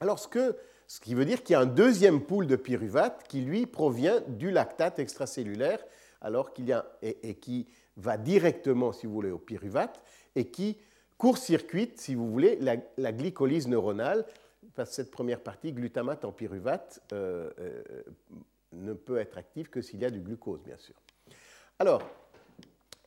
Alors 0.00 0.18
ce 0.18 0.28
que 0.28 0.56
Ce 0.90 0.98
qui 0.98 1.14
veut 1.14 1.24
dire 1.24 1.44
qu'il 1.44 1.52
y 1.52 1.56
a 1.56 1.60
un 1.60 1.66
deuxième 1.66 2.20
pool 2.20 2.48
de 2.48 2.56
pyruvate 2.56 3.22
qui, 3.28 3.42
lui, 3.42 3.64
provient 3.66 4.20
du 4.26 4.50
lactate 4.50 4.98
extracellulaire, 4.98 5.78
alors 6.20 6.52
qu'il 6.52 6.66
y 6.66 6.72
a, 6.72 6.84
et, 7.00 7.36
qui 7.36 7.68
va 7.96 8.16
directement, 8.16 8.90
si 8.90 9.06
vous 9.06 9.12
voulez, 9.12 9.30
au 9.30 9.38
pyruvate, 9.38 10.02
et 10.34 10.48
qui 10.48 10.78
court-circuite, 11.16 12.00
si 12.00 12.16
vous 12.16 12.28
voulez, 12.28 12.58
la, 12.58 13.12
glycolyse 13.12 13.68
neuronale, 13.68 14.26
cette 14.84 15.12
première 15.12 15.38
partie, 15.38 15.72
glutamate 15.72 16.24
en 16.24 16.32
pyruvate, 16.32 17.00
euh, 17.12 17.50
euh, 17.60 18.02
ne 18.72 18.92
peut 18.92 19.18
être 19.18 19.38
active 19.38 19.70
que 19.70 19.82
s'il 19.82 20.00
y 20.00 20.04
a 20.04 20.10
du 20.10 20.18
glucose, 20.18 20.60
bien 20.64 20.76
sûr. 20.76 20.96
Alors, 21.78 22.02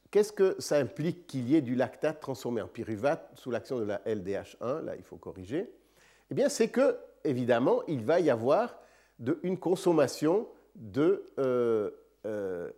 qu'est-ce 0.09 0.31
que 0.31 0.55
ça 0.57 0.77
implique 0.77 1.27
qu'il 1.27 1.49
y 1.49 1.57
ait 1.57 1.61
du 1.61 1.75
lactate 1.75 2.21
transformé 2.21 2.61
en 2.61 2.69
pyruvate 2.69 3.29
sous 3.35 3.51
l'action 3.51 3.77
de 3.77 3.83
la 3.83 3.97
LDH1 4.05 4.85
Là, 4.85 4.95
il 4.95 5.03
faut 5.03 5.17
corriger? 5.17 5.69
Eh 6.31 6.33
bien, 6.33 6.47
c'est 6.47 6.69
que, 6.69 6.97
évidemment, 7.23 7.83
il 7.87 8.03
va 8.03 8.19
y 8.19 8.29
avoir 8.29 8.77
une 9.43 9.57
consommation 9.57 10.47
de, 10.75 11.31
euh, 11.39 11.91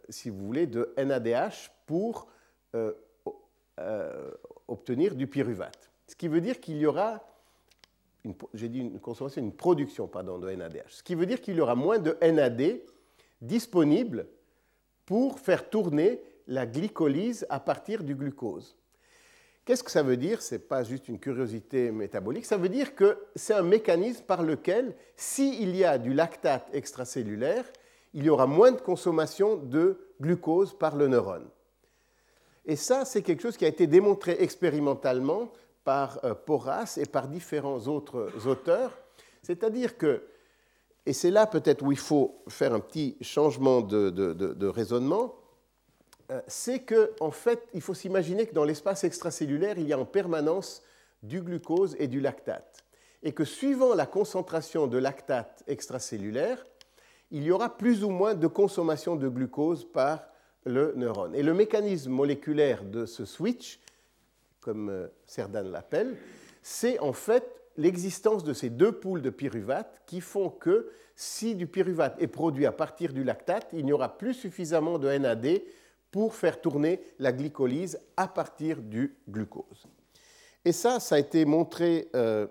si 0.10 0.30
vous 0.30 0.46
voulez, 0.46 0.68
de 0.68 0.94
NADH 0.98 1.72
pour 1.86 2.28
obtenir 4.68 5.16
du 5.16 5.28
pyruvate. 5.28 5.90
Ce 6.08 6.16
qui 6.16 6.28
veut 6.28 6.42
dire 6.42 6.60
qu'il 6.60 6.78
y 6.78 6.86
aura, 6.86 7.24
j'ai 8.54 8.70
dit 8.70 8.80
une 8.80 9.00
consommation, 9.00 9.42
une 9.42 9.54
production 9.54 10.08
pardon, 10.08 10.40
de 10.40 10.52
NADH. 10.52 10.90
Ce 10.90 11.04
qui 11.04 11.16
veut 11.16 11.26
dire 11.26 11.42
qu'il 11.42 11.56
y 11.56 11.62
aura 11.62 11.76
moins 11.76 12.00
de 12.00 12.18
NAD 12.22 12.80
disponible 13.42 14.28
pour 15.06 15.40
faire 15.40 15.70
tourner 15.70 16.22
la 16.48 16.66
glycolyse 16.66 17.46
à 17.50 17.60
partir 17.60 18.04
du 18.04 18.16
glucose. 18.16 18.76
Qu'est-ce 19.66 19.84
que 19.84 19.92
ça 19.92 20.04
veut 20.04 20.18
dire? 20.18 20.44
Ce 20.44 20.56
n'est 20.56 20.60
pas 20.60 20.84
juste 20.84 21.08
une 21.10 21.20
curiosité 21.20 21.92
métabolique, 21.92 22.46
ça 22.46 22.58
veut 22.58 22.70
dire 22.70 22.94
que 22.94 23.18
c'est 23.36 23.56
un 23.56 23.64
mécanisme 23.64 24.24
par 24.24 24.44
lequel, 24.44 24.96
s'il 25.16 25.76
y 25.76 25.84
a 25.84 25.98
du 25.98 26.14
lactate 26.14 26.70
extracellulaire, 26.72 27.66
il 28.14 28.24
y 28.24 28.30
aura 28.30 28.46
moins 28.46 28.72
de 28.72 28.80
consommation 28.80 29.58
de 29.58 30.00
glucose 30.22 30.78
par 30.78 30.96
le 30.96 31.08
neurone. 31.08 31.48
Et 32.66 32.76
ça, 32.76 33.06
c'est 33.06 33.22
quelque 33.22 33.42
chose 33.42 33.58
qui 33.58 33.66
a 33.66 33.68
été 33.68 33.88
démontré 33.88 34.38
expérimentalement 34.40 35.52
par 35.84 36.20
euh, 36.24 36.34
Porras 36.34 36.98
et 37.02 37.06
par 37.06 37.28
différents 37.28 37.88
autres 37.88 38.48
auteurs. 38.48 38.98
C'est-à-dire 39.44 39.98
que, 39.98 40.24
et 41.06 41.14
c'est 41.14 41.30
là 41.30 41.46
peut-être 41.46 41.84
où 41.84 41.92
il 41.92 41.98
faut 41.98 42.42
faire 42.48 42.74
un 42.74 42.80
petit 42.80 43.18
changement 43.22 43.82
de, 43.82 44.68
raisonnement, 44.68 45.24
euh, 45.26 45.45
c'est 46.48 46.80
qu'en 46.80 47.28
en 47.28 47.32
fait, 47.32 47.68
il 47.74 47.82
faut 47.82 47.94
s'imaginer 47.94 48.48
que 48.48 48.54
dans 48.54 48.64
l'espace 48.64 49.04
extracellulaire, 49.04 49.78
il 49.78 49.88
y 49.88 49.94
a 49.94 50.00
en 50.00 50.06
permanence 50.06 50.84
du 51.24 51.42
glucose 51.42 51.96
et 52.00 52.08
du 52.08 52.20
lactate. 52.20 52.84
Et 53.24 53.32
que 53.34 53.44
suivant 53.44 53.96
la 53.96 54.06
concentration 54.06 54.88
de 54.88 54.98
lactate 54.98 55.64
extracellulaire, 55.68 56.66
il 57.32 57.44
y 57.44 57.52
aura 57.52 57.76
plus 57.76 58.04
ou 58.04 58.10
moins 58.10 58.36
de 58.36 58.48
consommation 58.48 59.16
de 59.16 59.28
glucose 59.28 59.86
par 59.86 60.28
le 60.66 60.94
neurone. 60.96 61.36
Et 61.36 61.44
le 61.44 61.54
mécanisme 61.54 62.12
moléculaire 62.12 62.84
de 62.84 63.06
ce 63.06 63.26
switch, 63.26 63.80
comme 64.62 64.90
euh, 64.90 65.08
Cerdan 65.26 65.70
l'appelle, 65.70 66.18
c'est 66.62 67.00
en 67.00 67.14
fait 67.14 67.46
l'existence 67.78 68.44
de 68.44 68.54
ces 68.54 68.70
deux 68.70 68.92
poules 68.92 69.22
de 69.22 69.30
pyruvate 69.30 70.02
qui 70.06 70.22
font 70.22 70.50
que 70.50 70.90
si 71.16 71.56
du 71.56 71.68
pyruvate 71.68 72.22
est 72.22 72.28
produit 72.28 72.66
à 72.66 72.72
partir 72.72 73.14
du 73.14 73.24
lactate, 73.24 73.68
il 73.74 73.86
n'y 73.86 73.94
aura 73.94 74.18
plus 74.18 74.34
suffisamment 74.34 74.98
de 74.98 75.10
NAD 75.10 75.62
pour 76.16 76.34
faire 76.34 76.62
tourner 76.62 77.02
la 77.20 77.34
glycolyse 77.34 78.00
à 78.16 78.30
partir 78.30 78.82
du 78.82 79.18
glucose. 79.28 79.86
Et 80.64 80.72
ça, 80.72 81.02
ça 81.02 81.16
a 81.16 81.20
été 81.20 81.44
montré 81.44 82.08
euh, 82.16 82.48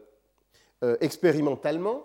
euh, 0.83 0.99
expérimentalement 1.01 2.05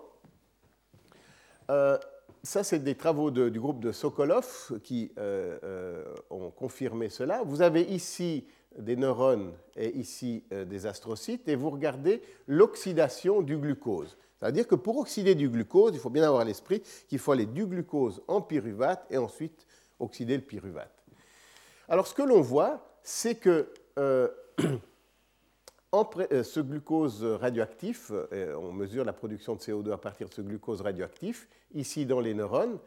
ça, 2.42 2.64
c'est 2.64 2.78
des 2.78 2.94
travaux 2.94 3.30
du 3.30 3.60
groupe 3.60 3.80
de 3.80 3.92
Sokolov 3.92 4.80
qui 4.82 5.12
euh, 5.18 5.58
euh, 5.62 6.04
ont 6.30 6.50
confirmé 6.50 7.08
cela. 7.08 7.42
Vous 7.44 7.62
avez 7.62 7.82
ici 7.82 8.46
des 8.78 8.96
neurones 8.96 9.52
et 9.76 9.96
ici 9.96 10.44
euh, 10.52 10.64
des 10.64 10.86
astrocytes, 10.86 11.48
et 11.48 11.56
vous 11.56 11.70
regardez 11.70 12.22
l'oxydation 12.46 13.42
du 13.42 13.58
glucose. 13.58 14.16
C'est-à-dire 14.38 14.66
que 14.66 14.74
pour 14.74 14.96
oxyder 14.96 15.34
du 15.34 15.50
glucose, 15.50 15.92
il 15.94 16.00
faut 16.00 16.08
bien 16.08 16.22
avoir 16.22 16.40
à 16.40 16.44
l'esprit 16.44 16.82
qu'il 17.08 17.18
faut 17.18 17.32
aller 17.32 17.46
du 17.46 17.66
glucose 17.66 18.22
en 18.26 18.40
pyruvate 18.40 19.06
et 19.10 19.18
ensuite 19.18 19.66
oxyder 19.98 20.36
le 20.36 20.42
pyruvate. 20.42 20.99
Alors 21.90 22.06
ce 22.06 22.14
que 22.14 22.22
l'on 22.22 22.40
voit, 22.40 22.96
c'est 23.02 23.34
que 23.34 23.68
Euh, 24.00 24.28
ce 25.92 26.60
glucose 26.60 27.24
radioactif, 27.24 28.12
euh, 28.12 28.54
on 28.56 28.72
mesure 28.72 29.04
la 29.04 29.12
production 29.12 29.54
de 29.54 29.60
CO2 29.60 29.92
à 29.92 29.98
partir 29.98 30.28
de 30.28 30.34
ce 30.34 30.40
glucose 30.40 30.80
radioactif, 30.80 31.48
ici 31.74 32.06
dans 32.06 32.20
les 32.20 32.32
neurones, 32.32 32.78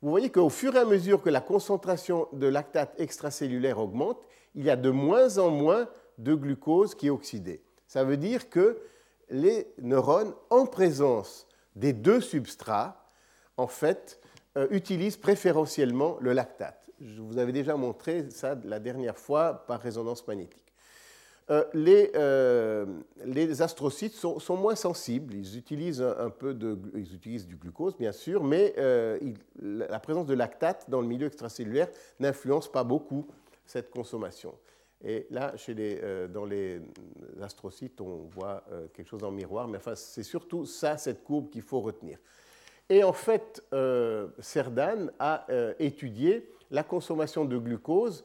vous 0.00 0.10
voyez 0.10 0.30
qu'au 0.30 0.48
fur 0.48 0.74
et 0.74 0.78
à 0.78 0.84
mesure 0.84 1.22
que 1.22 1.30
la 1.30 1.40
concentration 1.40 2.28
de 2.32 2.46
lactate 2.46 2.98
extracellulaire 2.98 3.78
augmente, 3.78 4.18
il 4.54 4.64
y 4.64 4.70
a 4.70 4.76
de 4.76 4.90
moins 4.90 5.38
en 5.38 5.50
moins 5.50 5.88
de 6.18 6.34
glucose 6.34 6.94
qui 6.94 7.08
est 7.08 7.10
oxydé. 7.10 7.62
Ça 7.86 8.04
veut 8.04 8.16
dire 8.16 8.48
que 8.48 8.80
les 9.30 9.72
neurones, 9.78 10.34
en 10.50 10.66
présence 10.66 11.46
des 11.76 11.92
deux 11.92 12.20
substrats, 12.20 13.06
en 13.56 13.66
fait, 13.66 14.20
euh, 14.56 14.66
utilisent 14.70 15.16
préférentiellement 15.16 16.16
le 16.20 16.32
lactate. 16.32 16.81
Je 17.04 17.20
vous 17.20 17.38
avais 17.38 17.52
déjà 17.52 17.74
montré 17.76 18.30
ça 18.30 18.56
la 18.64 18.78
dernière 18.78 19.18
fois 19.18 19.64
par 19.66 19.80
résonance 19.80 20.26
magnétique. 20.26 20.72
Euh, 21.50 21.64
euh, 21.74 22.86
les, 23.24 23.60
astrocytes 23.60 24.14
sont, 24.14 24.56
moins 24.56 24.76
sensibles. 24.76 25.34
Ils 25.34 25.58
utilisent 25.58 26.02
un, 26.02 26.30
peu 26.30 26.54
de, 26.54 26.78
ils 26.94 27.14
utilisent 27.14 27.46
du 27.46 27.56
glucose, 27.56 27.96
bien 27.96 28.12
sûr, 28.12 28.44
mais 28.44 28.74
euh, 28.78 29.18
la 29.60 29.98
présence 29.98 30.26
de 30.26 30.34
lactate 30.34 30.88
dans 30.88 31.00
le 31.00 31.08
milieu 31.08 31.26
extracellulaire 31.26 31.88
n'influence 32.20 32.70
pas 32.70 32.84
beaucoup 32.84 33.26
cette 33.66 33.90
consommation. 33.90 34.54
Et 35.04 35.26
là, 35.30 35.56
chez 35.56 35.74
les, 35.74 36.00
dans 36.28 36.44
les 36.44 36.80
astrocytes, 37.42 38.00
on 38.00 38.28
voit 38.30 38.62
quelque 38.94 39.08
chose 39.08 39.24
en 39.24 39.32
miroir, 39.32 39.66
mais 39.66 39.78
enfin, 39.78 39.96
c'est 39.96 40.22
surtout 40.22 40.64
ça, 40.64 40.96
cette 40.96 41.24
courbe 41.24 41.50
qu'il 41.50 41.62
faut 41.62 41.80
retenir. 41.80 42.18
Et 42.88 43.02
en 43.02 43.12
fait, 43.12 43.64
Cerdan 44.38 45.10
a 45.18 45.44
étudié 45.80 46.48
la 46.72 46.82
consommation 46.82 47.44
de 47.44 47.56
glucose 47.58 48.24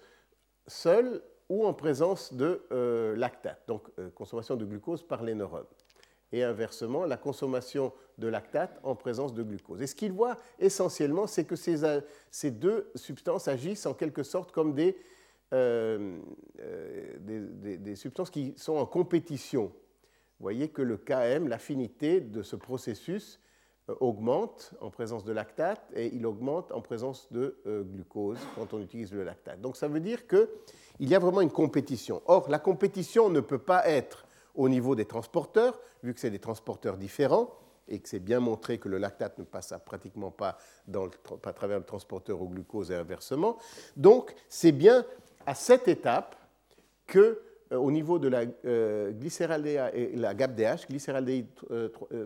seule 0.66 1.22
ou 1.50 1.66
en 1.66 1.74
présence 1.74 2.34
de 2.34 2.64
euh, 2.72 3.16
lactate, 3.16 3.62
donc 3.68 3.84
euh, 4.00 4.10
consommation 4.10 4.56
de 4.56 4.66
glucose 4.66 5.04
par 5.04 5.22
les 5.24 5.36
neurones. 5.36 5.68
Et 6.32 6.44
inversement, 6.44 7.06
la 7.06 7.16
consommation 7.16 7.94
de 8.18 8.28
lactate 8.28 8.80
en 8.84 8.96
présence 8.96 9.34
de 9.34 9.44
glucose. 9.44 9.82
Et 9.82 9.88
ce 9.88 9.96
qu'il 9.96 10.12
voit 10.12 10.36
essentiellement, 10.60 11.28
c'est 11.28 11.46
que 11.46 11.56
ces, 11.56 11.86
euh, 11.86 12.02
ces, 12.32 12.52
deux 12.52 12.90
substances 12.96 13.48
agissent 13.48 13.86
en 13.86 13.94
quelque 13.94 14.24
sorte 14.24 14.52
comme 14.52 14.74
des, 14.74 14.98
des, 15.52 16.18
des, 17.78 17.96
substances 17.96 18.30
qui 18.30 18.54
sont 18.58 18.76
en 18.76 18.86
compétition. 18.86 19.68
Vous 19.68 20.44
voyez 20.44 20.68
que 20.68 20.82
le 20.82 20.98
Km, 20.98 21.48
l'affinité 21.48 22.20
de 22.20 22.42
ce 22.42 22.58
processus, 22.58 23.40
augmente 24.00 24.74
en 24.82 24.90
présence 24.90 25.24
de 25.24 25.32
lactate 25.32 25.82
et 25.96 26.14
il 26.14 26.26
augmente 26.26 26.72
en 26.72 26.82
présence 26.82 27.32
de 27.32 27.58
glucose 27.66 28.38
quand 28.56 28.74
on 28.74 28.82
utilise 28.82 29.14
le 29.14 29.24
lactate. 29.24 29.62
Donc 29.62 29.78
ça 29.78 29.88
veut 29.88 30.00
dire 30.00 30.28
que 30.28 30.50
il 31.00 31.10
y 31.10 31.16
a 31.16 31.20
vraiment 31.20 31.42
une 31.42 31.52
compétition. 31.52 32.22
Or, 32.26 32.50
la 32.50 32.60
compétition 32.60 33.30
ne 33.30 33.40
peut 33.40 33.60
pas 33.60 33.88
être 33.88 34.26
au 34.56 34.70
niveau 34.70 34.96
des 34.96 35.06
transporteurs, 35.06 35.80
vu 36.04 36.14
que 36.14 36.20
c'est 36.20 36.32
des 36.32 36.40
transporteurs 36.40 36.98
différents, 36.98 37.52
et 37.88 38.00
que 38.00 38.10
c'est 38.10 38.20
bien 38.20 38.40
montré 38.40 38.80
que 38.80 38.90
le 38.90 38.98
lactate 38.98 39.38
ne 39.38 39.44
passe 39.44 39.74
pratiquement 39.86 40.32
pas 40.32 40.58
à 41.44 41.54
travers 41.54 41.80
le 41.80 41.86
transporteur 41.86 42.42
au 42.42 42.48
glucose 42.48 42.92
et 42.92 42.96
inversement. 42.96 43.58
Donc, 43.96 44.36
c'est 44.50 44.72
bien 44.72 45.06
à 45.46 45.56
cette 45.56 45.88
étape 45.88 46.36
que, 47.06 47.20
euh, 47.20 47.42
au 47.72 47.92
niveau 47.92 48.20
de 48.20 48.28
la 48.28 48.44
euh, 48.66 49.12
glycéraldéa 49.12 49.94
et 49.94 50.16
la 50.16 50.34
GAPDH, 50.34 50.88
glycéraldéhyde 50.90 51.48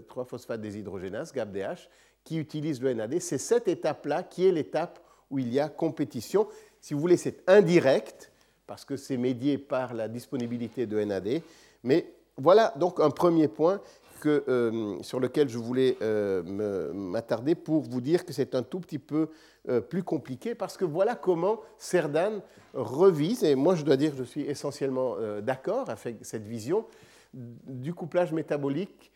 3-phosphate 0.09 0.53
euh, 0.53 0.57
déshydrogénase, 0.57 1.31
GAPDH, 1.31 1.89
qui 2.23 2.37
utilise 2.37 2.81
le 2.81 2.93
NAD, 2.93 3.19
c'est 3.19 3.37
cette 3.37 3.67
étape-là 3.67 4.23
qui 4.23 4.47
est 4.47 4.51
l'étape 4.51 4.99
où 5.29 5.39
il 5.39 5.51
y 5.51 5.59
a 5.59 5.69
compétition. 5.69 6.47
Si 6.79 6.93
vous 6.93 6.99
voulez, 6.99 7.17
c'est 7.17 7.49
indirect, 7.49 8.31
parce 8.67 8.85
que 8.85 8.95
c'est 8.95 9.17
médié 9.17 9.57
par 9.57 9.93
la 9.93 10.07
disponibilité 10.07 10.85
de 10.85 11.03
NAD. 11.03 11.41
Mais 11.83 12.13
voilà 12.37 12.73
donc 12.77 12.99
un 12.99 13.09
premier 13.09 13.47
point 13.47 13.81
euh, 14.29 15.01
sur 15.01 15.19
lequel 15.19 15.49
je 15.49 15.57
voulais 15.57 15.97
euh, 16.01 16.91
m'attarder 16.93 17.55
pour 17.55 17.81
vous 17.81 18.01
dire 18.01 18.25
que 18.25 18.33
c'est 18.33 18.55
un 18.55 18.63
tout 18.63 18.79
petit 18.79 18.99
peu 18.99 19.29
euh, 19.69 19.81
plus 19.81 20.03
compliqué, 20.03 20.55
parce 20.55 20.77
que 20.77 20.85
voilà 20.85 21.15
comment 21.15 21.61
Cerdan 21.77 22.41
revise, 22.73 23.43
et 23.43 23.55
moi 23.55 23.75
je 23.75 23.83
dois 23.83 23.97
dire 23.97 24.11
que 24.11 24.17
je 24.17 24.23
suis 24.23 24.41
essentiellement 24.41 25.15
d'accord 25.41 25.89
avec 25.89 26.17
cette 26.21 26.45
vision, 26.45 26.85
du 27.33 27.93
couplage 27.93 28.33
métabolique 28.33 29.11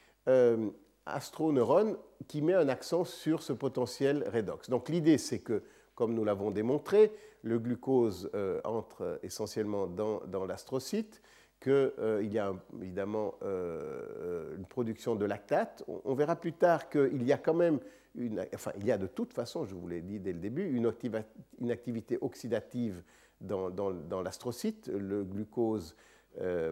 astroneurone 1.05 1.97
qui 2.27 2.41
met 2.41 2.53
un 2.53 2.69
accent 2.69 3.03
sur 3.03 3.43
ce 3.43 3.53
potentiel 3.53 4.27
redox. 4.33 4.69
Donc 4.69 4.89
l'idée 4.89 5.17
c'est 5.17 5.39
que, 5.39 5.63
comme 5.95 6.13
nous 6.13 6.23
l'avons 6.23 6.51
démontré, 6.51 7.11
le 7.43 7.59
glucose 7.59 8.29
entre 8.63 9.19
essentiellement 9.23 9.87
dans, 9.87 10.45
l'astrocyte, 10.45 11.21
qu'il 11.59 12.31
y 12.31 12.39
a 12.39 12.53
évidemment 12.81 13.35
une 13.41 14.65
production 14.67 15.15
de 15.15 15.25
lactate. 15.25 15.83
On, 15.87 16.13
verra 16.13 16.35
plus 16.35 16.53
tard 16.53 16.89
qu'il 16.89 17.23
y 17.23 17.33
a 17.33 17.37
quand 17.37 17.53
même 17.53 17.79
une, 18.15 18.45
enfin, 18.53 18.71
il 18.77 18.85
y 18.85 18.91
a 18.91 18.97
de 18.97 19.07
toute 19.07 19.33
façon, 19.33 19.65
je 19.65 19.75
vous 19.75 19.87
l'ai 19.87 20.01
dit 20.01 20.19
dès 20.19 20.33
le 20.33 20.39
début, 20.39 20.69
une, 20.69 21.71
activité 21.71 22.17
oxydative 22.21 23.03
dans, 23.41 23.69
dans, 23.69 24.21
l'astrocyte. 24.21 24.87
Le 24.87 25.23
glucose 25.23 25.95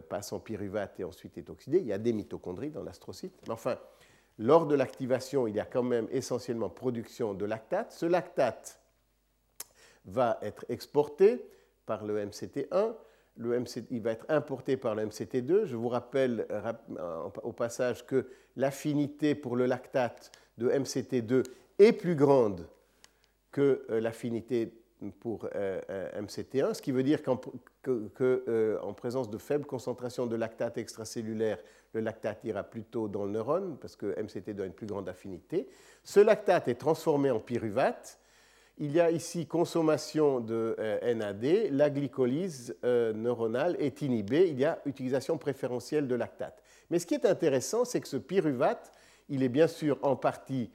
passe 0.09 0.31
en 0.31 0.39
pyruvate 0.39 0.99
et 0.99 1.03
ensuite 1.03 1.37
est 1.37 1.49
oxydé. 1.49 1.79
Il 1.79 1.87
y 1.87 1.93
a 1.93 1.97
des 1.97 2.13
mitochondries 2.13 2.69
dans 2.69 2.83
l'astrocyte. 2.83 3.33
Mais 3.47 3.53
enfin, 3.53 3.77
lors 4.39 4.65
de 4.65 4.75
l'activation, 4.75 5.47
il 5.47 5.55
y 5.55 5.59
a 5.59 5.65
quand 5.65 5.83
même 5.83 6.07
essentiellement 6.11 6.69
production 6.69 7.33
de 7.33 7.45
lactate. 7.45 7.91
Ce 7.91 8.05
lactate 8.05 8.79
va 10.05 10.39
être 10.41 10.65
exporté 10.69 11.45
par 11.85 12.05
le 12.05 12.25
MCT1, 12.25 12.95
le 13.37 13.63
il 13.91 14.01
va 14.01 14.11
être 14.11 14.25
importé 14.29 14.77
par 14.77 14.95
le 14.95 15.05
MCT2. 15.05 15.65
Je 15.65 15.75
vous 15.75 15.89
rappelle 15.89 16.47
au 17.43 17.51
passage 17.51 18.05
que 18.05 18.27
l'affinité 18.55 19.35
pour 19.35 19.55
le 19.55 19.65
lactate 19.65 20.31
de 20.57 20.69
MCT2 20.69 21.43
est 21.79 21.93
plus 21.93 22.15
grande 22.15 22.67
que 23.51 23.85
euh, 23.89 23.99
l'affinité 23.99 24.73
pour 25.19 25.49
euh, 25.55 25.81
euh, 25.89 26.21
MCT1, 26.21 26.73
ce 26.73 26.81
qui 26.81 26.91
veut 26.91 27.03
dire 27.03 27.21
qu'en 27.23 28.93
présence 28.93 29.29
de 29.29 29.37
faible 29.37 29.65
concentration 29.65 30.27
de 30.27 30.35
lactate 30.35 30.77
extracellulaire, 30.77 31.59
le 31.93 32.01
lactate 32.01 32.43
ira 32.45 32.63
plutôt 32.63 33.07
dans 33.07 33.25
le 33.25 33.31
neurone, 33.31 33.77
parce 33.79 33.95
que 33.95 34.15
MCT2 34.19 34.61
a 34.61 34.65
une 34.65 34.73
plus 34.73 34.87
grande 34.87 35.09
affinité. 35.09 35.67
Ce 36.03 36.19
lactate 36.19 36.67
est 36.67 36.75
transformé 36.75 37.31
en 37.31 37.39
pyruvate. 37.39 38.19
Il 38.79 38.91
y 38.91 38.99
a 38.99 39.11
ici 39.11 39.45
consommation 39.45 40.39
de 40.39 40.75
euh, 40.79 41.13
NAD, 41.13 41.69
la 41.71 41.91
glycolyse 41.91 42.75
euh, 42.83 43.13
neuronale 43.13 43.75
est 43.79 44.01
inhibée, 44.01 44.49
il 44.49 44.59
y 44.59 44.65
a 44.65 44.79
utilisation 44.85 45.37
préférentielle 45.37 46.07
de 46.07 46.15
lactate. 46.15 46.63
Mais 46.89 46.97
ce 46.97 47.05
qui 47.05 47.13
est 47.13 47.25
intéressant, 47.25 47.85
c'est 47.85 48.01
que 48.01 48.07
ce 48.07 48.17
pyruvate, 48.17 48.91
il 49.29 49.43
est 49.43 49.49
bien 49.49 49.67
sûr 49.67 49.99
en 50.01 50.15
partie 50.15 50.71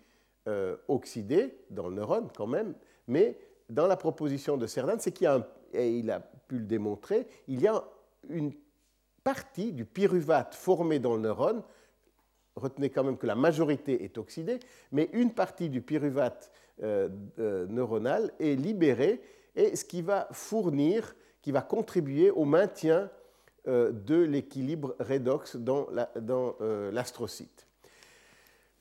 euh, 0.47 0.77
oxydé 0.87 1.59
dans 1.71 1.89
le 1.89 1.97
neurone 1.97 2.29
quand 2.37 2.47
même, 2.47 2.75
mais 3.09 3.37
dans 3.69 3.89
la 3.89 3.97
proposition 3.97 4.57
de 4.57 4.69
Cerdan, 4.69 4.99
c'est 5.01 5.11
qu'il 5.11 5.25
y 5.25 5.29
a, 5.29 5.47
et 5.73 5.91
il 5.91 6.11
a 6.13 6.21
pu 6.21 6.59
le 6.59 6.67
démontrer, 6.67 7.27
il 7.49 7.61
y 7.61 7.67
a 7.67 7.83
une 8.31 8.53
partie 9.25 9.73
du 9.73 9.85
pyruvate 9.85 10.55
formé 10.55 11.01
dans 11.01 11.17
le 11.17 11.23
neurone, 11.23 11.63
retenez 12.55 12.91
quand 12.91 13.03
même 13.03 13.19
que 13.19 13.27
la 13.27 13.35
majorité 13.35 14.05
est 14.05 14.19
oxydée, 14.19 14.61
mais 14.93 15.11
une 15.13 15.33
partie 15.33 15.69
du 15.69 15.83
pyruvate 15.83 16.53
euh, 16.83 17.09
euh, 17.41 17.67
neuronal 17.69 18.31
est 18.39 18.55
libérée, 18.55 19.21
et 19.57 19.75
ce 19.75 19.85
qui 19.85 20.03
va 20.03 20.29
fournir, 20.31 21.17
qui 21.43 21.51
va 21.51 21.61
contribuer 21.61 22.31
au 22.31 22.45
maintien 22.45 23.11
euh, 23.67 23.91
de 23.91 24.17
l'équilibre 24.17 24.95
redox 25.01 25.57
dans 25.57 25.89
l'astrocyte. 26.93 27.67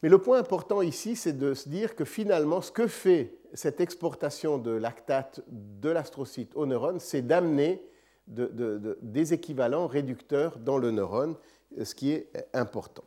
mais 0.03 0.09
le 0.09 0.19
point 0.19 0.37
important 0.37 0.83
ici, 0.83 1.15
c'est 1.15 1.33
de 1.33 1.55
se 1.55 1.69
dire 1.69 1.95
que 1.95 2.05
finalement, 2.05 2.61
ce 2.61 2.71
que 2.71 2.85
fait 2.85 3.33
cette 3.53 3.81
exportation 3.81 4.59
de 4.59 4.71
lactate 4.71 5.41
de 5.47 5.89
l'astrocyte 5.89 6.55
au 6.55 6.67
neurone, 6.67 6.99
c'est 6.99 7.23
d'amener 7.23 7.81
des 8.27 9.33
équivalents 9.33 9.87
réducteurs 9.87 10.59
dans 10.59 10.77
le 10.77 10.91
neurone, 10.91 11.35
ce 11.81 11.95
qui 11.95 12.11
est 12.11 12.29
important. 12.53 13.05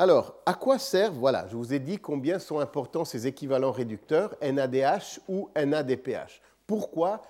Alors, 0.00 0.34
à 0.46 0.54
quoi 0.54 0.78
servent 0.78 1.18
Voilà, 1.18 1.46
je 1.48 1.56
vous 1.56 1.74
ai 1.74 1.78
dit 1.78 1.98
combien 1.98 2.38
sont 2.38 2.58
importants 2.58 3.04
ces 3.04 3.26
équivalents 3.26 3.70
réducteurs, 3.70 4.34
NADH 4.40 5.20
ou 5.28 5.50
NADPH. 5.54 6.40
Pourquoi 6.66 7.20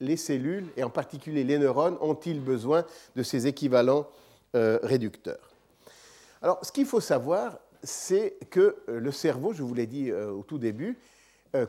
les 0.00 0.18
cellules, 0.18 0.66
et 0.76 0.84
en 0.84 0.90
particulier 0.90 1.44
les 1.44 1.56
neurones, 1.56 1.96
ont-ils 2.02 2.38
besoin 2.38 2.84
de 3.16 3.22
ces 3.22 3.46
équivalents 3.46 4.06
euh, 4.54 4.78
réducteurs? 4.82 5.50
Alors, 6.42 6.62
ce 6.62 6.70
qu'il 6.72 6.84
faut 6.84 7.00
savoir, 7.00 7.58
c'est 7.82 8.36
que 8.50 8.76
euh, 8.90 9.00
le 9.00 9.12
cerveau, 9.12 9.54
je 9.54 9.62
vous 9.62 9.72
l'ai 9.72 9.86
dit 9.86 10.10
euh, 10.10 10.30
au 10.30 10.42
tout 10.42 10.58
début, 10.58 10.98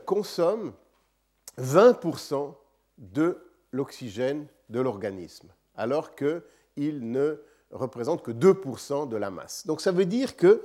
consomme 0.05 0.73
20% 1.61 2.53
de 2.97 3.37
l'oxygène 3.71 4.47
de 4.69 4.81
l'organisme, 4.81 5.47
alors 5.77 6.13
qu'il 6.13 6.41
ne 7.09 7.39
représente 7.71 8.23
que 8.23 8.31
2% 8.31 9.07
de 9.09 9.17
la 9.17 9.29
masse. 9.29 9.65
Donc 9.65 9.81
ça 9.81 9.91
veut 9.91 10.05
dire 10.05 10.35
que 10.35 10.63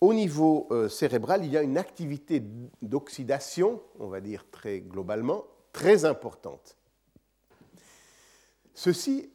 au 0.00 0.12
niveau 0.12 0.68
euh, 0.70 0.88
cérébral, 0.88 1.44
il 1.44 1.50
y 1.50 1.56
a 1.56 1.62
une 1.62 1.78
activité 1.78 2.42
d'oxydation, 2.82 3.80
on 3.98 4.08
va 4.08 4.20
dire 4.20 4.44
très 4.50 4.80
globalement, 4.80 5.44
très 5.72 6.04
importante. 6.04 6.76
Ceci 8.74 9.30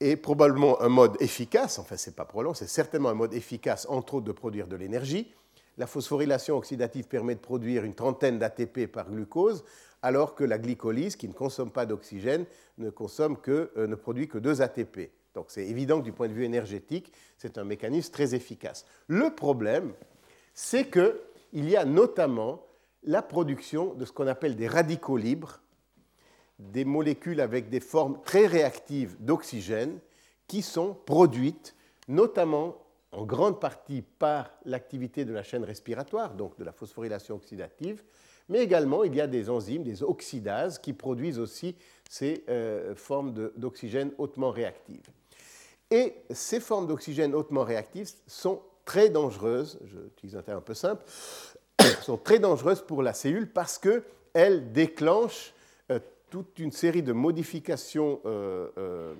est 0.00 0.16
probablement 0.16 0.80
un 0.82 0.88
mode 0.88 1.16
efficace, 1.20 1.78
enfin 1.78 1.96
c'est 1.96 2.16
pas 2.16 2.24
probablement, 2.24 2.54
c'est 2.54 2.66
certainement 2.66 3.10
un 3.10 3.14
mode 3.14 3.32
efficace 3.32 3.86
entre 3.88 4.14
autres 4.14 4.26
de 4.26 4.32
produire 4.32 4.66
de 4.66 4.76
l'énergie. 4.76 5.32
La 5.78 5.86
phosphorylation 5.86 6.56
oxydative 6.56 7.06
permet 7.06 7.34
de 7.34 7.40
produire 7.40 7.84
une 7.84 7.94
trentaine 7.94 8.38
d'ATP 8.38 8.86
par 8.86 9.08
glucose, 9.10 9.64
alors 10.02 10.34
que 10.34 10.44
la 10.44 10.58
glycolyse, 10.58 11.16
qui 11.16 11.28
ne 11.28 11.32
consomme 11.32 11.70
pas 11.70 11.86
d'oxygène, 11.86 12.44
ne, 12.78 12.90
euh, 12.90 13.86
ne 13.86 13.94
produit 13.94 14.28
que 14.28 14.38
2 14.38 14.62
ATP. 14.62 15.10
Donc 15.36 15.46
c'est 15.48 15.66
évident 15.66 16.00
que 16.00 16.04
du 16.04 16.12
point 16.12 16.28
de 16.28 16.32
vue 16.32 16.46
énergétique, 16.46 17.12
c'est 17.36 17.58
un 17.58 17.64
mécanisme 17.64 18.10
très 18.10 18.34
efficace. 18.34 18.86
Le 19.06 19.34
problème, 19.34 19.92
c'est 20.54 20.90
qu'il 20.90 21.68
y 21.68 21.76
a 21.76 21.84
notamment 21.84 22.64
la 23.02 23.20
production 23.20 23.92
de 23.92 24.06
ce 24.06 24.12
qu'on 24.12 24.26
appelle 24.26 24.56
des 24.56 24.66
radicaux 24.66 25.18
libres, 25.18 25.60
des 26.58 26.86
molécules 26.86 27.42
avec 27.42 27.68
des 27.68 27.80
formes 27.80 28.18
très 28.24 28.46
réactives 28.46 29.14
d'oxygène 29.20 29.98
qui 30.48 30.62
sont 30.62 30.96
produites 31.04 31.76
notamment 32.08 32.78
en 33.12 33.26
grande 33.26 33.60
partie 33.60 34.02
par 34.18 34.50
l'activité 34.64 35.26
de 35.26 35.34
la 35.34 35.42
chaîne 35.42 35.64
respiratoire, 35.64 36.32
donc 36.32 36.58
de 36.58 36.64
la 36.64 36.72
phosphorylation 36.72 37.34
oxydative, 37.34 38.02
mais 38.48 38.60
également 38.60 39.04
il 39.04 39.14
y 39.14 39.20
a 39.20 39.26
des 39.26 39.50
enzymes, 39.50 39.82
des 39.82 40.02
oxydases, 40.02 40.78
qui 40.78 40.94
produisent 40.94 41.38
aussi 41.38 41.76
ces 42.08 42.42
euh, 42.48 42.94
formes 42.94 43.34
d'oxygène 43.56 44.12
hautement 44.16 44.50
réactives. 44.50 45.10
Et 45.90 46.14
ces 46.30 46.60
formes 46.60 46.86
d'oxygène 46.86 47.34
hautement 47.34 47.62
réactives 47.62 48.10
sont 48.26 48.60
très 48.84 49.08
dangereuses, 49.08 49.78
j'utilise 49.84 50.36
un 50.36 50.42
terme 50.42 50.58
un 50.58 50.62
peu 50.62 50.74
simple, 50.74 51.04
sont 52.02 52.16
très 52.16 52.38
dangereuses 52.38 52.82
pour 52.82 53.02
la 53.02 53.12
cellule 53.12 53.52
parce 53.52 53.78
qu'elles 53.78 54.72
déclenchent 54.72 55.54
euh, 55.90 56.00
toute 56.30 56.58
une 56.58 56.72
série 56.72 57.02
de 57.02 57.12
modifications 57.12 58.20
euh, 58.26 59.14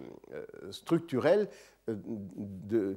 structurelles 0.70 1.48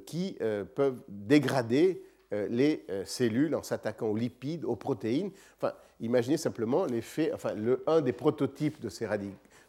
qui 0.04 0.36
peuvent 0.74 1.00
dégrader 1.06 2.02
les 2.32 2.84
cellules 3.04 3.54
en 3.54 3.62
s'attaquant 3.62 4.08
aux 4.08 4.16
lipides, 4.16 4.64
aux 4.64 4.74
protéines. 4.74 5.30
Enfin, 5.56 5.74
imaginez 6.00 6.36
simplement 6.36 6.86
l'effet, 6.86 7.30
enfin, 7.32 7.54
le, 7.54 7.84
un 7.86 8.00
des 8.00 8.12
prototypes 8.12 8.80
de 8.80 8.88
ces, 8.88 9.06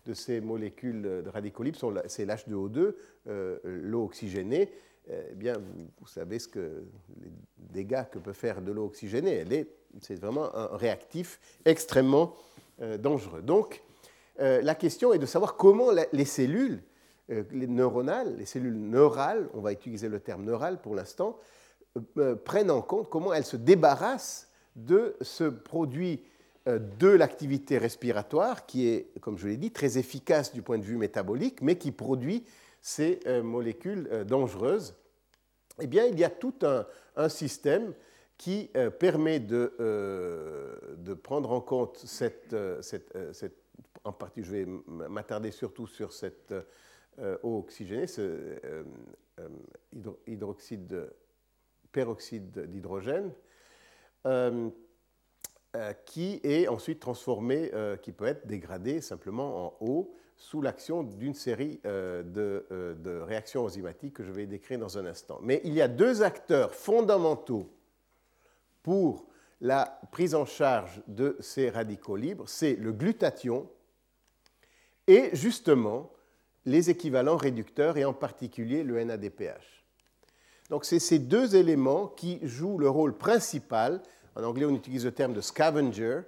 de 0.06 0.14
ces 0.14 0.42
molécules 0.42 1.02
de 1.02 1.30
radicaux 1.30 1.64
libres, 1.64 1.78
c'est 2.08 2.26
l'H2O2, 2.26 2.96
euh, 3.28 3.60
l'eau 3.64 4.06
oxygénée. 4.06 4.72
Eh 5.10 5.36
bien, 5.36 5.58
vous, 6.00 6.08
savez 6.08 6.40
ce 6.40 6.48
que 6.48 6.84
les 7.22 7.32
dégâts 7.58 8.04
que 8.12 8.20
peut 8.20 8.34
faire 8.34 8.62
de 8.62 8.72
l'eau 8.72 8.86
oxygénée. 8.86 9.46
C'est 10.00 10.16
vraiment 10.16 10.56
un 10.56 10.78
réactif 10.78 11.40
extrêmement 11.66 12.36
euh, 12.82 12.98
dangereux. 12.98 13.42
Donc, 13.42 13.82
euh, 14.40 14.62
la 14.62 14.76
question 14.76 15.12
est 15.14 15.20
de 15.20 15.26
savoir 15.26 15.58
comment 15.58 15.90
les 16.12 16.26
cellules 16.26 16.82
les 17.52 17.68
neuronales, 17.68 18.36
les 18.36 18.46
cellules 18.46 18.78
neurales, 18.78 19.48
on 19.54 19.62
va 19.62 19.72
utiliser 19.72 20.10
le 20.10 20.20
terme 20.20 20.44
neural 20.44 20.82
pour 20.82 20.96
l'instant, 20.96 21.40
prennent 22.44 22.72
en 22.72 22.82
compte 22.82 23.10
comment 23.10 23.32
elles 23.34 23.46
se 23.46 23.56
débarrassent 23.56 24.50
de 24.76 25.16
ce 25.22 25.46
produit 25.46 26.22
de 26.66 27.08
l'activité 27.08 27.78
respiratoire 27.78 28.66
qui 28.66 28.88
est, 28.88 29.20
comme 29.20 29.38
je 29.38 29.48
l'ai 29.48 29.58
dit, 29.58 29.72
très 29.72 29.98
efficace 29.98 30.54
du 30.54 30.62
point 30.62 30.78
de 30.78 30.84
vue 30.84 30.98
métabolique, 30.98 31.62
mais 31.62 31.78
qui 31.78 31.92
produit 31.92 32.46
ces 32.82 33.20
euh, 33.26 33.42
molécules 33.42 34.08
euh, 34.12 34.24
dangereuses, 34.24 34.96
eh 35.80 35.88
bien, 35.88 36.06
il 36.06 36.20
y 36.20 36.24
a 36.24 36.30
tout 36.30 36.54
un, 36.64 36.86
système 37.30 37.94
qui 38.38 38.72
permet 39.00 39.40
de, 39.40 39.74
prendre 41.24 41.52
en 41.52 41.62
compte 41.62 41.98
cette, 41.98 42.56
en 44.04 44.12
partie, 44.12 44.44
je 44.44 44.52
vais 44.52 44.66
m'attarder 44.88 45.52
surtout 45.52 45.88
sur 45.88 46.14
cette 46.14 46.54
eau 47.44 47.60
oxygénée, 47.60 48.08
ce 48.08 48.58
hydroxyde, 50.28 51.12
peroxyde 51.92 52.68
d'hydrogène, 52.68 53.32
euh, 54.26 54.70
qui 56.06 56.40
est 56.44 56.68
ensuite 56.68 57.00
transformé, 57.00 57.72
euh, 57.74 57.96
qui 57.96 58.12
peut 58.12 58.26
être 58.26 58.46
dégradé 58.46 59.02
simplement 59.02 59.68
en 59.68 59.86
eau 59.86 60.14
sous 60.36 60.62
l'action 60.62 61.04
d'une 61.04 61.36
série 61.36 61.80
euh, 61.86 62.24
de, 62.24 63.20
réactions 63.20 63.64
enzymatiques 63.66 64.16
que 64.16 64.24
je 64.24 64.32
vais 64.32 64.48
décrire 64.48 64.80
dans 64.80 64.98
un 64.98 65.06
instant. 65.06 65.40
Mais 65.42 65.62
il 65.64 65.74
y 65.74 65.82
a 65.82 65.88
deux 65.88 66.24
acteurs 66.24 66.74
fondamentaux 66.74 67.70
pour 68.82 69.28
la 69.62 70.02
prise 70.12 70.34
en 70.34 70.46
charge 70.46 71.02
de 71.08 71.38
ces 71.40 71.70
radicaux 71.70 72.16
libres, 72.16 72.46
c'est 72.48 72.74
le 72.74 72.92
glutathion 72.92 73.70
et 75.06 75.30
justement 75.34 76.12
les 76.66 76.90
équivalents 76.90 77.38
réducteurs 77.38 77.98
et 77.98 78.06
en 78.06 78.14
particulier 78.14 78.84
le 78.84 79.04
NADPH. 79.04 79.86
Donc 80.72 80.86
c'est 80.86 81.00
ces 81.00 81.20
deux 81.20 81.56
éléments 81.56 82.08
qui 82.08 82.40
jouent 82.42 82.80
le 82.80 82.90
rôle 82.90 83.16
principal. 83.16 84.02
En 84.36 84.44
anglais, 84.44 84.66
on 84.66 84.76
utilise 84.76 85.06
le 85.06 85.12
terme 85.12 85.34
de 85.34 85.42
scavenger. 85.42 86.22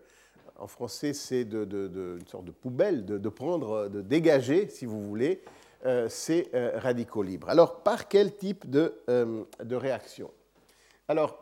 En 0.57 0.67
français, 0.67 1.13
c'est 1.13 1.41
une 1.41 2.27
sorte 2.27 2.45
de 2.45 2.51
poubelle, 2.51 3.05
de, 3.05 3.29
prendre, 3.29 3.87
de 3.87 4.01
dégager, 4.01 4.69
si 4.69 4.85
vous 4.85 5.07
voulez, 5.07 5.41
euh, 5.85 6.07
ces 6.09 6.49
euh, 6.53 6.71
radicaux 6.75 7.23
libres. 7.23 7.49
Alors, 7.49 7.81
par 7.81 8.07
quel 8.07 8.35
type 8.37 8.69
de, 8.69 8.93
euh, 9.09 9.43
réaction? 9.69 10.31
Alors, 11.07 11.37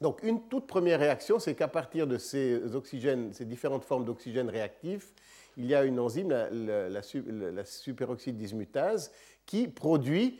donc, 0.00 0.22
une 0.22 0.42
toute 0.48 0.66
première 0.66 1.00
réaction, 1.00 1.38
c'est 1.38 1.54
qu'à 1.54 1.68
partir 1.68 2.06
de 2.06 2.18
ces 2.18 2.74
oxygènes, 2.74 3.30
différentes 3.30 3.84
formes 3.84 4.04
d'oxygène 4.04 4.50
réactifs, 4.50 5.12
il 5.56 5.66
y 5.66 5.74
a 5.74 5.84
une 5.84 5.98
enzyme, 5.98 6.28
la, 6.30 7.64
superoxyde 7.64 8.36
dismutase, 8.36 9.10
qui 9.46 9.68
produit, 9.68 10.38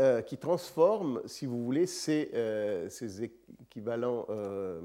euh, 0.00 0.22
qui 0.22 0.38
transforme, 0.38 1.20
si 1.26 1.44
vous 1.44 1.62
voulez, 1.62 1.84
ces, 1.84 2.30
euh, 2.32 2.88
équivalents 3.60 4.24
euh, 4.30 4.80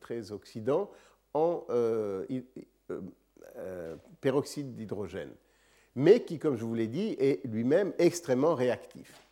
très 0.00 0.30
oxydants 0.30 0.92
en 1.32 1.66
peroxyde 4.20 4.76
d'hydrogène, 4.76 5.32
mais 5.96 6.22
qui, 6.22 6.38
comme 6.38 6.56
je 6.56 6.64
vous 6.64 6.74
l'ai 6.76 6.86
dit, 6.86 7.16
est 7.18 7.44
lui-même 7.44 7.92
extrêmement 7.98 8.54
réactif. 8.54 9.26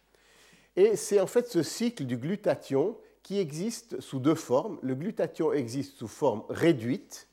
Et 0.75 0.97
c'est 0.97 1.21
en 1.21 1.29
fait 1.29 1.47
ce 1.47 1.63
cycle 1.63 2.05
du 2.05 2.17
glutathion 2.17 2.99
qui 3.23 3.39
existe 3.39 4.01
sous 4.01 4.19
deux 4.19 4.35
formes. 4.35 4.81
Le 4.83 4.97
glutathion 4.97 5.53
existe 5.53 5.99
sous 5.99 6.09
forme 6.09 6.43
réduite, 6.49 7.29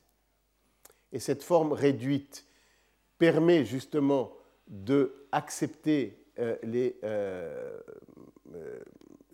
et 1.11 1.17
cette 1.17 1.41
forme 1.41 1.73
réduite 1.73 2.45
permet 3.17 3.65
justement 3.65 4.31
d'accepter 4.67 6.18
euh, 6.18 6.18
les, 6.63 6.97
euh, 7.03 7.79
euh, 8.55 8.79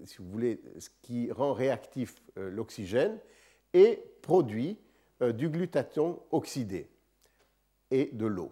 si 0.06 0.18
vous 0.18 0.30
voulez, 0.30 0.60
ce 0.80 0.90
qui 1.02 1.32
rend 1.32 1.54
réactif 1.54 2.16
l'oxygène 2.36 3.18
et 3.74 4.04
produit 4.22 4.78
du 5.22 5.50
glutathion 5.50 6.20
oxydé 6.32 6.90
et 7.92 8.10
de 8.12 8.26
l'eau. 8.26 8.52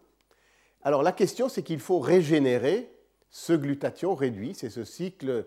Alors 0.82 1.04
la 1.04 1.12
question, 1.12 1.50
c'est 1.50 1.64
qu'il 1.64 1.80
faut 1.80 2.00
régénérer 2.00 2.90
ce 3.30 3.54
glutathion 3.54 4.16
réduit, 4.16 4.54
c'est 4.54 4.70
ce 4.70 4.84
cycle 4.84 5.46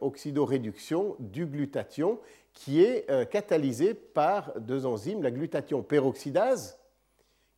oxydoréduction 0.00 1.16
du 1.20 1.46
glutathion 1.46 2.20
qui 2.52 2.82
est 2.82 3.06
catalysé 3.30 3.94
par 3.94 4.58
deux 4.58 4.86
enzymes, 4.86 5.22
la 5.22 5.30
glutathion 5.30 5.82
peroxydase 5.82 6.80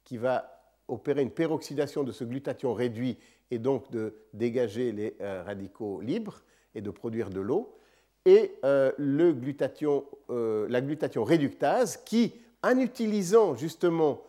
qui 0.05 0.19
va 0.19 0.53
opérer 0.89 1.23
une 1.23 1.31
peroxydation 1.31 2.05
de 2.05 2.13
ce 2.13 2.25
glutathion 2.25 2.75
réduit 2.75 3.19
et 3.51 3.59
donc 3.59 3.91
de 3.91 4.15
dégager 4.33 4.93
les 4.93 5.15
euh, 5.21 5.43
radicaux 5.45 6.01
libres 6.01 6.43
et 6.75 6.81
de 6.81 6.91
produire 6.91 7.31
de 7.31 7.41
l'eau, 7.41 7.77
et 8.25 8.55
euh, 8.65 8.93
le 8.99 9.33
glutathion, 9.33 10.05
euh, 10.31 10.67
la 10.69 10.81
glutathion 10.81 11.25
réductase 11.25 11.99
qui, 12.05 12.33
en 12.63 12.79
utilisant 12.79 13.57
justement 13.57 14.23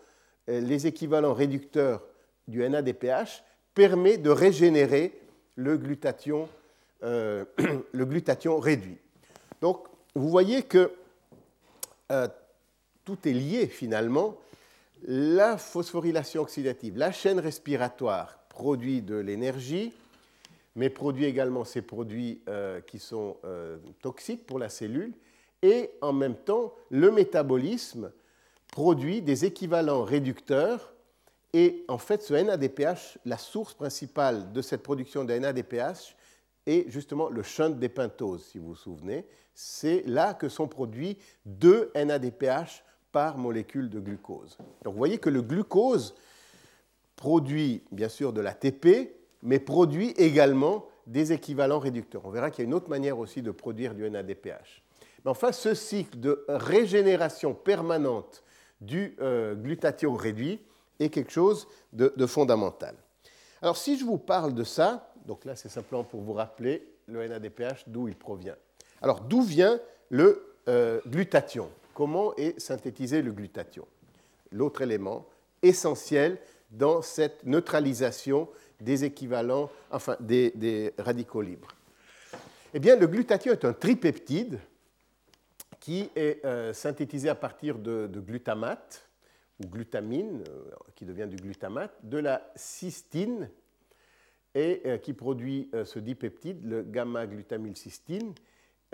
les 0.47 0.87
équivalents 0.87 1.33
réducteurs 1.33 2.03
du 2.49 2.67
NADPH, 2.67 3.43
permet 3.73 4.17
de 4.17 4.29
régénérer 4.29 5.13
le 5.55 5.77
glutathion, 5.77 6.49
le 7.01 7.45
glutathion 7.93 8.59
réduit. 8.59 8.97
Donc, 9.61 9.87
vous 10.15 10.27
voyez 10.27 10.63
que 10.63 10.91
tout 13.05 13.17
est 13.25 13.31
lié 13.31 13.67
finalement 13.67 14.35
la 15.05 15.57
phosphorylation 15.57 16.41
oxydative, 16.41 16.97
la 16.97 17.11
chaîne 17.11 17.39
respiratoire 17.39 18.42
produit 18.53 19.01
de 19.01 19.15
l'énergie, 19.15 19.91
mais 20.75 20.89
produit 20.89 21.25
également 21.25 21.65
ces 21.65 21.81
produits 21.81 22.41
euh, 22.47 22.79
qui 22.81 22.99
sont 22.99 23.37
euh, 23.43 23.77
toxiques 24.01 24.45
pour 24.45 24.59
la 24.59 24.69
cellule, 24.69 25.13
et 25.61 25.91
en 26.01 26.13
même 26.13 26.35
temps, 26.35 26.73
le 26.89 27.11
métabolisme 27.11 28.11
produit 28.71 29.21
des 29.21 29.45
équivalents 29.45 30.03
réducteurs, 30.03 30.93
et 31.53 31.83
en 31.87 31.97
fait, 31.97 32.23
ce 32.23 32.33
NADPH, 32.33 33.19
la 33.25 33.37
source 33.37 33.73
principale 33.73 34.51
de 34.53 34.61
cette 34.61 34.81
production 34.81 35.23
de 35.23 35.33
NADPH 35.33 36.15
est 36.65 36.89
justement 36.89 37.29
le 37.29 37.43
shunt 37.43 37.69
des 37.71 37.89
pentoses, 37.89 38.45
si 38.45 38.57
vous 38.57 38.69
vous 38.69 38.75
souvenez. 38.75 39.25
C'est 39.53 40.03
là 40.07 40.33
que 40.33 40.49
sont 40.49 40.67
produits 40.67 41.17
deux 41.45 41.91
NADPH 41.95 42.83
par 43.11 43.37
molécule 43.37 43.89
de 43.89 43.99
glucose. 43.99 44.57
Donc 44.83 44.93
vous 44.93 44.97
voyez 44.97 45.19
que 45.19 45.29
le 45.29 45.43
glucose 45.43 46.15
produit 47.15 47.83
bien 47.91 48.09
sûr 48.09 48.33
de 48.33 48.41
l'ATP, 48.41 49.15
mais 49.41 49.59
produit 49.59 50.11
également 50.17 50.85
des 51.07 51.33
équivalents 51.33 51.79
réducteurs. 51.79 52.25
On 52.25 52.29
verra 52.29 52.49
qu'il 52.49 52.63
y 52.63 52.65
a 52.65 52.69
une 52.69 52.73
autre 52.73 52.89
manière 52.89 53.19
aussi 53.19 53.41
de 53.41 53.51
produire 53.51 53.93
du 53.93 54.09
NADPH. 54.09 54.83
Mais 55.25 55.31
enfin, 55.31 55.51
ce 55.51 55.73
cycle 55.73 56.19
de 56.19 56.45
régénération 56.47 57.53
permanente 57.53 58.43
du 58.81 59.15
euh, 59.21 59.55
glutathion 59.55 60.13
réduit 60.13 60.59
est 60.99 61.09
quelque 61.09 61.31
chose 61.31 61.67
de, 61.91 62.25
fondamental. 62.25 62.95
Alors 63.61 63.77
si 63.77 63.97
je 63.97 64.05
vous 64.05 64.17
parle 64.17 64.53
de 64.53 64.63
ça, 64.63 65.13
donc 65.25 65.45
là 65.45 65.55
c'est 65.55 65.69
simplement 65.69 66.03
pour 66.03 66.21
vous 66.21 66.33
rappeler 66.33 66.87
le 67.07 67.25
NADPH, 67.27 67.85
d'où 67.87 68.07
il 68.07 68.15
provient. 68.15 68.55
Alors 69.01 69.21
d'où 69.21 69.41
vient 69.41 69.79
le 70.09 70.55
euh, 70.67 70.99
glutathion 71.07 71.69
comment 71.93 72.35
est 72.35 72.59
synthétisé 72.59 73.21
le 73.21 73.31
glutathion. 73.31 73.87
L'autre 74.51 74.81
élément 74.81 75.25
essentiel 75.61 76.39
dans 76.73 77.01
cette 77.01 77.45
neutralisation 77.45 78.49
des 78.81 79.05
équivalents, 79.05 79.69
enfin 79.91 80.17
des, 80.19 80.93
radicaux 80.97 81.41
libres. 81.41 81.69
Eh 82.73 82.79
bien, 82.79 82.95
le 82.95 83.07
glutathion 83.07 83.53
est 83.53 83.65
un 83.65 83.73
tripeptide 83.73 84.59
qui 85.79 86.09
est 86.15 86.43
euh, 86.45 86.73
synthétisé 86.73 87.29
à 87.29 87.35
partir 87.35 87.77
de, 87.77 88.07
glutamate 88.07 89.07
ou 89.63 89.67
glutamine, 89.67 90.43
euh, 90.49 90.71
qui 90.95 91.05
devient 91.05 91.27
du 91.29 91.35
glutamate, 91.35 91.93
de 92.03 92.17
la 92.17 92.51
cystine, 92.55 93.49
et 94.55 94.81
euh, 94.85 94.97
qui 94.97 95.13
produit 95.13 95.69
ce 95.85 95.99
dipeptide, 95.99 96.65
le 96.65 96.83
gamma-glutamylcystine. 96.83 98.33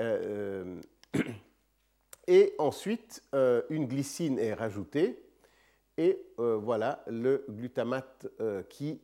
Et 2.27 2.53
ensuite, 2.59 3.23
une 3.71 3.87
glycine 3.87 4.37
est 4.37 4.53
rajoutée. 4.53 5.19
Et 5.99 6.17
euh, 6.39 6.57
voilà 6.57 7.03
le 7.07 7.45
glutamate 7.49 8.25
euh, 8.39 8.63
qui 8.69 9.01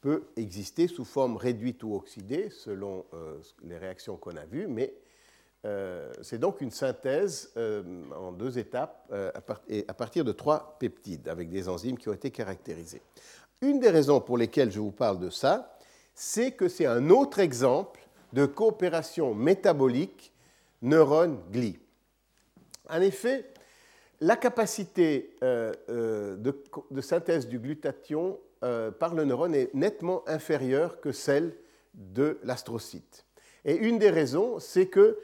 peut 0.00 0.22
exister 0.36 0.86
sous 0.86 1.04
forme 1.04 1.36
réduite 1.36 1.82
ou 1.82 1.96
oxydée 1.96 2.48
selon 2.50 3.04
les 3.64 3.76
réactions 3.76 4.16
qu'on 4.16 4.36
a 4.36 4.44
vues, 4.44 4.68
mais 4.68 4.94
c'est 6.22 6.38
donc 6.38 6.60
une 6.60 6.70
synthèse 6.70 7.52
en 8.14 8.30
deux 8.30 8.60
étapes 8.60 9.12
à 9.12 9.94
partir 9.94 10.24
de 10.24 10.30
trois 10.30 10.76
peptides 10.78 11.26
avec 11.26 11.50
des 11.50 11.68
enzymes 11.68 11.98
qui 11.98 12.08
ont 12.08 12.12
été 12.12 12.30
caractérisées. 12.30 13.02
Une 13.60 13.80
des 13.80 13.90
raisons 13.90 14.20
pour 14.20 14.38
lesquelles 14.38 14.70
je 14.70 14.78
vous 14.78 14.92
parle 14.92 15.18
de 15.18 15.30
ça, 15.30 15.76
c'est 16.14 16.52
que 16.52 16.68
c'est 16.68 16.86
un 16.86 17.10
autre 17.10 17.40
exemple 17.40 18.00
de 18.32 18.46
coopération 18.46 19.34
métabolique 19.34 20.32
neurone-glie. 20.82 21.78
En 22.88 23.00
effet, 23.00 23.52
la 24.20 24.36
capacité 24.36 25.36
euh, 25.42 25.72
euh, 25.90 26.36
de, 26.36 27.00
synthèse 27.00 27.48
du 27.48 27.58
glutathion 27.58 28.38
euh, 28.64 28.90
par 28.90 29.14
le 29.14 29.24
neurone 29.24 29.54
est 29.54 29.72
nettement 29.74 30.28
inférieure 30.28 31.00
que 31.00 31.12
celle 31.12 31.54
de 31.94 32.38
l'astrocyte. 32.42 33.26
Et 33.64 33.76
une 33.76 33.98
des 33.98 34.10
raisons, 34.10 34.58
c'est 34.58 34.86
que 34.86 35.18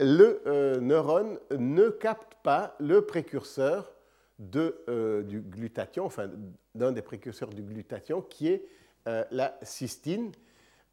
le 0.00 0.40
neurone 0.80 1.38
ne 1.56 1.88
capte 1.88 2.34
pas 2.42 2.74
le 2.80 3.02
précurseur 3.02 3.92
du 4.38 5.40
glutathion, 5.40 6.04
enfin 6.04 6.30
d'un 6.74 6.90
des 6.90 7.02
précurseurs 7.02 7.50
du 7.50 7.62
glutathion, 7.62 8.20
qui 8.20 8.48
est 8.48 8.66
la 9.06 9.56
cystine. 9.62 10.32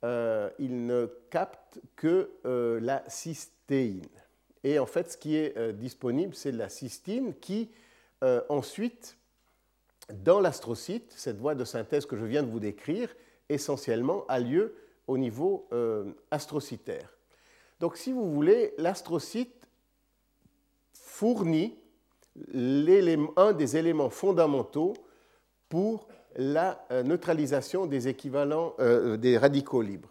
il 0.04 0.86
ne 0.86 1.08
capte 1.32 1.80
que 1.96 2.30
la 2.80 3.04
cystéine. 3.08 4.06
Et 4.64 4.80
en 4.80 4.86
fait, 4.86 5.12
ce 5.12 5.18
qui 5.18 5.36
est 5.36 5.58
euh, 5.58 5.72
disponible, 5.72 6.36
c'est 6.36 6.52
la 6.52 6.70
cystine 6.70 7.34
qui, 7.40 7.70
euh, 8.24 8.42
ensuite, 8.50 9.18
dans 10.14 10.40
l'astrocyte, 10.40 11.12
cette 11.16 11.38
voie 11.38 11.56
de 11.56 11.66
synthèse 11.66 12.06
que 12.06 12.18
je 12.18 12.26
viens 12.26 12.44
de 12.44 12.50
vous 12.50 12.60
décrire, 12.60 13.14
essentiellement 13.50 14.26
a 14.28 14.40
lieu 14.40 14.76
au 15.08 15.18
niveau 15.18 15.68
euh, 15.74 16.12
astrocytaire. 16.30 17.18
Donc, 17.80 17.98
si 17.98 18.12
vous 18.12 18.32
voulez, 18.32 18.74
l'astrocyte 18.78 19.68
fournit 20.94 21.78
un 22.54 23.52
des 23.54 23.76
éléments 23.78 24.10
fondamentaux 24.10 24.94
pour 25.68 26.08
la 26.38 26.86
neutralisation 27.04 27.88
des 27.88 28.08
équivalents 28.08 28.74
des 29.18 29.38
radicaux 29.38 29.82
libres. 29.82 30.08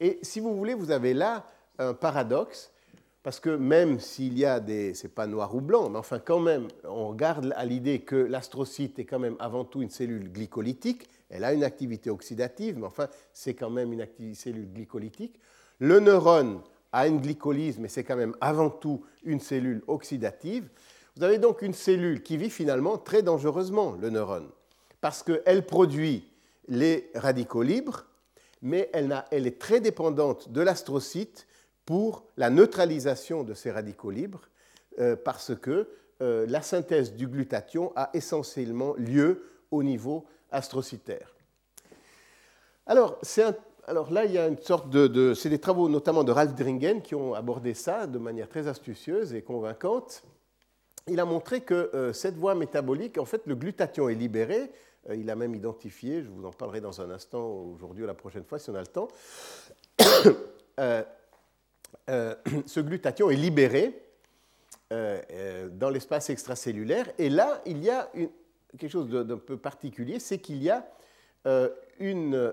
Et 0.00 0.18
si 0.22 0.40
vous 0.40 0.56
voulez, 0.56 0.74
vous 0.74 0.90
avez 0.90 1.14
là 1.14 1.46
un 1.78 1.94
paradoxe, 1.94 2.71
parce 3.22 3.38
que 3.38 3.50
même 3.50 4.00
s'il 4.00 4.38
y 4.38 4.44
a 4.44 4.58
des. 4.58 4.94
C'est 4.94 5.14
pas 5.14 5.26
noir 5.26 5.54
ou 5.54 5.60
blanc, 5.60 5.88
mais 5.88 5.98
enfin, 5.98 6.18
quand 6.18 6.40
même, 6.40 6.68
on 6.84 7.12
garde 7.12 7.52
à 7.56 7.64
l'idée 7.64 8.00
que 8.00 8.16
l'astrocyte 8.16 8.98
est 8.98 9.04
quand 9.04 9.18
même 9.18 9.36
avant 9.38 9.64
tout 9.64 9.82
une 9.82 9.90
cellule 9.90 10.32
glycolytique. 10.32 11.08
Elle 11.30 11.44
a 11.44 11.52
une 11.52 11.64
activité 11.64 12.10
oxydative, 12.10 12.78
mais 12.78 12.86
enfin, 12.86 13.08
c'est 13.32 13.54
quand 13.54 13.70
même 13.70 13.92
une 13.92 14.34
cellule 14.34 14.70
glycolytique. 14.72 15.38
Le 15.78 16.00
neurone 16.00 16.60
a 16.92 17.06
une 17.06 17.20
glycolyse, 17.20 17.78
mais 17.78 17.88
c'est 17.88 18.04
quand 18.04 18.16
même 18.16 18.36
avant 18.40 18.70
tout 18.70 19.02
une 19.24 19.40
cellule 19.40 19.82
oxydative. 19.86 20.68
Vous 21.16 21.22
avez 21.22 21.38
donc 21.38 21.62
une 21.62 21.74
cellule 21.74 22.22
qui 22.22 22.36
vit 22.36 22.50
finalement 22.50 22.98
très 22.98 23.22
dangereusement, 23.22 23.96
le 24.00 24.10
neurone, 24.10 24.48
parce 25.00 25.22
qu'elle 25.22 25.64
produit 25.64 26.28
les 26.68 27.10
radicaux 27.14 27.62
libres, 27.62 28.06
mais 28.62 28.90
elle 28.92 29.46
est 29.46 29.58
très 29.58 29.80
dépendante 29.80 30.50
de 30.50 30.60
l'astrocyte 30.60 31.46
pour 31.84 32.24
la 32.36 32.50
neutralisation 32.50 33.42
de 33.44 33.54
ces 33.54 33.70
radicaux 33.70 34.10
libres, 34.10 34.48
euh, 34.98 35.16
parce 35.16 35.54
que 35.54 35.88
euh, 36.20 36.46
la 36.48 36.62
synthèse 36.62 37.14
du 37.14 37.26
glutathion 37.26 37.92
a 37.96 38.10
essentiellement 38.14 38.94
lieu 38.96 39.44
au 39.70 39.82
niveau 39.82 40.26
astrocytaire. 40.50 41.34
Alors, 42.86 43.18
là, 44.10 44.24
il 44.24 44.32
y 44.32 44.38
a 44.38 44.46
une 44.48 44.58
sorte 44.58 44.90
de, 44.90 45.34
c'est 45.34 45.48
des 45.48 45.58
travaux 45.58 45.88
notamment 45.88 46.24
de 46.24 46.32
Ralph 46.32 46.54
Dringen 46.54 47.00
qui 47.00 47.14
ont 47.14 47.34
abordé 47.34 47.74
ça 47.74 48.06
de 48.06 48.18
manière 48.18 48.48
très 48.48 48.68
astucieuse 48.68 49.34
et 49.34 49.42
convaincante. 49.42 50.22
Il 51.08 51.18
a 51.18 51.24
montré 51.24 51.62
que 51.62 51.90
euh, 51.94 52.12
cette 52.12 52.36
voie 52.36 52.54
métabolique, 52.54 53.18
en 53.18 53.24
fait, 53.24 53.42
le 53.46 53.54
glutathion 53.54 54.08
est 54.08 54.14
libéré. 54.14 54.70
il 55.12 55.30
a 55.30 55.34
même 55.34 55.54
identifié, 55.54 56.22
je 56.22 56.28
vous 56.28 56.44
en 56.44 56.52
parlerai 56.52 56.80
dans 56.80 57.00
un 57.00 57.10
instant, 57.10 57.44
aujourd'hui 57.44 58.04
ou 58.04 58.06
la 58.06 58.14
prochaine 58.14 58.44
fois 58.44 58.58
si 58.58 58.70
on 58.70 58.74
a 58.74 58.80
le 58.80 58.86
temps. 58.86 59.08
Euh, 62.10 62.34
ce 62.66 62.80
glutathion 62.80 63.30
est 63.30 63.36
libéré 63.36 64.02
euh, 64.92 65.20
euh, 65.30 65.68
dans 65.68 65.90
l'espace 65.90 66.30
extracellulaire. 66.30 67.08
Et 67.18 67.28
là, 67.28 67.62
il 67.66 67.82
y 67.82 67.90
a 67.90 68.10
quelque 68.78 68.90
chose 68.90 69.08
d'un 69.08 69.38
peu 69.38 69.56
particulier, 69.56 70.18
c'est 70.18 70.38
qu'il 70.38 70.62
y 70.62 70.70
a 70.70 70.86
une 71.98 72.52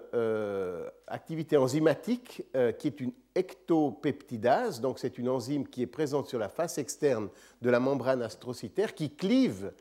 activité 1.06 1.58
enzymatique 1.58 2.44
qui 2.80 2.88
est 2.88 3.00
une 3.00 3.12
ectopeptidase, 3.36 4.82
donc 4.82 4.98
c'est 4.98 5.20
une 5.20 5.30
enzyme 5.30 5.68
qui 5.68 5.84
est 5.84 5.88
présente 5.88 6.28
sur 6.28 6.40
la 6.40 6.50
face 6.50 6.80
externe 6.80 7.30
de 7.62 7.70
la 7.70 7.80
membrane 7.80 8.24
astrocytaire 8.24 8.96
qui 8.96 9.16
clive 9.16 9.72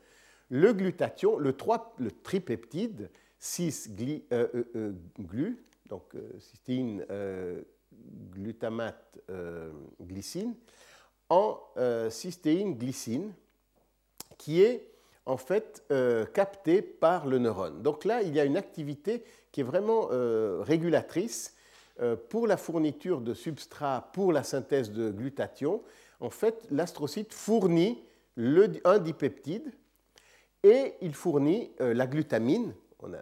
le 0.49 0.73
glutathion, 0.73 1.39
le, 1.39 1.53
3, 1.53 1.95
le 1.97 2.11
tripeptide 2.11 3.09
6-glu, 3.41 5.65
donc 5.89 6.03
cystine, 6.39 7.03
glutamate 8.33 9.19
euh, 9.29 9.71
glycine 10.01 10.55
en 11.29 11.59
euh, 11.77 12.09
cystéine 12.09 12.77
glycine 12.77 13.33
qui 14.37 14.61
est 14.61 14.89
en 15.25 15.37
fait 15.37 15.83
euh, 15.91 16.25
captée 16.25 16.81
par 16.81 17.27
le 17.27 17.37
neurone. 17.37 17.83
Donc 17.83 18.05
là, 18.05 18.21
il 18.23 18.33
y 18.33 18.39
a 18.39 18.45
une 18.45 18.57
activité 18.57 19.23
qui 19.51 19.61
est 19.61 19.63
vraiment 19.63 20.09
régulatrice 20.61 21.55
pour 22.29 22.47
la 22.47 22.55
fourniture 22.55 23.19
de 23.19 23.33
substrats 23.33 24.09
pour 24.13 24.31
la 24.31 24.43
synthèse 24.43 24.91
de 24.91 25.09
glutathion. 25.09 25.81
En 26.19 26.29
fait, 26.29 26.67
l'astrocyte 26.69 27.33
fournit 27.33 27.99
un 28.37 28.99
dipeptide 28.99 29.71
et 30.63 30.93
il 31.01 31.15
fournit 31.15 31.71
la 31.79 32.05
glutamine 32.05 32.73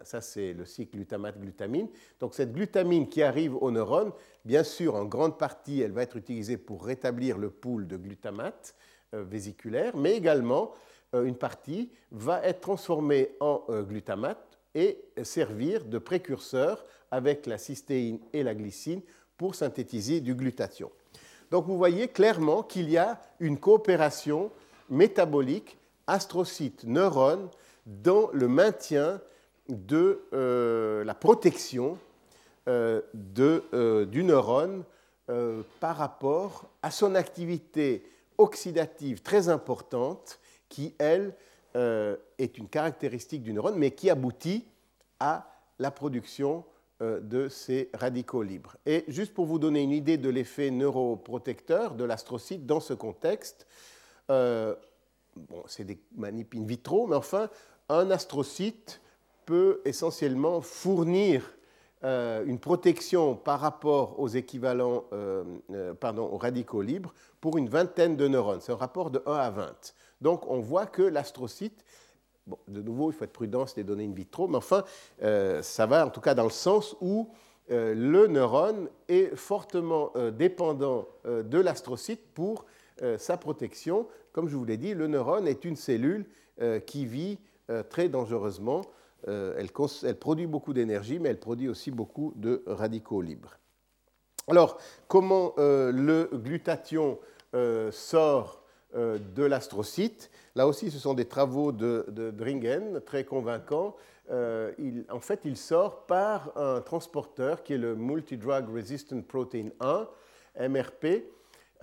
ça, 0.03 0.21
c'est 0.21 0.53
le 0.53 0.65
cycle 0.65 0.97
glutamate-glutamine. 0.97 1.87
Donc, 2.19 2.33
cette 2.33 2.51
glutamine 2.51 3.07
qui 3.07 3.21
arrive 3.21 3.55
au 3.55 3.71
neurone, 3.71 4.11
bien 4.43 4.63
sûr, 4.63 4.95
en 4.95 5.05
grande 5.05 5.37
partie, 5.37 5.81
elle 5.81 5.91
va 5.91 6.03
être 6.03 6.17
utilisée 6.17 6.57
pour 6.57 6.85
rétablir 6.85 7.37
le 7.37 7.49
pool 7.49 7.87
de 7.87 7.97
glutamate 7.97 8.75
euh, 9.13 9.23
vésiculaire, 9.23 9.95
mais 9.95 10.15
également, 10.15 10.73
euh, 11.13 11.25
une 11.25 11.35
partie 11.35 11.91
va 12.11 12.43
être 12.43 12.61
transformée 12.61 13.35
en 13.39 13.63
euh, 13.69 13.83
glutamate 13.83 14.57
et 14.73 14.99
servir 15.23 15.85
de 15.85 15.97
précurseur 15.97 16.83
avec 17.11 17.45
la 17.45 17.57
cystéine 17.57 18.19
et 18.33 18.43
la 18.43 18.53
glycine 18.53 19.01
pour 19.37 19.55
synthétiser 19.55 20.21
du 20.21 20.35
glutathion. 20.35 20.91
Donc, 21.51 21.65
vous 21.65 21.77
voyez 21.77 22.07
clairement 22.07 22.63
qu'il 22.63 22.89
y 22.89 22.97
a 22.97 23.21
une 23.39 23.59
coopération 23.59 24.51
métabolique 24.89 25.77
astrocyte-neurone 26.07 27.49
dans 27.85 28.29
le 28.33 28.47
maintien 28.47 29.21
de 29.69 30.23
euh, 30.33 31.03
la 31.03 31.13
protection 31.13 31.97
euh, 32.67 33.01
euh, 33.39 34.05
du 34.05 34.23
neurone 34.23 34.83
par 35.81 35.97
rapport 35.97 36.69
à 36.81 36.89
son 36.89 37.13
activité 37.13 38.09
oxydative 38.37 39.21
très 39.21 39.49
importante 39.49 40.39
qui, 40.69 40.95
elle, 40.99 41.33
est 41.75 42.57
une 42.57 42.69
caractéristique 42.69 43.43
du 43.43 43.51
neurone, 43.51 43.75
mais 43.75 43.91
qui 43.91 44.09
aboutit 44.09 44.63
à 45.19 45.51
la 45.79 45.91
production 45.91 46.63
de 47.01 47.49
ces 47.49 47.89
radicaux 47.93 48.41
libres. 48.41 48.77
Et 48.85 49.03
juste 49.09 49.33
pour 49.33 49.47
vous 49.47 49.59
donner 49.59 49.81
une 49.81 49.91
idée 49.91 50.17
de 50.17 50.29
l'effet 50.29 50.71
neuroprotecteur 50.71 51.95
de 51.95 52.05
l'astrocyte 52.05 52.65
dans 52.65 52.79
ce 52.79 52.93
contexte, 52.93 53.67
bon, 54.29 54.77
c'est 55.65 55.83
des 55.83 55.99
manip 56.15 56.55
in 56.55 56.63
vitro, 56.63 57.05
mais 57.05 57.17
enfin, 57.17 57.49
un 57.89 58.11
astrocyte 58.11 59.01
peut 59.47 59.81
essentiellement 59.85 60.61
fournir 60.61 61.41
euh, 62.03 62.45
une 62.45 62.59
protection 62.59 63.35
par 63.35 63.61
rapport 63.61 64.19
aux 64.19 64.27
équivalents, 64.27 65.05
euh, 65.13 65.43
euh, 65.71 65.93
pardon, 65.95 66.29
aux 66.31 66.37
radicaux 66.37 66.83
libres 66.83 67.13
pour 67.41 67.57
une 67.57 67.69
vingtaine 67.69 68.15
de 68.17 68.27
neurones. 68.27 68.59
C'est 68.61 68.73
un 68.73 68.75
rapport 68.75 69.09
de 69.09 69.23
1 69.25 69.33
à 69.33 69.49
20. 69.49 69.95
Donc 70.21 70.45
on 70.47 70.59
voit 70.59 70.85
que 70.85 71.01
l'astrocyte, 71.01 71.83
bon, 72.45 72.59
de 72.67 72.81
nouveau, 72.81 73.09
il 73.09 73.15
faut 73.15 73.23
être 73.23 73.31
prudent, 73.31 73.65
c'est 73.65 73.77
des 73.77 73.83
données 73.83 74.05
in 74.05 74.11
vitro, 74.11 74.47
mais 74.47 74.57
enfin, 74.57 74.83
ça 75.61 75.85
va 75.85 76.05
en 76.05 76.09
tout 76.09 76.21
cas 76.21 76.35
dans 76.35 76.43
le 76.43 76.49
sens 76.49 76.95
où 77.01 77.29
le 77.69 78.27
neurone 78.27 78.89
est 79.07 79.35
fortement 79.35 80.11
dépendant 80.37 81.07
de 81.25 81.59
l'astrocyte 81.59 82.21
pour 82.33 82.65
sa 83.17 83.37
protection. 83.37 84.07
Comme 84.33 84.47
je 84.47 84.55
vous 84.55 84.65
l'ai 84.65 84.77
dit, 84.77 84.93
le 84.93 85.07
neurone 85.07 85.47
est 85.47 85.65
une 85.65 85.75
cellule 85.75 86.25
qui 86.85 87.05
vit 87.05 87.39
très 87.89 88.09
dangereusement 88.09 88.81
euh, 89.27 89.57
elle, 89.57 90.15
produit 90.15 90.47
beaucoup 90.47 90.73
d'énergie, 90.73 91.19
mais 91.19 91.29
elle 91.29 91.39
produit 91.39 91.67
aussi 91.67 91.91
beaucoup 91.91 92.33
de 92.35 92.63
radicaux 92.65 93.21
libres. 93.21 93.57
Alors, 94.47 94.77
comment 95.07 95.53
euh, 95.57 95.91
le 95.91 96.29
glutathion 96.33 97.19
euh, 97.53 97.91
sort 97.91 98.63
de 98.95 99.43
l'astrocyte? 99.43 100.31
Là 100.55 100.65
aussi, 100.65 100.89
ce 100.89 100.97
sont 100.97 101.13
des 101.13 101.25
travaux 101.25 101.71
de, 101.71 102.31
Dringen, 102.35 103.01
très 103.01 103.25
convaincants. 103.25 103.95
en 104.31 105.19
fait, 105.19 105.41
il 105.43 105.57
sort 105.57 106.07
par 106.07 106.57
un 106.57 106.81
transporteur 106.81 107.63
qui 107.63 107.73
est 107.73 107.77
le 107.77 107.95
Multidrug 107.95 108.73
Resistant 108.73 109.21
Protein 109.21 109.69
1, 109.81 110.07
MRP, 110.69 111.25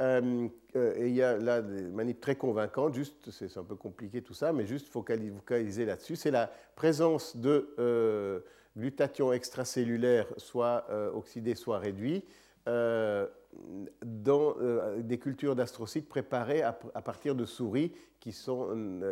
euh, 0.01 0.49
euh, 0.76 0.95
et 0.97 1.09
il 1.09 1.14
y 1.14 1.22
a 1.22 1.36
là 1.38 1.62
des 1.62 1.82
manips 1.82 2.20
très 2.20 2.36
convaincantes, 2.36 2.95
juste, 2.95 3.30
c'est 3.30 3.57
un 3.57 3.62
peu 3.62 3.76
compliqué 3.76 4.22
tout 4.22 4.34
ça, 4.34 4.53
mais 4.53 4.66
juste 4.66 4.88
focaliser 4.88 5.84
là-dessus. 5.84 6.16
C'est 6.16 6.30
la 6.30 6.51
présence 6.74 7.36
de 7.36 7.74
euh, 7.78 8.40
glutathion 8.76 9.32
extracellulaire, 9.32 10.26
soit 10.36 10.86
oxydé, 11.14 11.55
soit 11.55 11.78
réduit, 11.78 12.24
dans 12.66 14.57
des 14.99 15.18
cultures 15.18 15.55
d'astrocytes 15.55 16.09
préparées 16.09 16.62
à, 16.62 16.72
partir 16.72 17.36
de 17.36 17.45
souris 17.45 17.92
qui 18.18 18.32
sont 18.32 18.68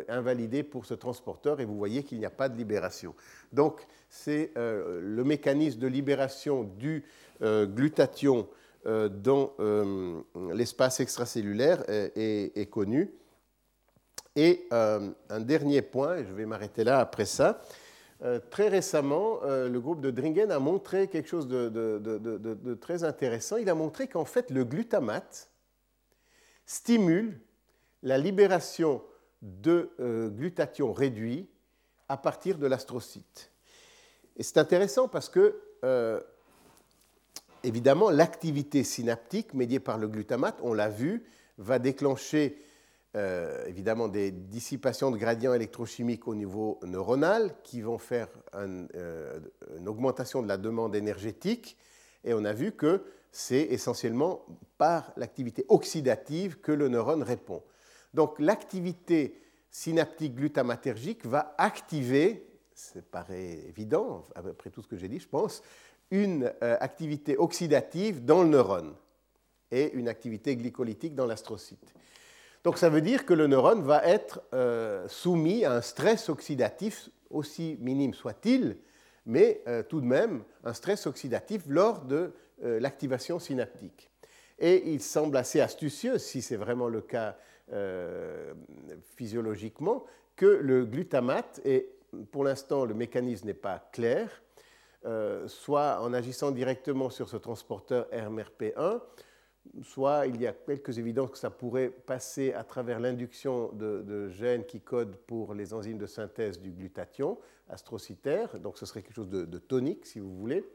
invalidées 0.09 0.63
pour 0.63 0.85
ce 0.85 0.95
transporteur, 0.95 1.61
et 1.61 1.65
vous 1.65 1.77
voyez 1.77 2.03
qu'il 2.03 2.17
n'y 2.17 2.25
a 2.25 2.29
pas 2.31 2.49
de 2.49 2.57
libération. 2.57 3.15
Donc, 3.53 3.85
c'est 4.09 4.51
le 4.55 5.23
mécanisme 5.23 5.79
de 5.79 5.87
libération 5.87 6.65
du 6.65 7.05
glutathion 7.41 8.49
dans 8.85 9.53
euh, 9.59 10.21
l'espace 10.53 10.99
extracellulaire 10.99 11.83
est, 11.87 12.69
connu. 12.69 13.13
Et 14.35 14.67
euh, 14.73 15.11
un 15.29 15.39
dernier 15.39 15.81
point, 15.81 16.17
et 16.17 16.25
je 16.25 16.33
vais 16.33 16.45
m'arrêter 16.45 16.83
là 16.83 16.99
après 16.99 17.25
ça, 17.25 17.61
très 18.51 18.69
récemment, 18.69 19.41
le 19.43 19.77
groupe 19.79 19.99
de 19.99 20.09
Dringen 20.09 20.49
a 20.49 20.59
montré 20.59 21.09
quelque 21.09 21.27
chose 21.27 21.45
de, 21.45 22.73
très 22.79 23.03
intéressant. 23.03 23.57
Il 23.57 23.69
a 23.69 23.75
montré 23.75 24.07
qu'en 24.07 24.23
fait, 24.23 24.49
le 24.49 24.63
glutamate 24.63 25.49
stimule 26.65 27.37
la 28.01 28.17
libération 28.17 29.03
de 29.41 29.91
glutathion 30.37 30.93
réduit 30.93 31.49
à 32.07 32.15
partir 32.15 32.57
de 32.57 32.65
l'astrocyte. 32.65 33.51
Et 34.37 34.43
c'est 34.43 34.57
intéressant 34.57 35.09
parce 35.09 35.27
que 35.27 35.59
évidemment, 37.63 38.09
l'activité 38.09 38.83
synaptique 38.83 39.53
médiée 39.53 39.79
par 39.79 39.97
le 39.97 40.07
glutamate, 40.07 40.59
on 40.61 40.73
l'a 40.73 40.89
vu, 40.89 41.23
va 41.57 41.79
déclencher 41.79 42.57
euh, 43.15 43.65
évidemment 43.67 44.07
des 44.07 44.31
dissipations 44.31 45.11
de 45.11 45.17
gradients 45.17 45.53
électrochimiques 45.53 46.27
au 46.27 46.35
niveau 46.35 46.79
neuronal 46.83 47.53
qui 47.63 47.81
vont 47.81 47.97
faire 47.97 48.27
euh, 48.55 49.39
une 49.77 49.87
augmentation 49.87 50.41
de 50.41 50.47
la 50.47 50.57
demande 50.57 50.95
énergétique. 50.95 51.77
Et 52.23 52.33
on 52.33 52.43
a 52.43 52.53
vu 52.53 52.71
que 52.71 53.03
c'est 53.31 53.61
essentiellement 53.61 54.45
par 54.77 55.13
l'activité 55.15 55.65
oxydative 55.69 56.59
que 56.59 56.71
le 56.71 56.87
neurone 56.87 57.23
répond. 57.23 57.61
Donc 58.13 58.39
l'activité 58.39 59.39
synaptique 59.69 60.35
glutamatergique 60.35 61.25
va 61.25 61.55
activer 61.57 62.47
c'est 62.75 63.05
paraît 63.05 63.59
évident, 63.67 64.27
après 64.35 64.69
tout 64.69 64.81
ce 64.81 64.87
que 64.87 64.97
j'ai 64.97 65.07
dit, 65.07 65.19
je 65.19 65.27
pense, 65.27 65.61
une 66.13 66.53
euh, 66.61 66.77
activité 66.79 67.35
oxydative 67.37 68.23
dans 68.23 68.43
le 68.43 68.49
neurone 68.49 68.93
et 69.71 69.91
une 69.93 70.07
activité 70.07 70.55
glycolytique 70.55 71.15
dans 71.15 71.25
l'astrocyte. 71.25 71.91
Donc 72.63 72.77
ça 72.77 72.87
veut 72.87 73.01
dire 73.01 73.25
que 73.25 73.33
le 73.33 73.47
neurone 73.47 73.81
va 73.81 74.05
être 74.05 74.43
euh, 74.53 75.07
soumis 75.07 75.65
à 75.65 75.73
un 75.73 75.81
stress 75.81 76.29
oxydatif, 76.29 77.09
aussi 77.31 77.77
minime 77.81 78.13
soit-il, 78.13 78.77
mais 79.25 79.63
euh, 79.67 79.81
tout 79.81 80.01
de 80.01 80.05
même 80.05 80.43
un 80.63 80.73
stress 80.73 81.07
oxydatif 81.07 81.63
lors 81.67 82.01
de 82.01 82.31
l'activation 82.61 83.39
synaptique. 83.39 84.09
Et 84.57 84.93
il 84.93 85.01
semble 85.01 85.35
assez 85.35 85.59
astucieux, 85.59 86.17
si 86.17 86.41
c'est 86.41 86.55
vraiment 86.55 86.87
le 86.87 87.01
cas 87.01 87.35
physiologiquement, 89.17 90.05
que 90.37 90.45
le 90.45 90.85
glutamate, 90.85 91.59
et 91.65 91.89
pour 92.31 92.45
l'instant 92.45 92.85
le 92.85 92.93
mécanisme 92.93 93.47
n'est 93.47 93.53
pas 93.53 93.89
clair, 93.91 94.42
euh, 95.05 95.47
soit 95.47 96.01
en 96.01 96.13
agissant 96.13 96.51
directement 96.51 97.09
sur 97.09 97.27
ce 97.27 97.37
transporteur 97.37 98.07
RMRP1, 98.11 99.01
soit 99.81 100.27
il 100.27 100.41
y 100.41 100.47
a 100.47 100.53
quelques 100.53 100.97
évidences 100.97 101.31
que 101.31 101.37
ça 101.37 101.49
pourrait 101.49 101.89
passer 101.89 102.53
à 102.53 102.63
travers 102.63 102.99
l'induction 102.99 103.71
de, 103.73 104.29
gènes 104.29 104.65
qui 104.65 104.79
codent 104.79 105.15
pour 105.27 105.53
les 105.53 105.73
enzymes 105.73 105.97
de 105.97 106.05
synthèse 106.05 106.59
du 106.59 106.71
glutathion 106.71 107.37
astrocytaire, 107.69 108.59
donc 108.59 108.77
ce 108.77 108.85
serait 108.85 109.01
quelque 109.01 109.15
chose 109.15 109.29
de, 109.29 109.57
tonique 109.57 110.05
si 110.05 110.19
vous 110.19 110.35
voulez. 110.35 110.65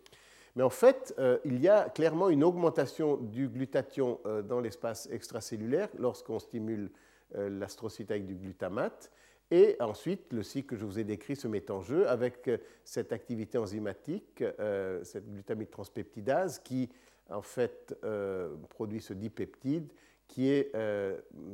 Mais 0.56 0.62
en 0.62 0.70
fait, 0.70 1.14
euh, 1.18 1.38
il 1.44 1.60
y 1.60 1.68
a 1.68 1.88
clairement 1.88 2.28
une 2.28 2.42
augmentation 2.42 3.16
du 3.16 3.48
glutathion 3.48 4.20
euh, 4.26 4.42
dans 4.42 4.60
l'espace 4.60 5.08
extracellulaire 5.10 5.88
lorsqu'on 5.98 6.38
stimule 6.38 6.90
l'astrocyte 7.34 8.10
avec 8.10 8.24
du 8.24 8.34
glutamate. 8.34 9.12
Et 9.51 9.76
ensuite, 9.80 10.32
le 10.32 10.42
cycle 10.42 10.68
que 10.68 10.76
je 10.76 10.84
vous 10.84 10.99
ai 10.99 11.05
décrit 11.05 11.34
se 11.34 11.49
met 11.49 11.70
en 11.70 11.80
jeu 11.80 12.07
avec 12.09 12.49
euh, 12.49 12.59
cette 12.84 13.12
activité 13.12 13.57
enzymatique, 13.57 14.42
euh, 14.42 15.03
cette 15.05 15.30
glutamate 15.30 15.70
transpeptidase 15.70 16.59
qui, 16.59 16.90
en 17.30 17.40
fait, 17.40 17.96
euh, 18.05 18.55
produit 18.68 19.01
ce 19.01 19.14
dipeptide 19.14 19.88
qui 20.26 20.51
est, 20.51 20.72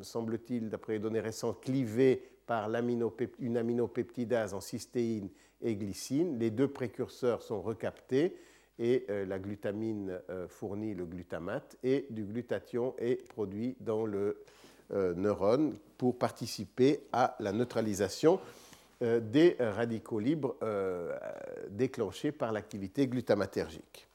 semble-t-il, 0.02 0.68
d'après 0.68 0.94
les 0.94 0.98
données 0.98 1.20
récentes, 1.20 1.62
clivé 1.62 2.24
par 2.44 2.68
une 3.38 3.56
aminopeptidase 3.56 4.52
en 4.52 4.60
cystéine 4.60 5.28
et 5.62 5.76
glycine. 5.76 6.40
Les 6.40 6.50
deux 6.50 6.66
précurseurs 6.66 7.40
sont 7.40 7.62
recaptés 7.62 8.34
et 8.80 9.06
la 9.08 9.38
glutamine 9.38 10.20
fournit 10.48 10.92
le 10.92 11.06
glutamate 11.06 11.76
et 11.84 12.06
du 12.10 12.24
glutathion 12.24 12.96
est 12.98 13.28
produit 13.28 13.76
dans 13.78 14.06
le 14.06 14.18
euh, 14.18 14.44
neurones 14.90 15.74
pour 15.96 16.18
participer 16.18 17.06
à 17.12 17.36
la 17.40 17.52
neutralisation 17.52 18.40
euh, 19.02 19.20
des 19.20 19.56
radicaux 19.58 20.20
libres 20.20 20.56
euh, 20.62 21.12
déclenchés 21.68 22.30
par 22.30 22.52
l'activité 22.52 23.06
glutamatergique. 23.08 24.06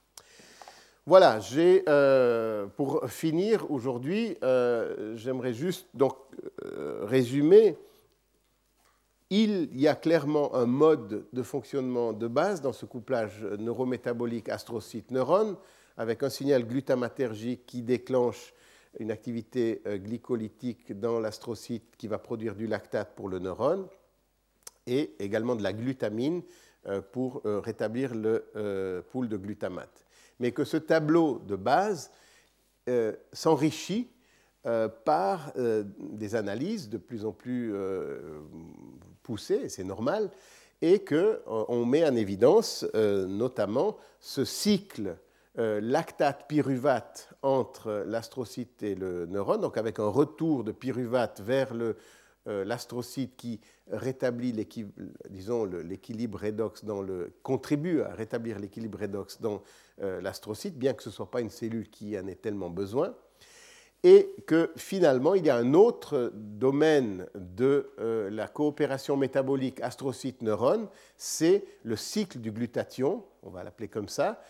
Voilà, 1.05 1.39
pour 2.77 3.09
finir 3.09 3.71
aujourd'hui, 3.71 4.37
j'aimerais 5.15 5.53
juste 5.53 5.87
donc 5.95 6.15
résumer. 7.01 7.75
Il 9.31 9.75
y 9.75 9.87
a 9.87 9.95
clairement 9.95 10.53
un 10.55 10.67
mode 10.67 11.25
de 11.33 11.43
fonctionnement 11.43 12.13
de 12.13 12.27
base 12.27 12.61
dans 12.61 12.73
ce 12.73 12.85
couplage 12.85 13.43
neurométabolique 13.57 14.49
astrocyte-neurone, 14.49 15.57
avec 15.97 16.21
un 16.21 16.29
signal 16.29 16.63
glutamatergique 16.63 17.65
qui 17.65 17.81
déclenche 17.81 18.53
une 18.97 19.11
activité 19.11 19.81
euh, 19.85 19.97
glycolytique 19.97 20.97
dans 20.99 21.19
l'astrocyte 21.19 21.95
qui 21.97 22.07
va 22.07 22.17
produire 22.17 22.55
du 22.55 22.65
lactate 22.65 23.15
pour 23.15 23.29
le 23.29 23.39
neurone 23.39 23.87
et 24.87 25.13
également 25.19 25.55
de 25.55 25.61
la 25.61 25.73
glutamine 25.73 26.41
euh, 26.87 27.01
pour 27.01 27.41
euh, 27.45 27.59
rétablir 27.59 28.15
le 28.15 29.03
pool 29.11 29.29
de 29.29 29.37
glutamate. 29.37 30.05
Mais 30.39 30.51
que 30.51 30.63
ce 30.63 30.77
tableau 30.77 31.39
de 31.39 31.55
base 31.55 32.11
s'enrichit 33.33 34.09
par 35.05 35.53
des 35.53 36.33
analyses 36.33 36.89
de 36.89 36.97
plus 36.97 37.23
en 37.23 37.31
plus 37.31 37.71
poussées, 39.21 39.69
c'est 39.69 39.83
normal, 39.83 40.31
et 40.81 41.03
qu'on 41.03 41.85
met 41.85 42.03
en 42.03 42.15
évidence 42.15 42.87
notamment 42.95 43.97
ce 44.19 44.43
cycle 44.43 45.17
euh, 45.57 45.81
lactate 45.81 46.47
pyruvate 46.47 47.33
entre 47.41 48.03
l'astrocyte 48.05 48.83
et 48.83 48.93
le 48.93 49.25
neurone, 49.25 49.61
donc 49.61 49.77
avec 49.77 49.97
un 49.97 50.07
retour 50.07 50.63
de 50.63 50.71
pyruvate 50.71 51.41
vers 51.41 51.73
euh, 51.73 51.95
l'astrocyte 52.45 53.35
qui 53.35 53.59
rétablit 53.87 54.51
l'équilibre 54.51 56.39
redox 56.39 56.85
dans 56.85 57.01
le 57.01 57.33
contribue 57.41 58.01
à 58.03 58.13
rétablir 58.13 58.59
l'équilibre 58.59 58.99
redox 58.99 59.41
dans 59.41 59.63
euh, 60.03 60.21
l'astrocyte, 60.21 60.77
bien 60.77 60.93
que 60.93 61.01
ce 61.01 61.09
ne 61.09 61.13
soit 61.13 61.31
pas 61.31 61.41
une 61.41 61.49
cellule 61.49 61.89
qui 61.89 62.17
en 62.17 62.27
ait 62.27 62.35
tellement 62.35 62.69
besoin, 62.69 63.15
et 64.03 64.35
que 64.45 64.71
finalement 64.75 65.33
il 65.33 65.47
y 65.47 65.49
a 65.49 65.55
un 65.55 65.73
autre 65.73 66.31
domaine 66.35 67.25
de 67.33 67.89
la 68.29 68.47
coopération 68.47 69.17
métabolique 69.17 69.81
astrocyte-neurone, 69.81 70.87
c'est 71.17 71.65
le 71.83 71.95
cycle 71.95 72.37
du 72.37 72.51
glutathion, 72.51 73.25
on 73.41 73.49
va 73.49 73.63
l'appeler 73.63 73.87
comme 73.87 74.07
ça, 74.07 74.41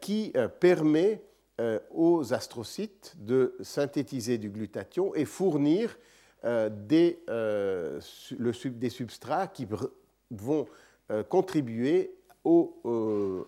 qui 0.00 0.32
euh, 0.36 0.48
permet 0.48 1.22
euh, 1.60 1.78
aux 1.90 2.32
astrocytes 2.32 3.14
de 3.18 3.56
synthétiser 3.60 4.38
du 4.38 4.50
glutathion 4.50 5.14
et 5.14 5.24
fournir 5.24 5.96
des, 6.70 7.20
des 7.26 8.90
substrats 8.90 9.46
qui 9.46 9.66
vont 10.30 10.66
contribuer 11.30 12.14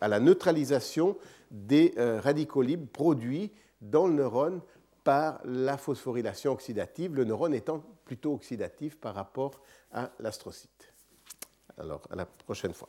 à 0.00 0.08
la 0.08 0.18
neutralisation 0.18 1.18
des 1.50 1.92
radicaux 1.98 2.62
libres 2.62 2.88
produits 2.90 3.52
dans 3.82 4.06
le 4.06 4.14
neurone 4.14 4.62
par 5.04 5.40
la 5.44 5.76
phosphorylation 5.76 6.52
oxydative, 6.52 7.14
le 7.14 7.24
neurone 7.24 7.52
étant 7.52 7.84
plutôt 8.06 8.32
oxydatif 8.32 8.98
par 8.98 9.14
rapport 9.14 9.60
à 9.92 10.10
l'astrocyte. 10.18 10.92
Alors, 11.76 12.00
à 12.10 12.16
la 12.16 12.24
prochaine 12.24 12.72
fois. 12.72 12.88